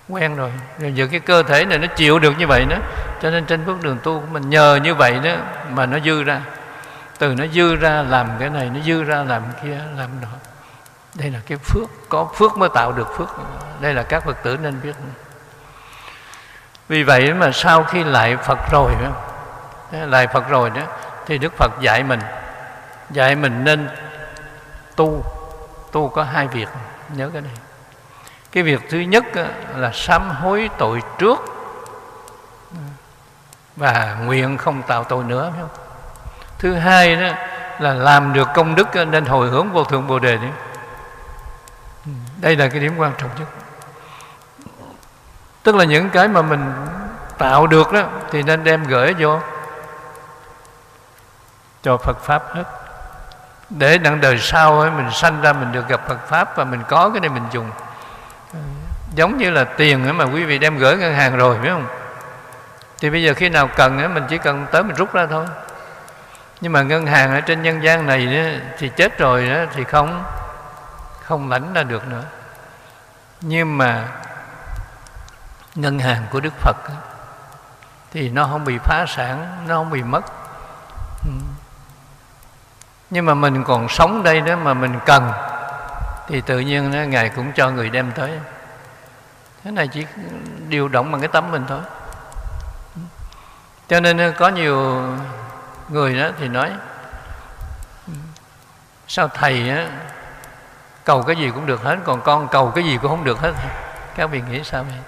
Quen 0.10 0.36
rồi. 0.36 0.52
Rồi 0.80 0.94
giờ 0.94 1.08
cái 1.12 1.20
cơ 1.20 1.44
thể 1.44 1.66
này 1.66 1.78
nó 1.78 1.88
chịu 1.88 2.20
được 2.20 2.34
như 2.38 2.48
vậy 2.48 2.66
đó 2.70 2.78
cho 3.22 3.30
nên 3.30 3.46
trên 3.46 3.66
bước 3.66 3.82
đường 3.82 3.98
tu 4.04 4.20
của 4.20 4.26
mình 4.32 4.50
nhờ 4.50 4.80
như 4.84 4.96
vậy 4.96 5.20
đó 5.24 5.36
mà 5.70 5.86
nó 5.86 6.00
dư 6.00 6.24
ra. 6.24 6.42
Từ 7.20 7.36
nó 7.36 7.46
dư 7.54 7.76
ra 7.76 8.02
làm 8.02 8.30
cái 8.40 8.50
này, 8.50 8.70
nó 8.74 8.80
dư 8.86 9.04
ra 9.04 9.24
làm 9.24 9.44
kia, 9.64 9.80
làm 9.96 10.10
đó 10.22 10.28
đây 11.14 11.32
là 11.32 11.40
cái 11.48 11.58
phước, 11.58 11.90
có 12.10 12.30
phước 12.36 12.58
mới 12.58 12.70
tạo 12.74 12.92
được 12.92 13.08
phước. 13.18 13.30
Đây 13.80 13.94
là 13.94 14.04
các 14.04 14.24
phật 14.26 14.44
tử 14.44 14.58
nên 14.62 14.82
biết. 14.84 14.96
Vì 16.88 17.04
vậy 17.04 17.34
mà 17.34 17.52
sau 17.52 17.84
khi 17.84 18.04
lại 18.04 18.38
phật 18.38 18.60
rồi 18.72 18.92
lại 19.92 20.28
phật 20.28 20.50
rồi 20.50 20.70
đó 20.70 20.82
thì 21.28 21.38
đức 21.38 21.54
phật 21.58 21.72
dạy 21.82 22.04
mình. 22.04 22.20
Dạy 23.10 23.36
mình 23.36 23.64
nên 23.64 23.90
tu. 24.96 25.24
Tu 25.92 26.10
có 26.10 26.24
hai 26.24 26.48
việc, 26.48 26.68
nhớ 27.14 27.30
cái 27.34 27.42
này. 27.42 27.54
Cái 28.52 28.64
việc 28.64 28.82
thứ 28.90 28.98
nhất 28.98 29.26
là 29.76 29.92
sám 29.94 30.30
hối 30.30 30.70
tội 30.78 31.02
trước. 31.18 31.40
Và 33.76 34.18
nguyện 34.22 34.58
không 34.58 34.82
tạo 34.82 35.04
tội 35.04 35.24
nữa, 35.24 35.52
phải 35.52 35.62
không? 35.62 35.86
Thứ 36.60 36.74
hai 36.74 37.16
đó 37.16 37.30
là 37.80 37.94
làm 37.94 38.34
được 38.34 38.48
công 38.56 38.76
đức 38.76 38.88
nên 39.08 39.26
hồi 39.26 39.50
hướng 39.50 39.72
vô 39.72 39.84
thượng 39.84 40.08
bồ 40.08 40.20
đề 40.20 40.38
đấy 40.38 40.50
ừ, 42.06 42.12
đây 42.42 42.56
là 42.56 42.68
cái 42.68 42.80
điểm 42.80 42.98
quan 42.98 43.12
trọng 43.18 43.30
nhất. 43.40 43.48
Tức 45.64 45.76
là 45.76 45.84
những 45.84 46.10
cái 46.10 46.28
mà 46.28 46.42
mình 46.42 46.74
tạo 47.38 47.68
được 47.68 47.92
đó, 47.92 48.04
thì 48.32 48.44
nên 48.44 48.64
đem 48.64 48.84
gửi 48.84 49.16
vô 49.20 49.40
cho 51.88 51.98
Phật 51.98 52.18
pháp 52.24 52.44
hết. 52.54 52.64
Để 53.70 53.98
đặng 53.98 54.22
đời 54.22 54.38
sau 54.40 54.80
ấy, 54.80 54.92
mình 54.92 55.12
sanh 55.12 55.42
ra 55.42 55.54
mình 55.54 55.72
được 55.72 55.88
gặp 55.88 56.02
Phật 56.08 56.28
pháp 56.28 56.58
và 56.58 56.64
mình 56.64 56.84
có 56.88 57.10
cái 57.10 57.20
này 57.20 57.30
mình 57.30 57.44
dùng. 57.52 57.72
Giống 59.16 59.38
như 59.38 59.50
là 59.50 59.64
tiền 59.64 60.04
ấy 60.04 60.14
mà 60.14 60.24
quý 60.24 60.44
vị 60.44 60.58
đem 60.58 60.78
gửi 60.78 60.98
ngân 60.98 61.14
hàng 61.14 61.38
rồi 61.38 61.58
phải 61.62 61.70
không? 61.70 61.88
Thì 63.00 63.10
bây 63.10 63.24
giờ 63.24 63.34
khi 63.34 63.50
nào 63.50 63.70
cần 63.76 63.98
ấy, 64.00 64.08
mình 64.08 64.24
chỉ 64.30 64.38
cần 64.38 64.66
tới 64.72 64.84
mình 64.84 64.96
rút 64.96 65.14
ra 65.14 65.26
thôi. 65.30 65.46
Nhưng 66.62 66.72
mà 66.72 66.82
ngân 66.82 67.06
hàng 67.06 67.34
ở 67.34 67.42
trên 67.42 67.62
nhân 67.62 67.84
gian 67.84 68.06
này 68.06 68.26
ấy, 68.26 68.60
thì 68.78 68.90
chết 68.90 69.18
rồi 69.18 69.50
ấy, 69.50 69.68
thì 69.74 69.84
không 69.84 70.24
không 71.24 71.50
lãnh 71.50 71.74
ra 71.74 71.84
được 71.84 72.08
nữa. 72.08 72.24
Nhưng 73.42 73.78
mà 73.78 74.08
ngân 75.76 76.00
hàng 76.00 76.24
của 76.32 76.40
Đức 76.40 76.54
Phật 76.60 76.78
ấy, 76.88 76.98
thì 78.12 78.30
nó 78.30 78.46
không 78.46 78.66
bị 78.66 78.78
phá 78.78 79.06
sản 79.08 79.66
nó 79.68 79.76
không 79.76 79.90
bị 79.90 80.04
mất. 80.04 80.26
Ừ 81.26 81.32
nhưng 83.10 83.26
mà 83.26 83.34
mình 83.34 83.64
còn 83.64 83.90
sống 83.90 84.24
đây 84.24 84.42
đó 84.42 84.56
mà 84.56 84.74
mình 84.74 85.00
cần 85.06 85.32
thì 86.28 86.42
tự 86.42 86.60
nhiên 86.60 86.92
đó, 86.92 87.00
ngài 87.00 87.30
cũng 87.30 87.52
cho 87.56 87.70
người 87.70 87.90
đem 87.90 88.12
tới. 88.12 88.40
Thế 89.64 89.72
này 89.72 89.88
chỉ 89.88 90.06
điều 90.68 90.88
động 90.88 91.12
bằng 91.12 91.22
cái 91.22 91.28
tấm 91.28 91.52
mình 91.52 91.66
thôi. 91.68 91.80
Cho 93.88 94.00
nên 94.00 94.34
có 94.38 94.50
nhiều 94.50 95.04
người 95.90 96.20
đó 96.20 96.30
thì 96.40 96.48
nói 96.48 96.72
sao 99.08 99.28
thầy 99.28 99.70
á 99.70 99.88
cầu 101.04 101.24
cái 101.24 101.36
gì 101.36 101.52
cũng 101.52 101.66
được 101.66 101.84
hết 101.84 101.98
còn 102.06 102.22
con 102.22 102.48
cầu 102.48 102.72
cái 102.76 102.84
gì 102.84 102.98
cũng 103.02 103.12
không 103.12 103.24
được 103.24 103.40
hết? 103.40 103.54
Các 104.16 104.28
vị 104.28 104.42
nghĩ 104.50 104.64
sao 104.64 104.84
vậy? 104.84 105.00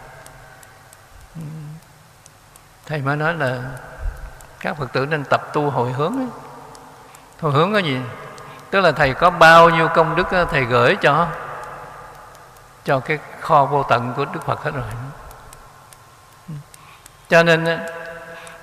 Thầy 2.85 3.01
mới 3.01 3.15
nói 3.15 3.33
là 3.33 3.57
các 4.59 4.77
phật 4.77 4.93
tử 4.93 5.05
nên 5.05 5.23
tập 5.23 5.41
tu 5.53 5.69
hồi 5.69 5.91
hướng 5.91 6.17
ấy 6.17 6.27
hồi 7.41 7.51
hướng 7.51 7.73
cái 7.73 7.83
gì? 7.83 7.99
Tức 8.69 8.81
là 8.81 8.91
thầy 8.91 9.13
có 9.13 9.29
bao 9.29 9.69
nhiêu 9.69 9.87
công 9.87 10.15
đức 10.15 10.27
thầy 10.51 10.65
gửi 10.65 10.95
cho. 11.01 11.27
Cho 12.85 12.99
cái 12.99 13.19
kho 13.41 13.65
vô 13.65 13.83
tận 13.83 14.13
của 14.17 14.25
đức 14.25 14.45
phật 14.45 14.63
hết 14.63 14.71
rồi. 14.73 14.85
Cho 17.29 17.43
nên 17.43 17.79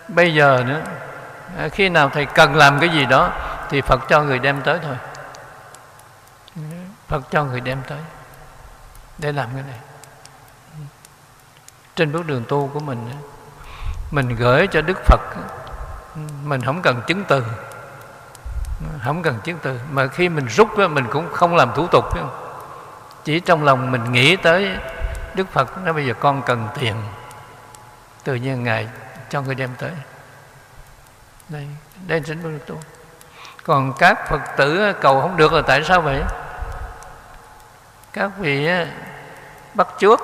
bây 0.09 0.35
giờ 0.35 0.65
nữa 0.67 0.81
khi 1.73 1.89
nào 1.89 2.09
thầy 2.09 2.27
cần 2.27 2.57
làm 2.57 2.79
cái 2.81 2.89
gì 2.89 3.05
đó, 3.07 3.31
thì 3.69 3.81
phật 3.81 4.01
cho 4.09 4.23
người 4.23 4.39
đem 4.39 4.63
tới 4.63 4.79
thôi. 4.83 4.97
Phật 7.09 7.23
cho 7.31 7.45
người 7.45 7.61
đem 7.61 7.83
tới 7.89 7.99
để 9.19 9.33
làm 9.33 9.49
cái 9.55 9.63
này. 9.63 9.79
Trên 11.97 12.13
bước 12.13 12.27
đường 12.27 12.45
tu 12.49 12.71
của 12.75 12.81
mình 12.81 13.11
mình 14.11 14.37
gửi 14.37 14.67
cho 14.67 14.83
đức 14.83 14.99
phật 15.05 15.21
mình 16.45 16.61
không 16.63 16.83
cần 16.83 17.03
chứng 17.07 17.25
từ 17.25 17.45
không 19.05 19.23
cần 19.23 19.39
chứng 19.45 19.59
từ 19.63 19.81
mà 19.91 20.07
khi 20.07 20.29
mình 20.29 20.47
rút 20.47 20.69
mình 20.79 21.07
cũng 21.11 21.33
không 21.33 21.57
làm 21.57 21.73
thủ 21.75 21.87
tục 21.87 22.05
chỉ 23.25 23.41
trong 23.41 23.65
lòng 23.65 23.91
mình 23.91 24.13
nghĩ 24.13 24.37
tới 24.37 24.77
đức 25.35 25.53
phật, 25.53 25.85
nói 25.85 25.93
bây 25.93 26.07
giờ 26.07 26.15
con 26.21 26.43
cần 26.47 26.69
tiền. 26.81 26.95
Tự 28.25 28.35
nhiên 28.35 28.65
ngài 28.65 28.89
cho 29.31 29.43
người 29.43 29.55
đem 29.55 29.71
tới. 29.79 29.91
Đây 31.49 31.67
đây 32.07 32.21
chính 32.21 32.43
bước 32.43 32.67
tu. 32.67 32.81
Còn 33.63 33.93
các 33.99 34.29
phật 34.29 34.41
tử 34.57 34.93
cầu 35.01 35.21
không 35.21 35.37
được 35.37 35.53
là 35.53 35.63
tại 35.63 35.85
sao 35.85 36.01
vậy? 36.01 36.23
Các 38.13 38.31
vị 38.39 38.69
bắt 39.75 39.89
trước 39.99 40.21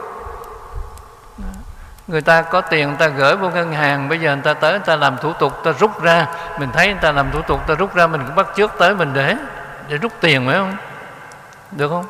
người 2.06 2.20
ta 2.20 2.42
có 2.42 2.60
tiền 2.60 2.88
người 2.88 2.96
ta 2.98 3.08
gửi 3.08 3.36
vô 3.36 3.50
ngân 3.50 3.72
hàng. 3.72 4.08
Bây 4.08 4.20
giờ 4.20 4.34
người 4.34 4.44
ta 4.44 4.54
tới 4.54 4.72
người 4.72 4.86
ta 4.86 4.96
làm 4.96 5.16
thủ 5.18 5.32
tục 5.32 5.52
ta 5.64 5.72
rút 5.72 6.02
ra. 6.02 6.26
Mình 6.58 6.70
thấy 6.72 6.86
người 6.86 7.02
ta 7.02 7.12
làm 7.12 7.30
thủ 7.30 7.42
tục 7.42 7.66
ta 7.66 7.74
rút 7.74 7.94
ra 7.94 8.06
mình 8.06 8.22
cũng 8.26 8.34
bắt 8.34 8.46
trước 8.56 8.72
tới 8.78 8.94
mình 8.94 9.12
để 9.14 9.36
để 9.88 9.96
rút 9.96 10.12
tiền 10.20 10.46
phải 10.46 10.54
không? 10.54 10.76
Được 11.70 11.88
không? 11.88 12.06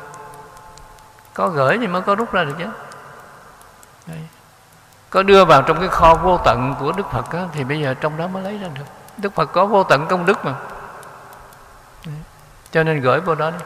Có 1.33 1.47
gửi 1.47 1.77
thì 1.77 1.87
mới 1.87 2.01
có 2.01 2.15
rút 2.15 2.31
ra 2.31 2.43
được 2.43 2.55
chứ? 2.59 2.65
Đấy. 4.07 4.19
có 5.09 5.23
đưa 5.23 5.45
vào 5.45 5.61
trong 5.61 5.79
cái 5.79 5.87
kho 5.87 6.15
vô 6.15 6.37
tận 6.45 6.75
của 6.79 6.91
đức 6.91 7.11
phật 7.11 7.33
đó, 7.33 7.45
thì 7.53 7.63
bây 7.63 7.79
giờ 7.81 7.93
trong 7.93 8.17
đó 8.17 8.27
mới 8.27 8.43
lấy 8.43 8.57
ra 8.57 8.67
được. 8.75 8.85
Đức 9.17 9.35
phật 9.35 9.45
có 9.45 9.65
vô 9.65 9.83
tận 9.83 10.07
công 10.09 10.25
đức 10.25 10.45
mà. 10.45 10.53
Đấy. 12.05 12.15
cho 12.71 12.83
nên 12.83 13.01
gửi 13.01 13.19
vô 13.19 13.35
đó 13.35 13.49
đi. 13.51 13.65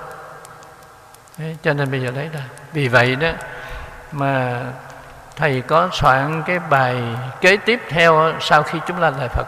Đấy. 1.37 1.57
cho 1.63 1.73
nên 1.73 1.91
bây 1.91 2.01
giờ 2.01 2.11
lấy 2.11 2.29
ra. 2.33 2.41
Vì 2.73 2.87
vậy 2.87 3.15
đó 3.15 3.29
mà 4.11 4.63
thầy 5.37 5.61
có 5.61 5.89
soạn 5.93 6.43
cái 6.45 6.59
bài 6.59 7.03
kế 7.41 7.57
tiếp 7.57 7.81
theo 7.89 8.33
sau 8.39 8.63
khi 8.63 8.79
chúng 8.87 9.01
ta 9.01 9.09
lại 9.09 9.29
phật. 9.29 9.47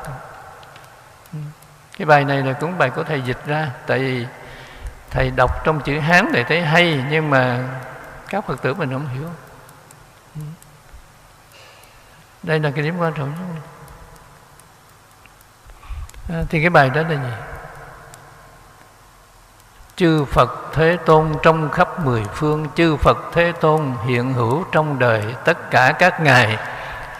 Cái 1.97 2.05
bài 2.05 2.25
này 2.25 2.43
là 2.43 2.53
cũng 2.53 2.77
bài 2.77 2.89
của 2.89 3.03
thầy 3.03 3.21
dịch 3.21 3.45
ra 3.45 3.71
tại 3.87 3.99
vì 3.99 4.25
thầy 5.09 5.31
đọc 5.35 5.51
trong 5.63 5.81
chữ 5.81 5.99
hán 5.99 6.29
thầy 6.33 6.43
thấy 6.43 6.61
hay 6.61 7.03
nhưng 7.09 7.29
mà 7.29 7.59
các 8.27 8.47
phật 8.47 8.61
tử 8.61 8.73
mình 8.73 8.91
không 8.91 9.07
hiểu. 9.07 9.29
Đây 12.43 12.59
là 12.59 12.71
cái 12.71 12.83
điểm 12.83 12.97
quan 12.99 13.13
trọng 13.13 13.29
nhất. 13.29 13.61
À, 16.29 16.43
thì 16.49 16.61
cái 16.61 16.69
bài 16.69 16.89
đó 16.89 17.01
là 17.01 17.09
gì? 17.09 17.58
Chư 19.99 20.25
Phật 20.25 20.49
Thế 20.73 20.97
Tôn 21.05 21.27
trong 21.43 21.69
khắp 21.69 22.05
mười 22.05 22.23
phương, 22.33 22.67
chư 22.75 22.97
Phật 22.97 23.17
Thế 23.33 23.51
Tôn 23.61 23.81
hiện 24.05 24.33
hữu 24.33 24.63
trong 24.71 24.99
đời 24.99 25.23
tất 25.45 25.71
cả 25.71 25.91
các 25.91 26.21
ngài. 26.21 26.57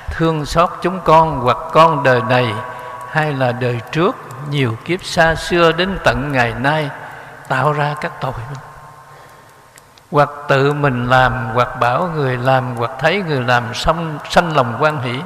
Thương 0.10 0.46
xót 0.46 0.70
chúng 0.82 1.00
con 1.04 1.40
hoặc 1.40 1.58
con 1.72 2.04
đời 2.04 2.22
này, 2.30 2.54
hay 3.12 3.34
là 3.34 3.52
đời 3.52 3.82
trước, 3.92 4.16
nhiều 4.50 4.78
kiếp 4.86 5.04
xa 5.04 5.36
xưa 5.36 5.72
đến 5.72 5.98
tận 6.04 6.32
ngày 6.32 6.54
nay, 6.60 6.90
tạo 7.48 7.74
ra 7.74 7.96
các 8.02 8.12
tội. 8.22 8.34
Hoặc 10.12 10.30
tự 10.48 10.74
mình 10.74 11.10
làm, 11.10 11.50
hoặc 11.54 11.80
bảo 11.80 12.10
người 12.16 12.38
làm, 12.38 12.76
hoặc 12.76 12.92
thấy 13.00 13.24
người 13.28 13.42
làm 13.42 13.74
xong, 13.74 14.20
sanh 14.30 14.56
lòng 14.56 14.78
quan 14.80 15.02
hỷ. 15.02 15.20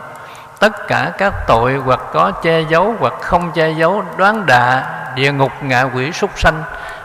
Tất 0.60 0.88
cả 0.88 1.12
các 1.18 1.34
tội 1.48 1.76
hoặc 1.76 2.00
có 2.14 2.32
che 2.32 2.62
giấu 2.62 2.96
hoặc 3.00 3.14
không 3.22 3.52
che 3.52 3.70
giấu, 3.70 4.04
đoán 4.18 4.46
đạ 4.46 4.84
địa 5.16 5.32
ngục 5.32 5.52
ngạ 5.62 5.84
quỷ 5.84 6.12
súc 6.12 6.40
sanh 6.40 6.64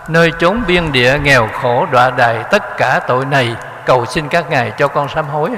nơi 0.08 0.32
chốn 0.38 0.62
biên 0.66 0.92
địa 0.92 1.18
nghèo 1.18 1.48
khổ 1.62 1.86
đọa 1.86 2.10
đài 2.10 2.44
tất 2.50 2.76
cả 2.76 3.00
tội 3.06 3.24
này 3.24 3.56
cầu 3.86 4.06
xin 4.06 4.28
các 4.28 4.50
ngài 4.50 4.70
cho 4.70 4.88
con 4.88 5.08
sám 5.08 5.28
hối. 5.28 5.50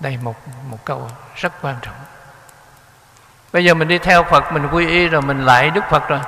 Đây 0.00 0.18
một 0.22 0.34
một 0.70 0.78
câu 0.84 1.08
rất 1.34 1.52
quan 1.62 1.76
trọng. 1.82 1.94
Bây 3.52 3.64
giờ 3.64 3.74
mình 3.74 3.88
đi 3.88 3.98
theo 3.98 4.22
phật 4.22 4.52
mình 4.52 4.68
quy 4.72 4.88
y 4.88 5.08
rồi 5.08 5.22
mình 5.22 5.46
lại 5.46 5.70
đức 5.70 5.84
phật 5.90 6.08
rồi. 6.08 6.20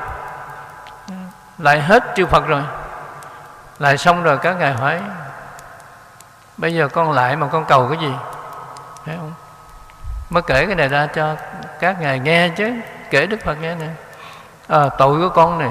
Lại 1.58 1.80
hết 1.80 2.04
chư 2.16 2.26
phật 2.26 2.46
rồi. 2.46 2.62
Lại 3.78 3.98
xong 3.98 4.22
rồi 4.22 4.38
các 4.38 4.56
ngài 4.58 4.72
hỏi 4.72 5.00
bây 6.56 6.74
giờ 6.74 6.88
con 6.88 7.12
lại 7.12 7.36
mà 7.36 7.46
con 7.46 7.64
cầu 7.64 7.88
cái 7.88 7.98
gì? 7.98 8.12
Thấy 9.06 9.16
không? 9.16 9.32
Mới 10.30 10.42
kể 10.42 10.66
cái 10.66 10.74
này 10.74 10.88
ra 10.88 11.06
cho 11.06 11.34
các 11.80 12.00
ngài 12.00 12.18
nghe 12.18 12.48
chứ 12.48 12.72
kể 13.10 13.26
đức 13.26 13.36
phật 13.44 13.54
nghe 13.54 13.74
nè. 13.74 13.86
À, 14.68 14.88
tội 14.98 15.20
của 15.20 15.28
con 15.28 15.58
này 15.58 15.70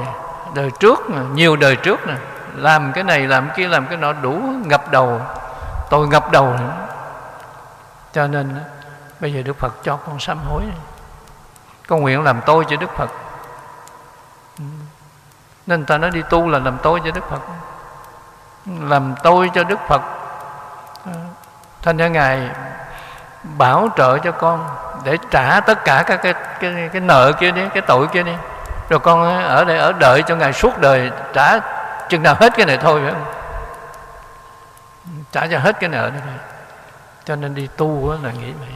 đời 0.53 0.71
trước 0.79 1.09
mà, 1.09 1.21
nhiều 1.33 1.55
đời 1.55 1.75
trước 1.75 2.07
nè. 2.07 2.15
Làm 2.55 2.91
cái 2.93 3.03
này 3.03 3.27
làm 3.27 3.47
cái 3.47 3.55
kia 3.57 3.67
làm 3.67 3.87
cái 3.87 3.97
nọ 3.97 4.13
đủ 4.13 4.41
ngập 4.65 4.91
đầu. 4.91 5.21
Tôi 5.89 6.07
ngập 6.07 6.31
đầu 6.31 6.53
nữa. 6.59 6.73
Cho 8.13 8.27
nên 8.27 8.59
bây 9.19 9.33
giờ 9.33 9.41
đức 9.45 9.59
phật 9.59 9.73
cho 9.83 9.97
con 9.97 10.19
sám 10.19 10.39
hối. 10.49 10.63
Con 11.87 12.01
nguyện 12.01 12.23
làm 12.23 12.41
tôi 12.45 12.65
cho 12.69 12.75
đức 12.75 12.89
phật. 12.95 13.09
Ừ. 14.59 14.63
Nên 15.67 15.85
ta 15.85 15.97
nói 15.97 16.11
đi 16.11 16.21
tu 16.29 16.49
là 16.49 16.59
làm 16.59 16.77
tôi 16.83 17.01
cho 17.05 17.11
đức 17.11 17.29
phật. 17.29 17.39
Làm 18.65 19.15
tôi 19.23 19.51
cho 19.53 19.63
đức 19.63 19.79
phật. 19.87 20.01
Ừ. 21.05 21.11
Thành 21.81 21.97
ra 21.97 22.07
ngài 22.07 22.49
bảo 23.43 23.89
trợ 23.97 24.17
cho 24.17 24.31
con 24.31 24.65
để 25.03 25.17
trả 25.31 25.59
tất 25.59 25.85
cả 25.85 26.03
các 26.07 26.19
cái 26.23 26.33
cái, 26.33 26.89
cái 26.93 27.01
nợ 27.01 27.31
kia 27.39 27.51
đi 27.51 27.61
cái 27.73 27.81
tội 27.81 28.07
kia 28.07 28.23
đi 28.23 28.33
rồi 28.89 28.99
con 28.99 29.43
ở 29.43 29.65
đây 29.65 29.77
ở 29.77 29.91
đợi 29.91 30.23
cho 30.27 30.35
ngài 30.35 30.53
suốt 30.53 30.77
đời 30.77 31.11
trả 31.33 31.59
chừng 32.09 32.23
nào 32.23 32.35
hết 32.39 32.53
cái 32.57 32.65
này 32.65 32.77
thôi 32.77 33.01
phải 33.03 33.13
không? 33.13 33.33
Trả 35.31 35.47
cho 35.47 35.59
hết 35.59 35.79
cái 35.79 35.89
nợ 35.89 36.09
này 36.13 36.21
thôi. 36.23 36.33
Cho 37.25 37.35
nên 37.35 37.55
đi 37.55 37.67
tu 37.77 38.13
là 38.23 38.31
nghĩ 38.31 38.51
vậy. 38.51 38.69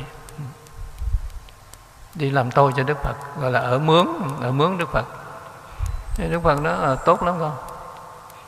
Đi 2.16 2.32
làm 2.32 2.51
tôi 2.51 2.72
cho 2.78 2.84
đức 2.84 3.03
phật, 3.03 3.16
gọi 3.41 3.51
là 3.51 3.60
ở 3.60 3.80
mướn 3.80 4.08
ở 4.41 4.51
mướn 4.51 4.78
đức 4.78 4.91
phật. 4.91 5.05
Thì 6.16 6.28
đức 6.32 6.39
phật 6.43 6.64
đó 6.64 6.72
là 6.72 6.78
ờ, 6.88 6.95
tốt 7.05 7.24
lắm 7.24 7.36
con. 7.39 7.58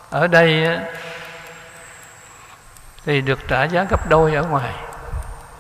Ở 0.10 0.28
đây 0.28 0.80
thì 3.06 3.22
được 3.22 3.40
trả 3.48 3.64
giá 3.64 3.84
gấp 3.84 4.10
đôi 4.10 4.36
ở 4.36 4.44
ngoài. 4.44 4.74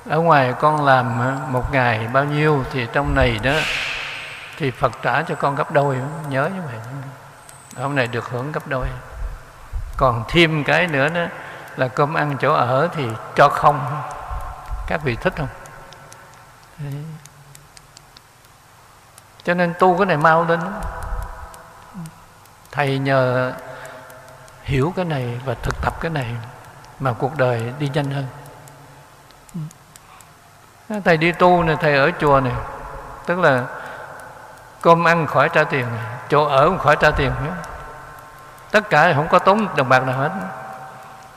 Ở 0.09 0.19
ngoài 0.19 0.53
con 0.59 0.85
làm 0.85 1.19
một 1.51 1.71
ngày 1.71 2.07
bao 2.13 2.23
nhiêu 2.23 2.63
thì 2.71 2.87
trong 2.93 3.15
này 3.15 3.39
đó 3.43 3.51
thì 4.59 4.71
Phật 4.71 4.91
trả 5.01 5.21
cho 5.21 5.35
con 5.35 5.55
gấp 5.55 5.71
đôi, 5.71 5.97
nhớ 6.29 6.49
như 6.55 6.61
vậy 6.61 6.75
hôm 7.77 7.95
nay 7.95 8.07
được 8.07 8.29
hưởng 8.29 8.51
gấp 8.51 8.67
đôi. 8.67 8.87
Còn 9.97 10.23
thêm 10.27 10.63
cái 10.63 10.87
nữa 10.87 11.09
đó 11.09 11.21
là 11.77 11.87
cơm 11.87 12.13
ăn 12.13 12.37
chỗ 12.39 12.53
ở 12.53 12.89
thì 12.93 13.07
cho 13.35 13.49
không. 13.49 14.01
Các 14.87 15.01
vị 15.03 15.15
thích 15.15 15.33
không? 15.37 15.47
Đấy. 16.77 16.93
cho 19.43 19.53
nên 19.53 19.73
tu 19.79 19.97
cái 19.97 20.05
này 20.05 20.17
mau 20.17 20.45
lên. 20.45 20.59
Thầy 22.71 22.99
nhờ 22.99 23.53
hiểu 24.63 24.93
cái 24.95 25.05
này 25.05 25.39
và 25.45 25.53
thực 25.53 25.81
tập 25.81 25.93
cái 26.01 26.11
này 26.11 26.35
mà 26.99 27.13
cuộc 27.13 27.37
đời 27.37 27.73
đi 27.79 27.89
nhanh 27.93 28.11
hơn. 28.11 28.25
Thầy 31.05 31.17
đi 31.17 31.31
tu 31.31 31.63
này 31.63 31.75
thầy 31.81 31.97
ở 31.97 32.11
chùa 32.19 32.39
này 32.39 32.53
tức 33.25 33.39
là 33.39 33.65
cơm 34.81 35.07
ăn 35.07 35.27
khỏi 35.27 35.49
trả 35.49 35.63
tiền 35.63 35.87
chỗ 36.29 36.45
ở 36.45 36.65
không 36.65 36.79
khỏi 36.79 36.95
trả 36.99 37.11
tiền 37.11 37.31
nữa. 37.43 37.53
Tất 38.71 38.89
cả 38.89 39.13
không 39.15 39.27
có 39.27 39.39
tốn 39.39 39.75
đồng 39.75 39.89
bạc 39.89 39.99
nào 39.99 40.17
hết. 40.17 40.31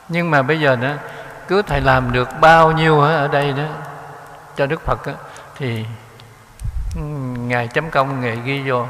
Nhưng 0.08 0.30
mà 0.30 0.42
bây 0.42 0.60
giờ 0.60 0.76
nữa 0.76 0.96
cứ 1.48 1.62
thầy 1.62 1.80
làm 1.80 2.12
được 2.12 2.28
bao 2.40 2.72
nhiêu 2.72 3.00
ở 3.00 3.28
đây 3.28 3.52
đó 3.52 3.64
cho 4.56 4.66
đức 4.66 4.80
phật 4.86 5.06
đó, 5.06 5.12
thì 5.56 5.86
ừ, 6.96 7.00
ngài 7.38 7.68
chấm 7.68 7.90
công 7.90 8.20
ngài 8.20 8.36
ghi 8.36 8.70
vô. 8.70 8.86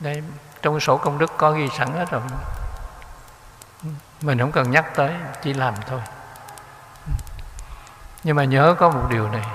Đây 0.00 0.22
trong 0.62 0.80
sổ 0.80 0.96
công 0.96 1.18
đức 1.18 1.32
có 1.36 1.50
ghi 1.50 1.68
sẵn 1.78 1.92
hết 1.92 2.10
rồi. 2.10 2.20
Mình 4.20 4.38
không 4.38 4.52
cần 4.52 4.70
nhắc 4.70 4.94
tới 4.94 5.10
chỉ 5.42 5.52
làm 5.54 5.74
thôi. 5.88 6.00
Nhưng 8.24 8.36
mà 8.36 8.44
nhớ 8.44 8.74
có 8.78 8.88
một 8.88 9.02
điều 9.10 9.28
này. 9.28 9.46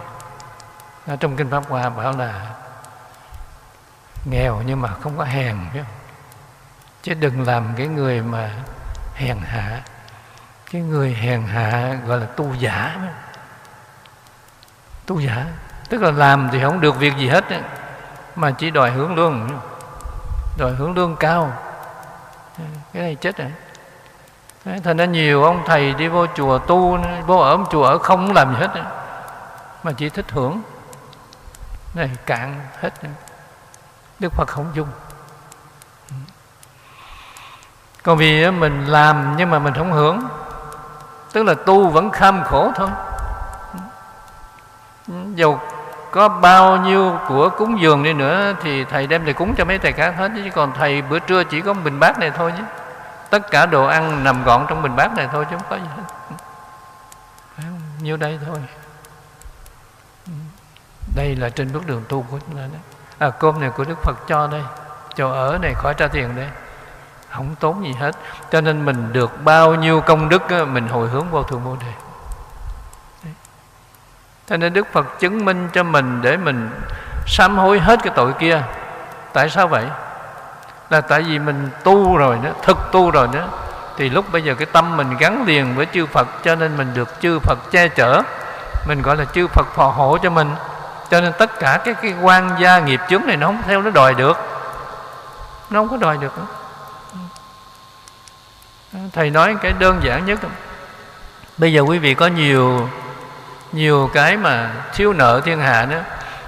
Ở 1.07 1.15
trong 1.15 1.35
kinh 1.35 1.49
pháp 1.49 1.63
hoa 1.69 1.89
bảo 1.89 2.11
là 2.11 2.41
nghèo 4.25 4.61
nhưng 4.65 4.81
mà 4.81 4.89
không 5.01 5.17
có 5.17 5.23
hèn 5.23 5.57
chứ 7.03 7.13
đừng 7.13 7.47
làm 7.47 7.73
cái 7.77 7.87
người 7.87 8.21
mà 8.21 8.49
hèn 9.15 9.37
hạ. 9.37 9.81
Cái 10.71 10.81
người 10.81 11.13
hèn 11.13 11.43
hạ 11.43 11.97
gọi 12.07 12.19
là 12.19 12.25
tu 12.25 12.53
giả. 12.53 12.97
Tu 15.05 15.19
giả. 15.19 15.45
Tức 15.89 16.01
là 16.01 16.11
làm 16.11 16.49
thì 16.51 16.61
không 16.61 16.81
được 16.81 16.95
việc 16.99 17.17
gì 17.17 17.27
hết 17.27 17.43
mà 18.35 18.51
chỉ 18.51 18.69
đòi 18.69 18.91
hướng 18.91 19.15
lương. 19.15 19.59
Đòi 20.57 20.71
hướng 20.71 20.95
lương 20.95 21.15
cao. 21.15 21.53
Cái 22.93 23.03
này 23.03 23.15
chết 23.15 23.37
rồi. 23.37 23.51
Đấy, 24.65 24.79
thành 24.83 24.97
ra 24.97 25.05
nhiều 25.05 25.43
ông 25.43 25.63
thầy 25.65 25.93
đi 25.93 26.07
vô 26.07 26.27
chùa 26.35 26.57
tu 26.57 26.97
vô 27.25 27.37
ở 27.37 27.57
chùa 27.71 27.83
ở 27.83 27.97
không 27.97 28.33
làm 28.33 28.53
gì 28.53 28.59
hết 28.59 28.83
mà 29.83 29.91
chỉ 29.91 30.09
thích 30.09 30.31
hưởng. 30.31 30.61
Này 31.93 32.09
cạn 32.25 32.67
hết 32.79 32.93
đức 34.21 34.33
phật 34.33 34.47
không 34.47 34.71
dung. 34.73 34.87
Còn 38.03 38.17
vì 38.17 38.51
mình 38.51 38.85
làm 38.85 39.35
nhưng 39.37 39.49
mà 39.49 39.59
mình 39.59 39.73
không 39.73 39.91
hưởng. 39.91 40.21
Tức 41.33 41.43
là 41.43 41.53
tu 41.65 41.89
vẫn 41.89 42.11
kham 42.11 42.43
khổ 42.43 42.71
thôi. 42.75 42.89
Dầu 45.35 45.59
có 46.11 46.29
bao 46.29 46.77
nhiêu 46.77 47.19
của 47.27 47.49
cúng 47.49 47.81
dường 47.81 48.03
đi 48.03 48.13
nữa 48.13 48.53
thì 48.61 48.85
thầy 48.85 49.07
đem 49.07 49.23
thầy 49.23 49.33
cúng 49.33 49.53
cho 49.57 49.65
mấy 49.65 49.79
thầy 49.79 49.91
khác 49.91 50.13
hết. 50.17 50.31
Chứ 50.35 50.49
còn 50.53 50.73
thầy 50.73 51.01
bữa 51.01 51.19
trưa 51.19 51.43
chỉ 51.43 51.61
có 51.61 51.73
bình 51.73 51.99
bát 51.99 52.19
này 52.19 52.31
thôi 52.31 52.53
chứ. 52.57 52.63
Tất 53.29 53.51
cả 53.51 53.65
đồ 53.65 53.85
ăn 53.85 54.23
nằm 54.23 54.43
gọn 54.43 54.65
trong 54.69 54.81
bình 54.81 54.95
bát 54.95 55.15
này 55.17 55.27
thôi 55.31 55.45
chứ 55.49 55.57
không 55.57 55.67
có 55.69 55.75
gì 55.75 55.89
hết. 55.97 56.03
Nhiêu 58.01 58.17
đây 58.17 58.39
thôi. 58.45 58.57
Đây 61.15 61.35
là 61.35 61.49
trên 61.49 61.73
bước 61.73 61.87
đường 61.87 62.03
tu 62.09 62.25
của 62.31 62.39
chúng 62.47 62.55
ta 62.55 62.61
đấy 62.61 62.81
à, 63.21 63.29
cơm 63.29 63.59
này 63.59 63.69
của 63.69 63.83
đức 63.83 64.03
phật 64.03 64.17
cho 64.27 64.47
đây. 64.47 64.61
Chỗ 65.15 65.31
ở 65.31 65.57
này 65.61 65.73
khỏi 65.73 65.93
trả 65.93 66.07
tiền 66.07 66.35
đây. 66.35 66.47
Không 67.31 67.55
tốn 67.59 67.85
gì 67.85 67.93
hết. 67.93 68.15
Cho 68.51 68.61
nên 68.61 68.85
mình 68.85 69.13
được 69.13 69.43
bao 69.43 69.75
nhiêu 69.75 70.01
công 70.01 70.29
đức 70.29 70.49
á, 70.49 70.63
mình 70.63 70.87
hồi 70.87 71.09
hướng 71.09 71.29
vô 71.31 71.43
thường 71.43 71.63
bồ 71.65 71.75
đề. 71.75 71.93
Cho 74.49 74.57
nên 74.57 74.73
đức 74.73 74.87
phật 74.91 75.19
chứng 75.19 75.45
minh 75.45 75.69
cho 75.73 75.83
mình 75.83 76.21
để 76.21 76.37
mình 76.37 76.69
sám 77.27 77.57
hối 77.57 77.79
hết 77.79 77.99
cái 78.03 78.13
tội 78.15 78.33
kia. 78.33 78.63
Tại 79.33 79.49
sao 79.49 79.67
vậy? 79.67 79.85
Là 80.89 81.01
tại 81.01 81.21
vì 81.21 81.39
mình 81.39 81.69
tu 81.83 82.17
rồi 82.17 82.37
đó 82.43 82.49
thực 82.63 82.77
tu 82.91 83.11
rồi 83.11 83.27
đó 83.33 83.41
thì 83.97 84.09
lúc 84.09 84.25
bây 84.31 84.43
giờ 84.43 84.55
cái 84.55 84.65
tâm 84.65 84.97
mình 84.97 85.17
gắn 85.19 85.43
liền 85.45 85.75
với 85.75 85.87
chư 85.93 86.05
Phật 86.05 86.27
cho 86.43 86.55
nên 86.55 86.77
mình 86.77 86.93
được 86.93 87.21
chư 87.21 87.39
Phật 87.39 87.59
che 87.71 87.87
chở. 87.87 88.21
Mình 88.87 89.01
gọi 89.01 89.17
là 89.17 89.25
chư 89.25 89.47
Phật 89.47 89.67
phò 89.75 89.87
hộ 89.87 90.17
cho 90.17 90.29
mình 90.29 90.55
cho 91.11 91.21
nên 91.21 91.33
tất 91.33 91.59
cả 91.59 91.79
cái 91.85 91.93
cái 91.93 92.13
quan 92.21 92.55
gia 92.59 92.79
nghiệp 92.79 92.99
chướng 93.09 93.21
này 93.25 93.37
nó 93.37 93.47
không 93.47 93.61
theo, 93.67 93.81
nó 93.81 93.89
đòi 93.89 94.13
được. 94.13 94.37
Nó 95.69 95.79
không 95.79 95.89
có 95.89 95.97
đòi 95.97 96.17
được 96.17 96.33
nữa. 96.37 96.45
Thầy 99.13 99.29
nói 99.29 99.55
cái 99.61 99.73
đơn 99.79 99.99
giản 100.03 100.25
nhất. 100.25 100.39
Bây 101.57 101.73
giờ 101.73 101.81
quý 101.81 101.99
vị 101.99 102.13
có 102.13 102.27
nhiều 102.27 102.89
nhiều 103.71 104.09
cái 104.13 104.37
mà 104.37 104.71
thiếu 104.93 105.13
nợ 105.13 105.41
thiên 105.45 105.59
hạ 105.59 105.85
nữa. 105.85 106.03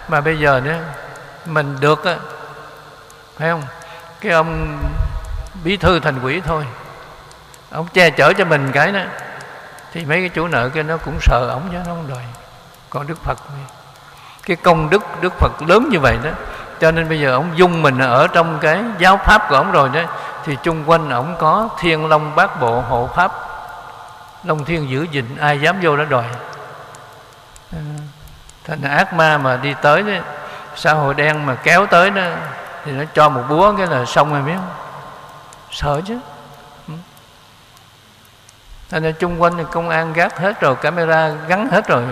Mà 0.07 0.22
bây 0.22 0.39
giờ 0.39 0.61
nữa, 0.64 0.80
mình 1.45 1.78
được 1.80 2.05
á, 2.05 2.16
phải 3.38 3.49
không? 3.49 3.64
Cái 4.22 4.32
ông 4.32 4.80
bí 5.64 5.78
thư 5.78 5.99
thành 5.99 6.20
quỷ 6.24 6.41
thôi. 6.45 6.66
Ông 7.72 7.88
che 7.93 8.09
chở 8.09 8.34
cho 8.34 8.45
mình 8.45 8.72
cái 8.72 8.91
đó, 8.91 9.01
thì 9.93 10.05
mấy 10.05 10.20
cái 10.20 10.30
chủ 10.30 10.47
nợ 10.47 10.70
kia 10.70 10.84
nó 10.84 10.97
cũng 10.97 11.18
sợ 11.22 11.47
ổng 11.49 11.70
chứ 11.72 11.78
nó 11.78 11.84
không 11.86 12.07
đòi. 12.07 12.24
Còn 12.89 13.07
đức 13.07 13.24
phật 13.24 13.38
cái 14.46 14.58
công 14.58 14.89
đức 14.89 15.04
đức 15.22 15.34
phật 15.39 15.52
lớn 15.68 15.88
như 15.89 16.00
vậy 16.00 16.18
đó. 16.24 16.30
Cho 16.80 16.91
nên 16.91 17.10
bây 17.10 17.20
giờ 17.20 17.32
ông 17.34 17.52
dung 17.56 17.82
mình 17.82 18.00
ở 18.00 18.28
trong 18.28 18.60
cái 18.62 18.84
giáo 18.98 19.18
pháp 19.18 19.50
của 19.50 19.56
ông 19.56 19.72
rồi 19.72 19.89
đó, 19.94 20.02
thì 20.46 20.58
chung 20.64 20.84
quanh 20.89 21.10
ông 21.10 21.36
có 21.39 21.70
thiên 21.80 22.10
long 22.10 22.36
bát 22.36 22.62
bộ 22.62 22.82
hộ 22.82 23.10
pháp. 23.16 23.32
Long 24.44 24.66
thiên 24.66 24.89
giữ 24.89 25.08
gìn, 25.12 25.38
ai 25.39 25.62
dám 25.62 25.80
vô 25.82 25.98
đó 25.98 26.04
đòi. 26.10 26.24
À, 27.72 27.80
thành 28.64 28.82
ác 28.82 29.14
ma 29.14 29.38
mà 29.38 29.58
đi 29.58 29.74
tới 29.82 30.04
đó, 30.04 30.14
xã 30.76 30.94
hội 30.94 31.14
đen 31.14 31.46
mà 31.46 31.56
kéo 31.56 31.86
tới 31.86 32.10
đó, 32.10 32.22
thì 32.86 32.91
nó 32.91 33.04
cho 33.14 33.30
một 33.30 33.44
búa 33.50 33.74
cái 33.78 33.88
là 33.88 34.06
xong 34.06 34.34
rồi 34.34 34.41
biết 34.41 34.54
không? 34.56 34.70
Sợ 35.72 36.02
chứ. 36.06 36.18
Ừ. 36.88 36.94
Thành 38.89 39.04
ra 39.04 39.12
chung 39.12 39.41
quanh 39.41 39.58
thì 39.58 39.64
công 39.72 39.89
an 39.89 40.14
gác 40.14 40.39
hết 40.39 40.62
rồi, 40.62 40.76
camera 40.76 41.30
gắn 41.48 41.68
hết 41.68 41.88
rồi, 41.88 42.04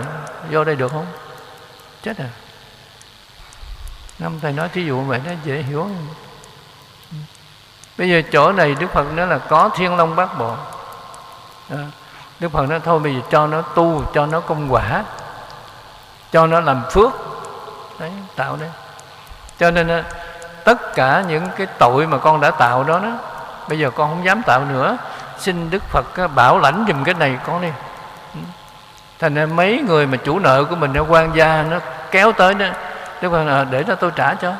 vô 0.50 0.64
đây 0.64 0.76
được 0.76 0.92
không? 0.92 1.06
Chết 2.02 2.18
à? 2.18 2.28
Năm 4.18 4.38
thầy 4.40 4.52
nói 4.52 4.68
thí 4.68 4.84
dụ 4.84 5.00
vậy 5.00 5.20
nó 5.24 5.32
dễ 5.44 5.62
hiểu. 5.62 5.88
Bây 7.98 8.10
giờ 8.10 8.22
chỗ 8.32 8.52
này 8.52 8.74
đức 8.74 8.92
phật 8.92 9.12
nói 9.12 9.26
là 9.26 9.38
có 9.38 9.70
thiên 9.76 9.96
long 9.96 10.16
bát 10.16 10.38
bộ 10.38 10.54
à, 11.70 11.76
đức 12.40 12.52
phật 12.52 12.66
nói 12.68 12.80
thôi 12.80 12.98
bây 12.98 13.14
giờ 13.14 13.20
cho 13.30 13.46
nó 13.46 13.62
tu 13.62 14.02
cho 14.14 14.26
nó 14.26 14.40
công 14.40 14.72
quả 14.72 15.04
cho 16.32 16.46
nó 16.46 16.60
làm 16.60 16.82
phước. 16.90 17.12
Đấy 17.98 18.12
tạo 18.36 18.56
đấy. 18.56 18.70
Cho 19.58 19.70
nên 19.70 19.88
à, 19.88 20.04
tất 20.64 20.94
cả 20.94 21.24
những 21.28 21.48
cái 21.56 21.66
tội 21.66 22.06
mà 22.06 22.18
con 22.18 22.40
đã 22.40 22.50
tạo 22.50 22.84
đó 22.84 22.98
đó 22.98 23.12
bây 23.68 23.78
giờ 23.78 23.90
con 23.90 24.10
không 24.10 24.24
dám 24.24 24.42
tạo 24.42 24.64
nữa. 24.64 24.96
Xin 25.38 25.70
đức 25.70 25.82
phật 25.82 26.16
à, 26.16 26.26
bảo 26.26 26.58
lãnh 26.58 26.84
dùm 26.88 27.04
cái 27.04 27.14
này 27.14 27.38
con 27.46 27.62
đi 27.62 27.68
thành 29.22 29.34
ra 29.34 29.46
mấy 29.46 29.82
người 29.86 30.06
mà 30.06 30.16
chủ 30.16 30.38
nợ 30.38 30.64
của 30.64 30.76
mình 30.76 30.92
nó 30.92 31.04
quan 31.08 31.30
gia 31.34 31.64
nó 31.70 31.78
kéo 32.10 32.32
tới 32.32 32.54
đó. 32.54 32.66
Đức 33.20 33.30
phật 33.30 33.44
là 33.44 33.52
ờ, 33.52 33.66
để 33.70 33.84
cho 33.86 33.94
tôi 33.94 34.10
trả 34.16 34.34
cho. 34.34 34.52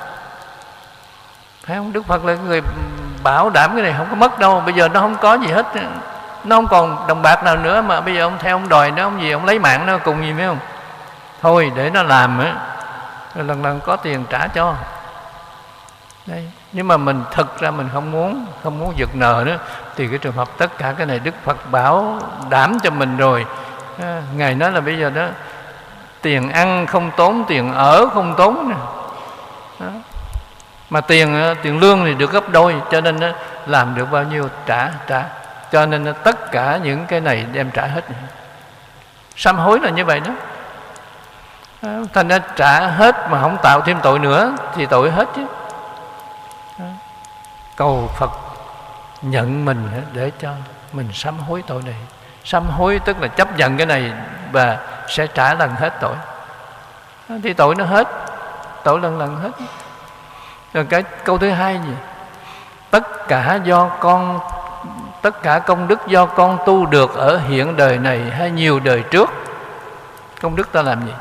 Phải 1.66 1.76
không? 1.76 1.92
Đức 1.92 2.06
phật 2.06 2.24
là 2.24 2.34
người 2.34 2.62
bảo 3.22 3.50
đảm 3.50 3.70
cái 3.74 3.82
này 3.82 3.94
không 3.98 4.06
có 4.10 4.16
mất 4.16 4.38
đâu. 4.38 4.62
Bây 4.64 4.74
giờ 4.74 4.88
nó 4.88 5.00
không 5.00 5.16
có 5.20 5.34
gì 5.34 5.48
hết. 5.48 5.66
Nó 6.44 6.56
không 6.56 6.68
còn 6.68 7.06
đồng 7.06 7.22
bạc 7.22 7.44
nào 7.44 7.56
nữa 7.56 7.82
mà 7.82 8.00
bây 8.00 8.14
giờ 8.14 8.22
ông 8.22 8.38
theo 8.38 8.56
ông 8.56 8.68
đòi 8.68 8.90
nó, 8.90 9.02
ông 9.02 9.22
gì, 9.22 9.30
ông 9.30 9.44
lấy 9.44 9.58
mạng 9.58 9.86
nó 9.86 9.98
cùng 9.98 10.24
gì, 10.24 10.32
phải 10.36 10.46
không? 10.46 10.58
Thôi, 11.42 11.72
để 11.74 11.90
nó 11.90 12.02
làm 12.02 12.38
á 12.38 12.54
lần 13.34 13.64
lần 13.64 13.80
có 13.80 13.96
tiền 13.96 14.24
trả 14.30 14.46
cho. 14.46 14.74
Đây 16.26 16.50
nhưng 16.72 16.88
mà 16.88 16.96
mình 16.96 17.24
thực 17.32 17.60
ra 17.60 17.70
mình 17.70 17.88
không 17.92 18.10
muốn 18.10 18.46
không 18.62 18.78
muốn 18.78 18.92
giật 18.96 19.08
nợ 19.14 19.42
nữa, 19.46 19.56
thì 19.96 20.08
cái 20.08 20.18
trường 20.18 20.32
hợp 20.32 20.48
tất 20.58 20.78
cả 20.78 20.94
cái 20.98 21.06
này 21.06 21.18
đức 21.18 21.34
phật 21.44 21.70
bảo 21.70 22.18
đảm 22.50 22.78
cho 22.82 22.90
mình 22.90 23.16
rồi. 23.16 23.46
À, 23.98 24.22
ngài 24.36 24.54
nói 24.54 24.72
là 24.72 24.80
bây 24.80 24.98
giờ 24.98 25.10
đó 25.10 25.26
tiền 26.22 26.50
ăn 26.50 26.86
không 26.86 27.10
tốn 27.16 27.44
tiền 27.48 27.72
ở 27.72 28.06
không 28.06 28.34
tốn 28.36 28.68
nè. 28.68 28.76
Đó. 29.80 29.92
mà 30.90 31.00
tiền 31.00 31.34
ờ, 31.34 31.54
tiền 31.62 31.80
lương 31.80 32.04
thì 32.04 32.14
được 32.14 32.32
gấp 32.32 32.48
đôi 32.48 32.74
cho 32.90 33.00
nên 33.00 33.20
đó, 33.20 33.28
làm 33.66 33.94
được 33.94 34.10
bao 34.10 34.22
nhiêu 34.22 34.48
trả 34.66 34.90
trả. 35.06 35.24
Cho 35.72 35.86
nên 35.86 36.04
ờ, 36.04 36.12
tất 36.12 36.52
cả 36.52 36.80
những 36.82 37.06
cái 37.06 37.20
này 37.20 37.46
đem 37.52 37.70
trả 37.70 37.86
hết. 37.86 38.04
Sám 39.36 39.56
hối 39.56 39.80
là 39.80 39.90
như 39.90 40.04
vậy 40.04 40.20
đó. 40.20 40.32
Thành 42.12 42.28
ra 42.28 42.38
trả 42.56 42.86
hết 42.86 43.30
mà 43.30 43.40
không 43.40 43.56
tạo 43.62 43.80
thêm 43.80 43.98
tội 44.02 44.18
nữa 44.18 44.56
thì 44.74 44.86
tội 44.86 45.10
hết 45.10 45.28
chứ. 45.36 45.42
Cầu 47.76 48.10
Phật 48.18 48.30
nhận 49.22 49.64
mình 49.64 49.88
để 50.12 50.30
cho 50.40 50.50
mình 50.92 51.08
sám 51.12 51.38
hối 51.38 51.62
tội 51.66 51.82
này 51.82 51.94
sám 52.44 52.70
hối, 52.70 52.98
tức 52.98 53.20
là 53.20 53.28
chấp 53.28 53.56
nhận 53.56 53.76
cái 53.76 53.86
này 53.86 54.12
và 54.52 54.78
sẽ 55.08 55.26
trả 55.26 55.54
lần 55.54 55.70
hết 55.70 55.92
tội. 56.00 56.16
Ờ, 57.28 57.34
thì 57.42 57.52
tội 57.52 57.74
nó 57.74 57.84
hết, 57.84 58.08
tội 58.84 59.00
lần 59.00 59.18
lần 59.18 59.36
hết. 59.36 59.50
Rồi 60.74 60.84
cái 60.84 61.02
câu 61.02 61.38
thứ 61.38 61.50
hai 61.50 61.74
gì? 61.74 61.94
Tất 62.90 63.28
cả 63.28 63.60
do 63.64 63.88
con, 63.88 64.40
tất 65.22 65.42
cả 65.42 65.58
công 65.58 65.88
đức 65.88 66.06
do 66.06 66.26
con 66.26 66.58
tu 66.66 66.86
được 66.86 67.14
ở 67.14 67.38
hiện 67.38 67.76
đời 67.76 67.98
này 67.98 68.20
hay 68.30 68.50
nhiều 68.50 68.80
đời 68.80 69.02
trước. 69.10 69.30
Công 70.40 70.56
đức 70.56 70.72
ta 70.72 70.82
làm 70.82 71.06
gì? 71.06 71.12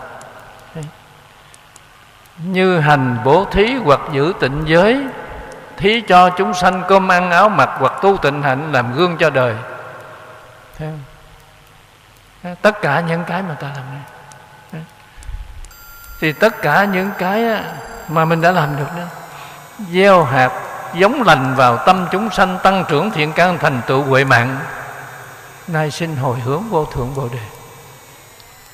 Như 2.37 2.79
hành 2.79 3.17
bố 3.23 3.45
thí 3.51 3.75
hoặc 3.83 3.99
giữ 4.11 4.33
tịnh 4.39 4.63
giới, 4.65 5.07
thí 5.77 6.01
cho 6.01 6.29
chúng 6.29 6.53
sanh 6.53 6.83
cơm 6.87 7.11
ăn 7.11 7.31
áo 7.31 7.49
mặc 7.49 7.69
hoặc 7.79 7.93
tu 8.01 8.17
tịnh 8.17 8.41
hạnh 8.41 8.71
làm 8.71 8.95
gương 8.95 9.17
cho 9.17 9.29
đời. 9.29 9.55
Thấy 10.77 10.87
không? 10.87 10.99
Tất 12.61 12.81
cả 12.81 12.99
những 13.07 13.23
cái 13.23 13.43
mà 13.43 13.53
ta 13.53 13.67
làm 13.75 13.83
này 13.93 14.01
thì 16.19 16.31
tất 16.31 16.61
cả 16.61 16.85
những 16.85 17.11
cái 17.17 17.63
mà 18.07 18.25
mình 18.25 18.41
đã 18.41 18.51
làm 18.51 18.77
được 18.77 18.87
đó, 18.97 19.03
gieo 19.91 20.23
hạt, 20.23 20.51
giống 20.93 21.23
lành 21.23 21.55
vào 21.55 21.77
tâm 21.85 22.07
chúng 22.11 22.29
sanh, 22.29 22.59
tăng 22.63 22.85
trưởng 22.87 23.11
thiện 23.11 23.33
căn, 23.33 23.57
thành 23.57 23.81
tựu 23.87 24.03
huệ 24.03 24.23
mạng, 24.23 24.59
nay 25.67 25.91
xin 25.91 26.15
hồi 26.15 26.39
hướng 26.39 26.69
vô 26.69 26.85
thượng 26.85 27.15
bồ 27.15 27.27
đề. 27.27 27.39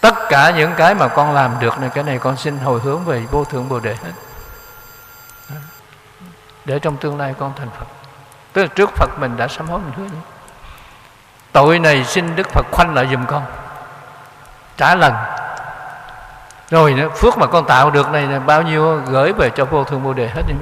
Tất 0.01 0.15
cả 0.29 0.51
những 0.51 0.73
cái 0.77 0.95
mà 0.95 1.07
con 1.07 1.33
làm 1.33 1.55
được 1.59 1.79
này, 1.79 1.89
cái 1.93 2.03
này 2.03 2.19
con 2.19 2.37
xin 2.37 2.57
hồi 2.57 2.79
hướng 2.79 3.05
về 3.05 3.19
vô 3.31 3.45
thượng 3.45 3.69
bồ 3.69 3.79
đề 3.79 3.95
hết. 4.03 4.11
Để 6.65 6.79
trong 6.79 6.97
tương 6.97 7.17
lai 7.17 7.35
con 7.39 7.53
thành 7.55 7.69
phật. 7.79 7.85
Tức 8.53 8.61
là 8.61 8.67
trước 8.75 8.89
phật 8.95 9.09
mình 9.19 9.37
đã 9.37 9.47
sám 9.47 9.67
hối 9.67 9.79
mình 9.79 9.93
hứa 9.97 10.03
như 10.03 10.21
tội 11.57 11.79
này 11.79 12.03
xin 12.03 12.35
đức 12.35 12.49
phật 12.49 12.65
khoanh 12.71 12.93
lại 12.95 13.07
giùm 13.11 13.25
con. 13.25 13.43
Trả 14.77 14.95
lần. 14.95 15.13
Rồi 16.69 16.93
nữa, 16.93 17.09
phước 17.15 17.37
mà 17.37 17.47
con 17.47 17.65
tạo 17.65 17.89
được 17.89 18.11
này 18.11 18.23
là 18.23 18.39
bao 18.39 18.61
nhiêu 18.61 19.01
gửi 19.05 19.33
về 19.33 19.49
cho 19.49 19.65
vô 19.65 19.83
thượng 19.83 20.03
bồ 20.03 20.13
đề 20.13 20.27
hết 20.27 20.41
đi 20.47 20.53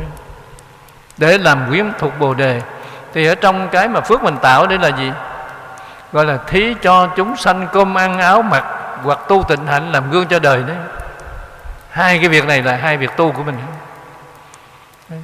để 1.18 1.38
làm 1.38 1.70
quyến 1.70 1.92
thuộc 2.00 2.20
bồ 2.20 2.34
đề. 2.34 2.62
Thì 3.14 3.28
ở 3.28 3.36
trong 3.36 3.70
cái 3.70 3.88
mà 3.88 4.02
phước 4.02 4.24
mình 4.24 4.38
tạo 4.42 4.68
đấy 4.68 4.78
là 4.78 4.88
gì? 4.88 5.12
Gọi 6.12 6.26
là 6.26 6.38
thí 6.48 6.76
cho 6.82 7.08
chúng 7.08 7.38
sanh 7.38 7.68
cơm 7.74 7.98
ăn 7.98 8.20
áo 8.20 8.42
mặc 8.42 8.64
hoặc 9.04 9.20
tu 9.28 9.44
tịnh 9.44 9.68
hạnh 9.68 9.92
làm 9.92 10.12
gương 10.12 10.28
cho 10.28 10.40
đời 10.40 10.64
đấy. 10.64 10.78
Hai 11.90 12.20
cái 12.20 12.30
việc 12.30 12.46
này 12.46 12.64
là 12.64 12.76
hai 12.76 12.98
việc 12.98 13.18
tu 13.18 13.32
của 13.32 13.44
mình. 13.44 13.58
Đấy. 15.10 15.24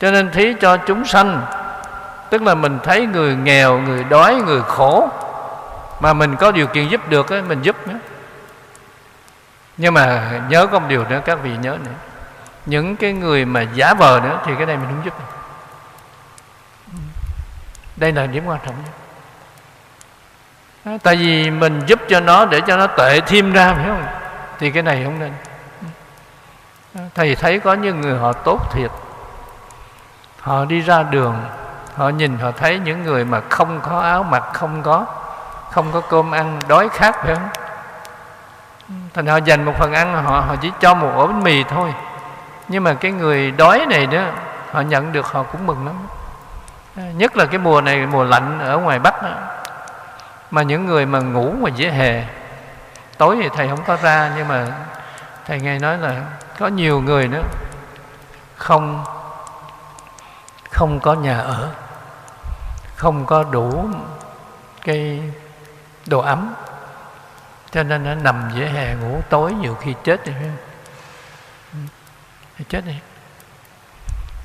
cho 0.00 0.10
nên 0.10 0.30
thí 0.30 0.54
cho 0.60 0.76
chúng 0.76 1.04
sanh 1.04 1.42
tức 2.34 2.42
là 2.42 2.54
mình 2.54 2.78
thấy 2.82 3.06
người 3.06 3.36
nghèo 3.36 3.78
người 3.78 4.04
đói 4.04 4.34
người 4.34 4.62
khổ. 4.62 5.08
Mà 6.00 6.12
mình 6.12 6.36
có 6.36 6.52
điều 6.52 6.66
kiện 6.66 6.88
giúp 6.88 7.08
được 7.08 7.32
ấy, 7.32 7.42
mình 7.42 7.62
giúp 7.62 7.76
nữa 7.86 7.98
nhưng 9.76 9.94
mà 9.94 10.32
nhớ 10.48 10.66
có 10.66 10.78
một 10.78 10.86
điều 10.88 11.04
nữa 11.04 11.20
các 11.24 11.38
vị 11.42 11.50
nhớ 11.60 11.78
nữa. 11.84 11.92
Những 12.66 12.96
cái 12.96 13.12
người 13.12 13.44
mà 13.44 13.60
giả 13.74 13.94
vờ 13.94 14.20
nữa 14.24 14.40
thì 14.46 14.52
cái 14.56 14.66
này 14.66 14.76
mình 14.76 14.86
không 14.86 15.04
giúp 15.04 15.14
được. 15.18 15.24
đây 17.96 18.12
là 18.12 18.26
điểm 18.26 18.46
quan 18.46 18.58
trọng 18.66 18.74
nhất. 18.84 18.92
Tại 21.02 21.16
vì 21.16 21.50
mình 21.50 21.80
giúp 21.86 22.00
cho 22.08 22.20
nó 22.20 22.44
để 22.44 22.60
cho 22.60 22.76
nó 22.76 22.86
tệ 22.86 23.20
thêm 23.20 23.52
ra 23.52 23.74
phải 23.74 23.84
không? 23.86 24.06
Thì 24.58 24.70
cái 24.70 24.82
này 24.82 25.04
không 25.04 25.18
nên. 25.18 25.32
Thầy 27.14 27.34
thấy 27.34 27.60
có 27.60 27.74
những 27.74 28.00
người 28.00 28.18
họ 28.18 28.32
tốt 28.32 28.72
thiệt. 28.72 28.90
Họ 30.40 30.64
đi 30.64 30.80
ra 30.80 31.02
đường 31.02 31.34
họ 31.96 32.08
nhìn, 32.08 32.38
họ 32.38 32.50
thấy 32.50 32.78
những 32.78 33.02
người 33.02 33.24
mà 33.24 33.40
không 33.50 33.80
có 33.80 34.00
áo 34.00 34.22
mặc, 34.22 34.42
không 34.52 34.82
có 34.82 35.06
không 35.70 35.92
có 35.92 36.00
cơm 36.00 36.30
ăn, 36.30 36.58
đói 36.68 36.88
khát, 36.88 37.16
phải 37.24 37.34
không? 37.34 37.48
Thành 39.14 39.26
họ 39.26 39.36
dành 39.36 39.64
một 39.64 39.72
phần 39.78 39.92
ăn, 39.92 40.24
họ 40.24 40.40
họ 40.40 40.56
chỉ 40.56 40.72
cho 40.80 40.94
một 40.94 41.10
ổ 41.14 41.26
bánh 41.26 41.42
mì 41.42 41.64
thôi. 41.64 41.94
Nhưng 42.68 42.84
mà 42.84 42.94
cái 42.94 43.12
người 43.12 43.50
đói 43.50 43.86
này 43.86 44.06
đó, 44.06 44.22
họ 44.72 44.80
nhận 44.80 45.12
được, 45.12 45.26
họ 45.26 45.42
cũng 45.42 45.66
mừng 45.66 45.86
lắm. 45.86 45.94
Nhất 47.16 47.36
là 47.36 47.46
cái 47.46 47.58
mùa 47.58 47.80
này, 47.80 48.06
mùa 48.06 48.24
lạnh 48.24 48.58
ở 48.58 48.78
ngoài 48.78 48.98
bắc 48.98 49.22
đó. 49.22 49.30
mà 50.50 50.62
những 50.62 50.86
người 50.86 51.06
mà 51.06 51.18
ngủ 51.18 51.54
ngoài 51.60 51.72
dễ 51.76 51.90
hè, 51.90 52.24
tối 53.18 53.38
thì 53.42 53.48
thầy 53.56 53.68
không 53.68 53.82
có 53.86 53.96
ra, 54.02 54.32
nhưng 54.36 54.48
mà 54.48 54.66
thầy 55.46 55.60
nghe 55.60 55.78
nói 55.78 55.98
là 55.98 56.22
có 56.58 56.66
nhiều 56.66 57.00
người 57.00 57.28
nữa 57.28 57.42
không 58.56 59.04
không 60.70 61.00
có 61.00 61.14
nhà 61.14 61.38
ở 61.38 61.68
không 63.04 63.26
có 63.26 63.44
đủ 63.44 63.88
cái 64.84 65.20
đồ 66.06 66.18
ấm. 66.18 66.54
Cho 67.70 67.82
nên 67.82 68.04
nó 68.04 68.14
nằm 68.14 68.50
dễ 68.56 68.66
hè 68.66 68.94
ngủ 68.94 69.20
tối 69.28 69.52
nhiều 69.52 69.74
khi 69.74 69.94
chết 70.04 70.20
thì 70.24 70.32
chết 72.68 72.84
đi. 72.86 72.94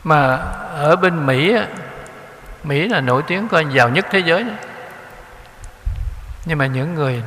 Mà 0.03 0.35
ở 0.75 0.95
bên 0.95 1.25
Mỹ 1.25 1.55
Mỹ 2.63 2.87
là 2.87 3.01
nổi 3.01 3.23
tiếng 3.27 3.47
coi 3.47 3.65
giàu 3.73 3.89
nhất 3.89 4.05
thế 4.11 4.19
giới. 4.19 4.43
Đó. 4.43 4.53
nhưng 6.45 6.57
mà 6.57 6.65
những 6.65 6.95
người 6.95 7.23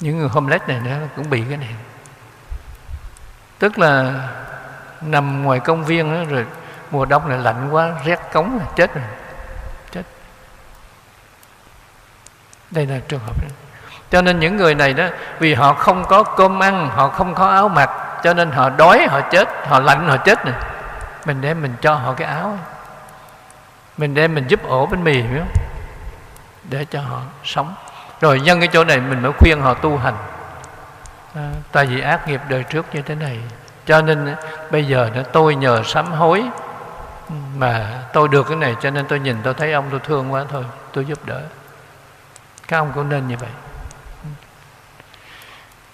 những 0.00 0.18
người 0.18 0.28
homeless 0.28 0.64
này 0.68 0.80
nó 0.84 0.96
cũng 1.16 1.30
bị 1.30 1.44
cái 1.48 1.56
này. 1.56 1.74
Tức 3.58 3.78
là 3.78 4.14
nằm 5.00 5.42
ngoài 5.42 5.60
công 5.60 5.84
viên 5.84 6.14
đó, 6.14 6.30
rồi 6.30 6.46
mùa 6.90 7.04
đông 7.04 7.28
này 7.28 7.38
lạnh 7.38 7.68
quá 7.70 7.92
rét 8.04 8.18
cống 8.32 8.58
là 8.58 8.64
chết 8.76 8.94
rồi 8.94 9.04
chết 9.92 10.02
đây 12.70 12.86
là 12.86 12.98
trường 13.08 13.20
hợp 13.26 13.42
đó 13.42 13.48
cho 14.10 14.22
nên 14.22 14.38
những 14.38 14.56
người 14.56 14.74
này 14.74 14.94
đó 14.94 15.04
vì 15.38 15.54
họ 15.54 15.74
không 15.74 16.04
có 16.04 16.22
cơm 16.22 16.62
ăn 16.62 16.88
họ 16.88 17.08
không 17.08 17.34
có 17.34 17.48
áo 17.48 17.68
mặc 17.68 17.90
cho 18.22 18.34
nên 18.34 18.50
họ 18.50 18.70
đói 18.70 19.06
họ 19.10 19.20
chết 19.20 19.48
họ 19.66 19.80
lạnh 19.80 20.08
họ 20.08 20.16
chết 20.16 20.44
này 20.44 20.54
mình 21.26 21.40
đem 21.40 21.62
mình 21.62 21.74
cho 21.80 21.94
họ 21.94 22.14
cái 22.14 22.28
áo. 22.28 22.58
Mình 23.96 24.14
đem 24.14 24.34
mình 24.34 24.44
giúp 24.48 24.68
ổ 24.68 24.86
bánh 24.86 25.04
mì 25.04 25.12
hiểu 25.12 25.38
không? 25.38 25.62
để 26.64 26.84
cho 26.84 27.00
họ 27.00 27.20
sống. 27.44 27.74
Rồi 28.20 28.40
nhân 28.40 28.60
cái 28.60 28.68
chỗ 28.72 28.84
này 28.84 29.00
mình 29.00 29.22
mới 29.22 29.32
khuyên 29.32 29.60
họ 29.60 29.74
tu 29.74 29.96
hành. 29.96 30.16
À, 31.34 31.50
tại 31.72 31.86
vì 31.86 32.00
ác 32.00 32.28
nghiệp 32.28 32.40
đời 32.48 32.64
trước 32.64 32.86
như 32.94 33.02
thế 33.02 33.14
này. 33.14 33.38
Cho 33.86 34.02
nên 34.02 34.26
à, 34.26 34.36
bây 34.70 34.84
giờ 34.84 35.10
nó 35.14 35.22
tôi 35.22 35.54
nhờ 35.54 35.82
sám 35.84 36.12
hối 36.12 36.44
ừ, 37.28 37.34
mà 37.56 38.02
tôi 38.12 38.28
được 38.28 38.46
cái 38.48 38.56
này 38.56 38.76
cho 38.80 38.90
nên 38.90 39.06
tôi 39.06 39.20
nhìn 39.20 39.36
tôi 39.42 39.54
thấy 39.54 39.72
ông 39.72 39.84
tôi 39.90 40.00
thương 40.00 40.32
quá 40.32 40.44
thôi 40.50 40.64
tôi 40.92 41.04
giúp 41.04 41.18
đỡ 41.26 41.40
các 42.70 42.78
ông 42.78 42.92
cũng 42.94 43.08
nên 43.08 43.28
như 43.28 43.36
vậy. 43.36 43.48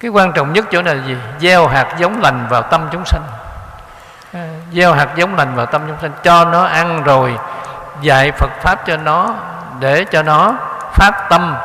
Cái 0.01 0.11
quan 0.11 0.33
trọng 0.33 0.53
nhất 0.53 0.65
chỗ 0.71 0.83
này 0.83 0.95
là 0.95 1.07
gì? 1.07 1.17
Gieo 1.41 1.69
hạt 1.69 1.95
giống 1.99 2.21
lành 2.21 2.47
vào 2.51 2.63
tâm 2.63 2.89
chúng 2.93 3.05
sanh. 3.05 3.23
À, 4.35 4.49
gieo 4.73 4.93
hạt 4.93 5.09
giống 5.17 5.35
lành 5.35 5.55
vào 5.55 5.67
tâm 5.67 5.83
chúng 5.87 5.97
sanh 6.03 6.13
cho 6.23 6.45
nó 6.45 6.65
ăn 6.65 7.03
rồi 7.03 7.39
dạy 8.01 8.33
Phật 8.33 8.51
pháp 8.61 8.87
cho 8.87 8.97
nó 8.97 9.35
để 9.81 10.05
cho 10.05 10.23
nó 10.23 10.55
phát 10.93 11.27
tâm. 11.31 11.57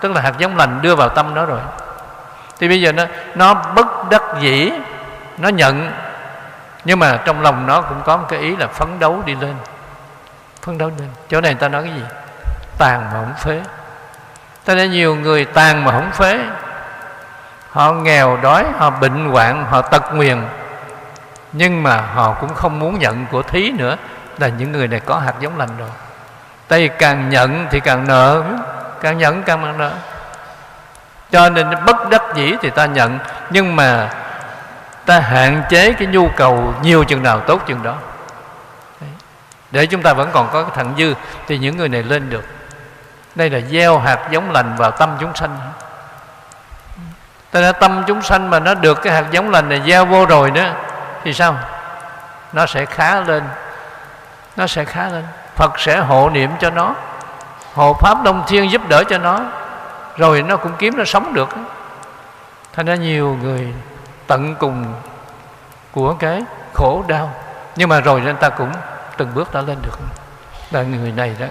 Tức 0.00 0.12
là 0.12 0.20
hạt 0.20 0.32
giống 0.38 0.56
lành 0.56 0.82
đưa 0.82 0.96
vào 0.96 1.08
tâm 1.08 1.34
nó 1.34 1.44
rồi. 1.44 1.60
Thì 2.58 2.68
bây 2.68 2.80
giờ 2.80 2.92
nó 2.92 3.04
nó 3.34 3.54
bất 3.54 4.10
đắc 4.10 4.22
dĩ 4.40 4.72
nó 5.38 5.48
nhận. 5.48 5.92
Nhưng 6.84 6.98
mà 6.98 7.16
trong 7.24 7.42
lòng 7.42 7.66
nó 7.66 7.80
cũng 7.80 8.02
có 8.04 8.16
một 8.16 8.26
cái 8.28 8.38
ý 8.38 8.56
là 8.56 8.66
phấn 8.66 8.98
đấu 8.98 9.22
đi 9.24 9.34
lên. 9.34 9.54
Phấn 10.62 10.78
đấu 10.78 10.90
lên. 10.98 11.08
Chỗ 11.28 11.40
này 11.40 11.54
ta 11.54 11.68
nói 11.68 11.82
cái 11.82 11.92
gì? 11.92 12.04
Tàn 12.78 13.00
mà 13.04 13.10
không 13.12 13.34
phế 13.38 13.60
cho 14.70 14.76
nên 14.76 14.90
nhiều 14.90 15.16
người 15.16 15.44
tàn 15.44 15.84
mà 15.84 15.92
không 15.92 16.10
phế. 16.12 16.38
Họ 17.70 17.92
nghèo 17.92 18.38
đói, 18.42 18.64
họ 18.78 18.90
bệnh 18.90 19.30
hoạn, 19.30 19.64
họ 19.70 19.82
tật 19.82 20.14
nguyền. 20.14 20.42
Nhưng 21.52 21.82
mà 21.82 21.96
họ 21.96 22.32
cũng 22.40 22.54
không 22.54 22.78
muốn 22.78 22.98
nhận 22.98 23.26
của 23.32 23.42
thí 23.42 23.70
nữa, 23.70 23.96
là 24.38 24.48
những 24.48 24.72
người 24.72 24.88
này 24.88 25.00
có 25.00 25.16
hạt 25.16 25.34
giống 25.40 25.58
lành 25.58 25.68
rồi. 25.78 25.88
Tại 26.68 26.78
vì 26.78 26.88
càng 26.98 27.28
nhận 27.28 27.66
thì 27.70 27.80
càng 27.80 28.08
nợ, 28.08 28.42
càng 29.00 29.18
nhận 29.18 29.42
càng 29.42 29.78
nợ. 29.78 29.90
Cho 31.30 31.50
nên 31.50 31.70
bất 31.86 32.10
đắc 32.10 32.22
dĩ 32.34 32.54
thì 32.62 32.70
ta 32.70 32.86
nhận, 32.86 33.18
nhưng 33.50 33.76
mà 33.76 34.10
ta 35.06 35.20
hạn 35.20 35.62
chế 35.68 35.92
cái 35.92 36.06
nhu 36.06 36.28
cầu 36.36 36.74
nhiều 36.82 37.04
chừng 37.04 37.22
nào 37.22 37.40
tốt 37.40 37.60
chừng 37.66 37.82
đó. 37.82 37.94
Để 39.70 39.86
chúng 39.86 40.02
ta 40.02 40.12
vẫn 40.12 40.30
còn 40.32 40.48
có 40.52 40.62
cái 40.62 40.72
thặng 40.76 40.94
dư, 40.98 41.14
thì 41.46 41.58
những 41.58 41.76
người 41.76 41.88
này 41.88 42.02
lên 42.02 42.30
được 42.30 42.44
đây 43.34 43.50
là 43.50 43.60
gieo 43.60 43.98
hạt 43.98 44.28
giống 44.30 44.50
lành 44.50 44.76
vào 44.76 44.90
tâm 44.90 45.16
chúng 45.20 45.34
sanh. 45.34 45.56
Tại 47.50 47.62
ra 47.62 47.72
tâm 47.72 48.04
chúng 48.06 48.22
sanh 48.22 48.50
mà 48.50 48.60
nó 48.60 48.74
được 48.74 49.02
cái 49.02 49.12
hạt 49.12 49.24
giống 49.30 49.50
lành 49.50 49.68
này 49.68 49.82
gieo 49.86 50.04
vô 50.04 50.26
rồi 50.26 50.50
nữa, 50.50 50.74
Thì 51.24 51.34
sao? 51.34 51.56
Nó 52.52 52.66
sẽ 52.66 52.86
khá 52.86 53.20
lên. 53.20 53.42
Nó 54.56 54.66
sẽ 54.66 54.84
khá 54.84 55.08
lên. 55.08 55.24
Phật 55.56 55.80
sẽ 55.80 55.98
hộ 55.98 56.30
niệm 56.30 56.50
cho 56.60 56.70
nó. 56.70 56.94
Hộ 57.74 57.94
Pháp 58.00 58.22
Đông 58.24 58.44
Thiên 58.46 58.70
giúp 58.70 58.88
đỡ 58.88 59.04
cho 59.04 59.18
nó. 59.18 59.40
Rồi 60.16 60.42
nó 60.42 60.56
cũng 60.56 60.72
kiếm 60.78 60.96
nó 60.96 61.04
sống 61.04 61.34
được. 61.34 61.48
Thành 62.72 62.86
ra 62.86 62.94
nhiều 62.94 63.38
người 63.42 63.74
tận 64.26 64.54
cùng 64.54 64.84
của 65.92 66.14
cái 66.14 66.42
khổ 66.74 67.04
đau. 67.08 67.30
Nhưng 67.76 67.88
mà 67.88 68.00
rồi 68.00 68.20
nên 68.20 68.36
ta 68.36 68.48
cũng 68.48 68.72
từng 69.16 69.34
bước 69.34 69.54
đã 69.54 69.60
lên 69.60 69.76
được. 69.82 69.98
Là 70.70 70.82
người 70.82 71.12
này 71.12 71.36
đó 71.40 71.46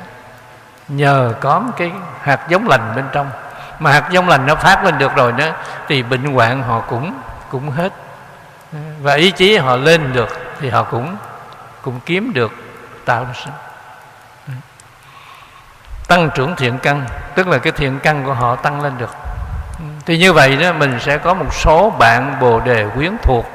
nhờ 0.90 1.34
có 1.40 1.64
cái 1.78 1.92
hạt 2.22 2.40
giống 2.50 2.68
lành 2.68 2.94
bên 2.96 3.06
trong. 3.12 3.32
Mà 3.80 3.92
hạt 3.92 4.10
giống 4.12 4.30
lành 4.30 4.46
nó 4.46 4.56
phát 4.56 4.84
lên 4.84 4.98
được 4.98 5.16
rồi 5.16 5.32
đó, 5.32 5.46
thì 5.88 6.04
bệnh 6.04 6.34
hoạn 6.34 6.64
họ 6.64 6.80
cũng 6.80 7.14
cũng 7.50 7.72
hết. 7.72 7.94
Và 9.02 9.14
ý 9.14 9.32
chí 9.32 9.58
họ 9.58 9.76
lên 9.76 10.14
được 10.14 10.30
thì 10.60 10.70
họ 10.70 10.84
cũng 10.84 11.18
cũng 11.82 12.00
kiếm 12.06 12.32
được 12.34 12.52
tạo 13.06 13.26
sinh. 13.34 13.54
Tăng 16.08 16.30
trưởng 16.36 16.56
thiện 16.56 16.78
căn, 16.78 17.06
tức 17.36 17.48
là 17.48 17.58
cái 17.58 17.74
thiện 17.74 18.00
căn 18.00 18.26
của 18.26 18.34
họ 18.34 18.56
tăng 18.56 18.82
lên 18.82 18.94
được. 18.98 19.10
Thì 20.06 20.18
như 20.18 20.34
vậy 20.34 20.56
đó, 20.56 20.74
mình 20.74 21.00
sẽ 21.00 21.18
có 21.18 21.34
một 21.34 21.54
số 21.54 21.90
bạn 21.90 22.36
bồ 22.40 22.60
đề 22.60 22.88
quyến 22.96 23.18
thuộc. 23.24 23.46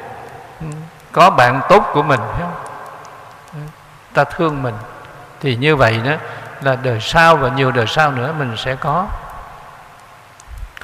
Có 1.11 1.29
bạn 1.29 1.61
tốt 1.69 1.83
của 1.93 2.03
mình 2.03 2.19
không? 2.19 2.51
ta 4.13 4.23
thương 4.23 4.63
mình. 4.63 4.75
Thì 5.41 5.55
như 5.55 5.75
vậy 5.75 5.99
đó 6.05 6.11
là 6.61 6.75
đời 6.75 6.99
sau 7.01 7.35
và 7.35 7.49
nhiều 7.49 7.71
đời 7.71 7.87
sau 7.87 8.11
nữa 8.11 8.33
mình 8.37 8.57
sẽ 8.57 8.75
có 8.75 9.07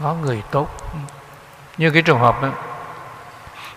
có 0.01 0.13
người 0.13 0.43
tốt. 0.51 0.69
Như 1.77 1.91
cái 1.91 2.01
trường 2.01 2.19
hợp 2.19 2.41
đó, 2.41 2.49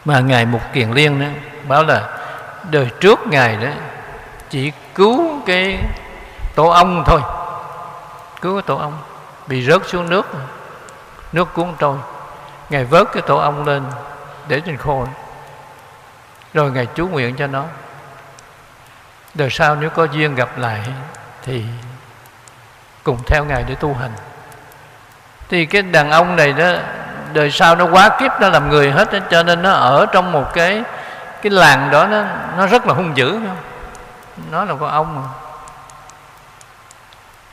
mà 0.04 0.20
ngài 0.20 0.46
mục 0.46 0.62
kiền 0.72 0.90
liên 0.90 1.20
đó 1.20 1.26
báo 1.68 1.84
là 1.84 2.18
đời 2.70 2.90
trước 3.00 3.26
ngài 3.26 3.56
đó 3.56 3.70
chỉ 4.50 4.72
cứu 4.94 5.42
cái 5.46 5.84
tổ 6.54 6.68
ong 6.68 7.04
thôi 7.06 7.20
cứu 8.40 8.54
cái 8.54 8.62
tổ 8.66 8.76
ong 8.76 8.98
bị 9.46 9.66
rớt 9.66 9.82
xuống 9.86 10.10
nước 10.10 10.26
nước 11.32 11.54
cuốn 11.54 11.74
trôi. 11.78 11.96
Ngài 12.70 12.84
vớt 12.84 13.06
cái 13.12 13.22
tổ 13.26 13.36
ong 13.36 13.66
lên 13.66 13.82
để 14.48 14.60
trên 14.60 14.76
khô 14.76 15.06
rồi 16.54 16.70
ngài 16.70 16.86
chú 16.86 17.08
nguyện 17.08 17.36
cho 17.36 17.46
nó. 17.46 17.64
Đời 19.34 19.50
sau 19.50 19.76
nếu 19.76 19.90
có 19.90 20.04
duyên 20.04 20.34
gặp 20.34 20.58
lại 20.58 20.80
thì 21.44 21.64
cùng 23.02 23.18
theo 23.26 23.44
ngài 23.44 23.64
để 23.68 23.74
tu 23.74 23.94
hành. 23.94 24.12
Thì 25.48 25.66
cái 25.66 25.82
đàn 25.82 26.10
ông 26.10 26.36
này 26.36 26.52
đó 26.52 26.72
đời 27.32 27.50
sau 27.50 27.76
nó 27.76 27.86
quá 27.86 28.08
kiếp 28.20 28.32
nó 28.40 28.48
làm 28.48 28.68
người 28.68 28.90
hết 28.90 29.08
cho 29.30 29.42
nên 29.42 29.62
nó 29.62 29.70
ở 29.70 30.06
trong 30.12 30.32
một 30.32 30.54
cái 30.54 30.82
cái 31.42 31.50
làng 31.50 31.90
đó 31.90 32.06
nó 32.06 32.24
nó 32.56 32.66
rất 32.66 32.86
là 32.86 32.94
hung 32.94 33.16
dữ 33.16 33.40
nó 34.50 34.64
là 34.64 34.74
con 34.80 34.90
ông. 34.90 35.16
mà. 35.16 35.28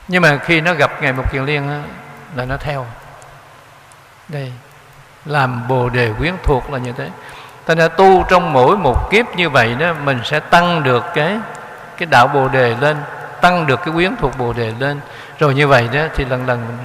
Nhưng 0.07 0.21
mà 0.21 0.37
khi 0.37 0.61
nó 0.61 0.73
gặp 0.73 0.91
ngài 1.01 1.13
một 1.13 1.31
kiền 1.31 1.45
liên 1.45 1.67
đó, 1.67 1.89
là 2.35 2.45
nó 2.45 2.57
theo. 2.57 2.85
Đây 4.27 4.53
làm 5.25 5.67
bồ 5.67 5.89
đề 5.89 6.11
quyến 6.17 6.33
thuộc 6.43 6.71
là 6.71 6.77
như 6.77 6.93
thế. 6.97 7.09
Ta 7.65 7.75
đã 7.75 7.87
tu 7.87 8.23
trong 8.29 8.53
mỗi 8.53 8.77
một 8.77 9.11
kiếp 9.11 9.35
như 9.35 9.49
vậy 9.49 9.75
đó 9.75 9.93
mình 10.03 10.19
sẽ 10.23 10.39
tăng 10.39 10.83
được 10.83 11.05
cái 11.13 11.37
cái 11.97 12.05
đạo 12.05 12.27
bồ 12.27 12.47
đề 12.47 12.75
lên 12.81 12.97
tăng 13.41 13.67
được 13.67 13.79
cái 13.85 13.93
quyến 13.93 14.15
thuộc 14.15 14.37
bồ 14.37 14.53
đề 14.53 14.73
lên. 14.79 14.99
Rồi 15.39 15.53
như 15.53 15.67
vậy 15.67 15.89
đó, 15.93 16.01
thì 16.15 16.25
lần 16.25 16.47
lần 16.47 16.77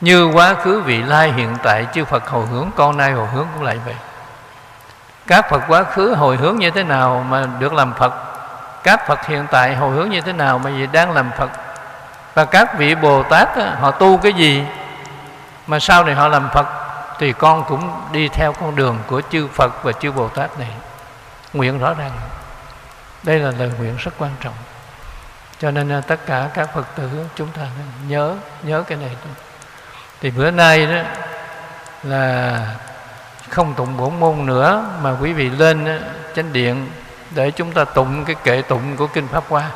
như 0.00 0.26
quá 0.26 0.54
khứ 0.54 0.80
vị 0.80 1.02
lai 1.02 1.32
hiện 1.32 1.56
tại, 1.62 1.86
chư 1.94 2.04
Phật 2.04 2.28
hồi 2.28 2.46
hướng, 2.46 2.70
con 2.76 2.96
nay 2.96 3.12
hồi 3.12 3.26
hướng 3.26 3.46
cũng 3.54 3.62
lại 3.62 3.78
vậy. 3.84 3.94
Các 5.26 5.50
Phật 5.50 5.60
quá 5.68 5.84
khứ 5.84 6.14
hồi 6.14 6.36
hướng 6.36 6.56
như 6.56 6.70
thế 6.70 6.82
nào 6.82 7.26
mà 7.28 7.46
được 7.58 7.72
làm 7.72 7.94
Phật? 7.94 8.12
Các 8.82 9.06
Phật 9.06 9.26
hiện 9.26 9.46
tại 9.50 9.74
hồi 9.74 9.94
hướng 9.94 10.10
như 10.10 10.20
thế 10.20 10.32
nào 10.32 10.58
mà 10.58 10.70
vậy 10.70 10.88
đang 10.92 11.10
làm 11.10 11.30
Phật? 11.38 11.50
Và 12.34 12.44
các 12.44 12.78
vị 12.78 12.94
Bồ 12.94 13.22
Tát 13.22 13.48
họ 13.80 13.90
tu 13.90 14.18
cái 14.18 14.32
gì 14.32 14.64
mà 15.66 15.78
sau 15.78 16.04
này 16.04 16.14
họ 16.14 16.28
làm 16.28 16.48
Phật? 16.54 16.66
Thì 17.18 17.32
con 17.32 17.64
cũng 17.64 17.90
đi 18.12 18.28
theo 18.28 18.52
con 18.52 18.76
đường 18.76 18.98
của 19.06 19.22
chư 19.30 19.48
Phật 19.54 19.84
và 19.84 19.92
chư 19.92 20.12
Bồ 20.12 20.28
Tát 20.28 20.58
này. 20.58 20.70
Nguyện 21.52 21.78
rõ 21.78 21.94
ràng. 21.94 22.10
Đây 23.22 23.38
là 23.38 23.52
lời 23.58 23.72
nguyện 23.78 23.96
rất 23.98 24.12
quan 24.18 24.30
trọng 24.40 24.54
cho 25.60 25.70
nên 25.70 25.92
à, 25.92 26.00
tất 26.00 26.26
cả 26.26 26.50
các 26.54 26.74
Phật 26.74 26.86
tử 26.96 27.08
chúng 27.36 27.48
ta 27.48 27.62
nhớ 28.08 28.36
nhớ 28.62 28.84
cái 28.86 28.98
này 28.98 29.16
thì 30.20 30.30
bữa 30.30 30.50
nay 30.50 30.86
đó 30.86 31.02
là 32.02 32.60
không 33.48 33.74
tụng 33.74 33.96
bổn 33.96 34.20
môn 34.20 34.46
nữa, 34.46 34.84
mà 35.02 35.16
quý 35.20 35.32
vị 35.32 35.50
lên 35.50 35.84
à, 35.84 35.98
chánh 36.36 36.52
điện 36.52 36.88
để 37.30 37.50
chúng 37.50 37.72
ta 37.72 37.84
tụng 37.84 38.24
cái 38.24 38.36
kệ 38.44 38.62
tụng 38.62 38.96
của 38.96 39.06
kinh 39.06 39.28
pháp 39.28 39.44
hoa. 39.48 39.70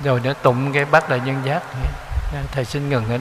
Rồi 0.00 0.20
nữa 0.20 0.32
tụng 0.42 0.72
cái 0.72 0.84
bát 0.84 1.08
đại 1.08 1.20
nhân 1.24 1.40
giác. 1.44 1.62
Thầy 2.52 2.64
xin 2.64 2.88
ngừng 2.88 3.04
ở 3.04 3.18
đây. 3.18 3.20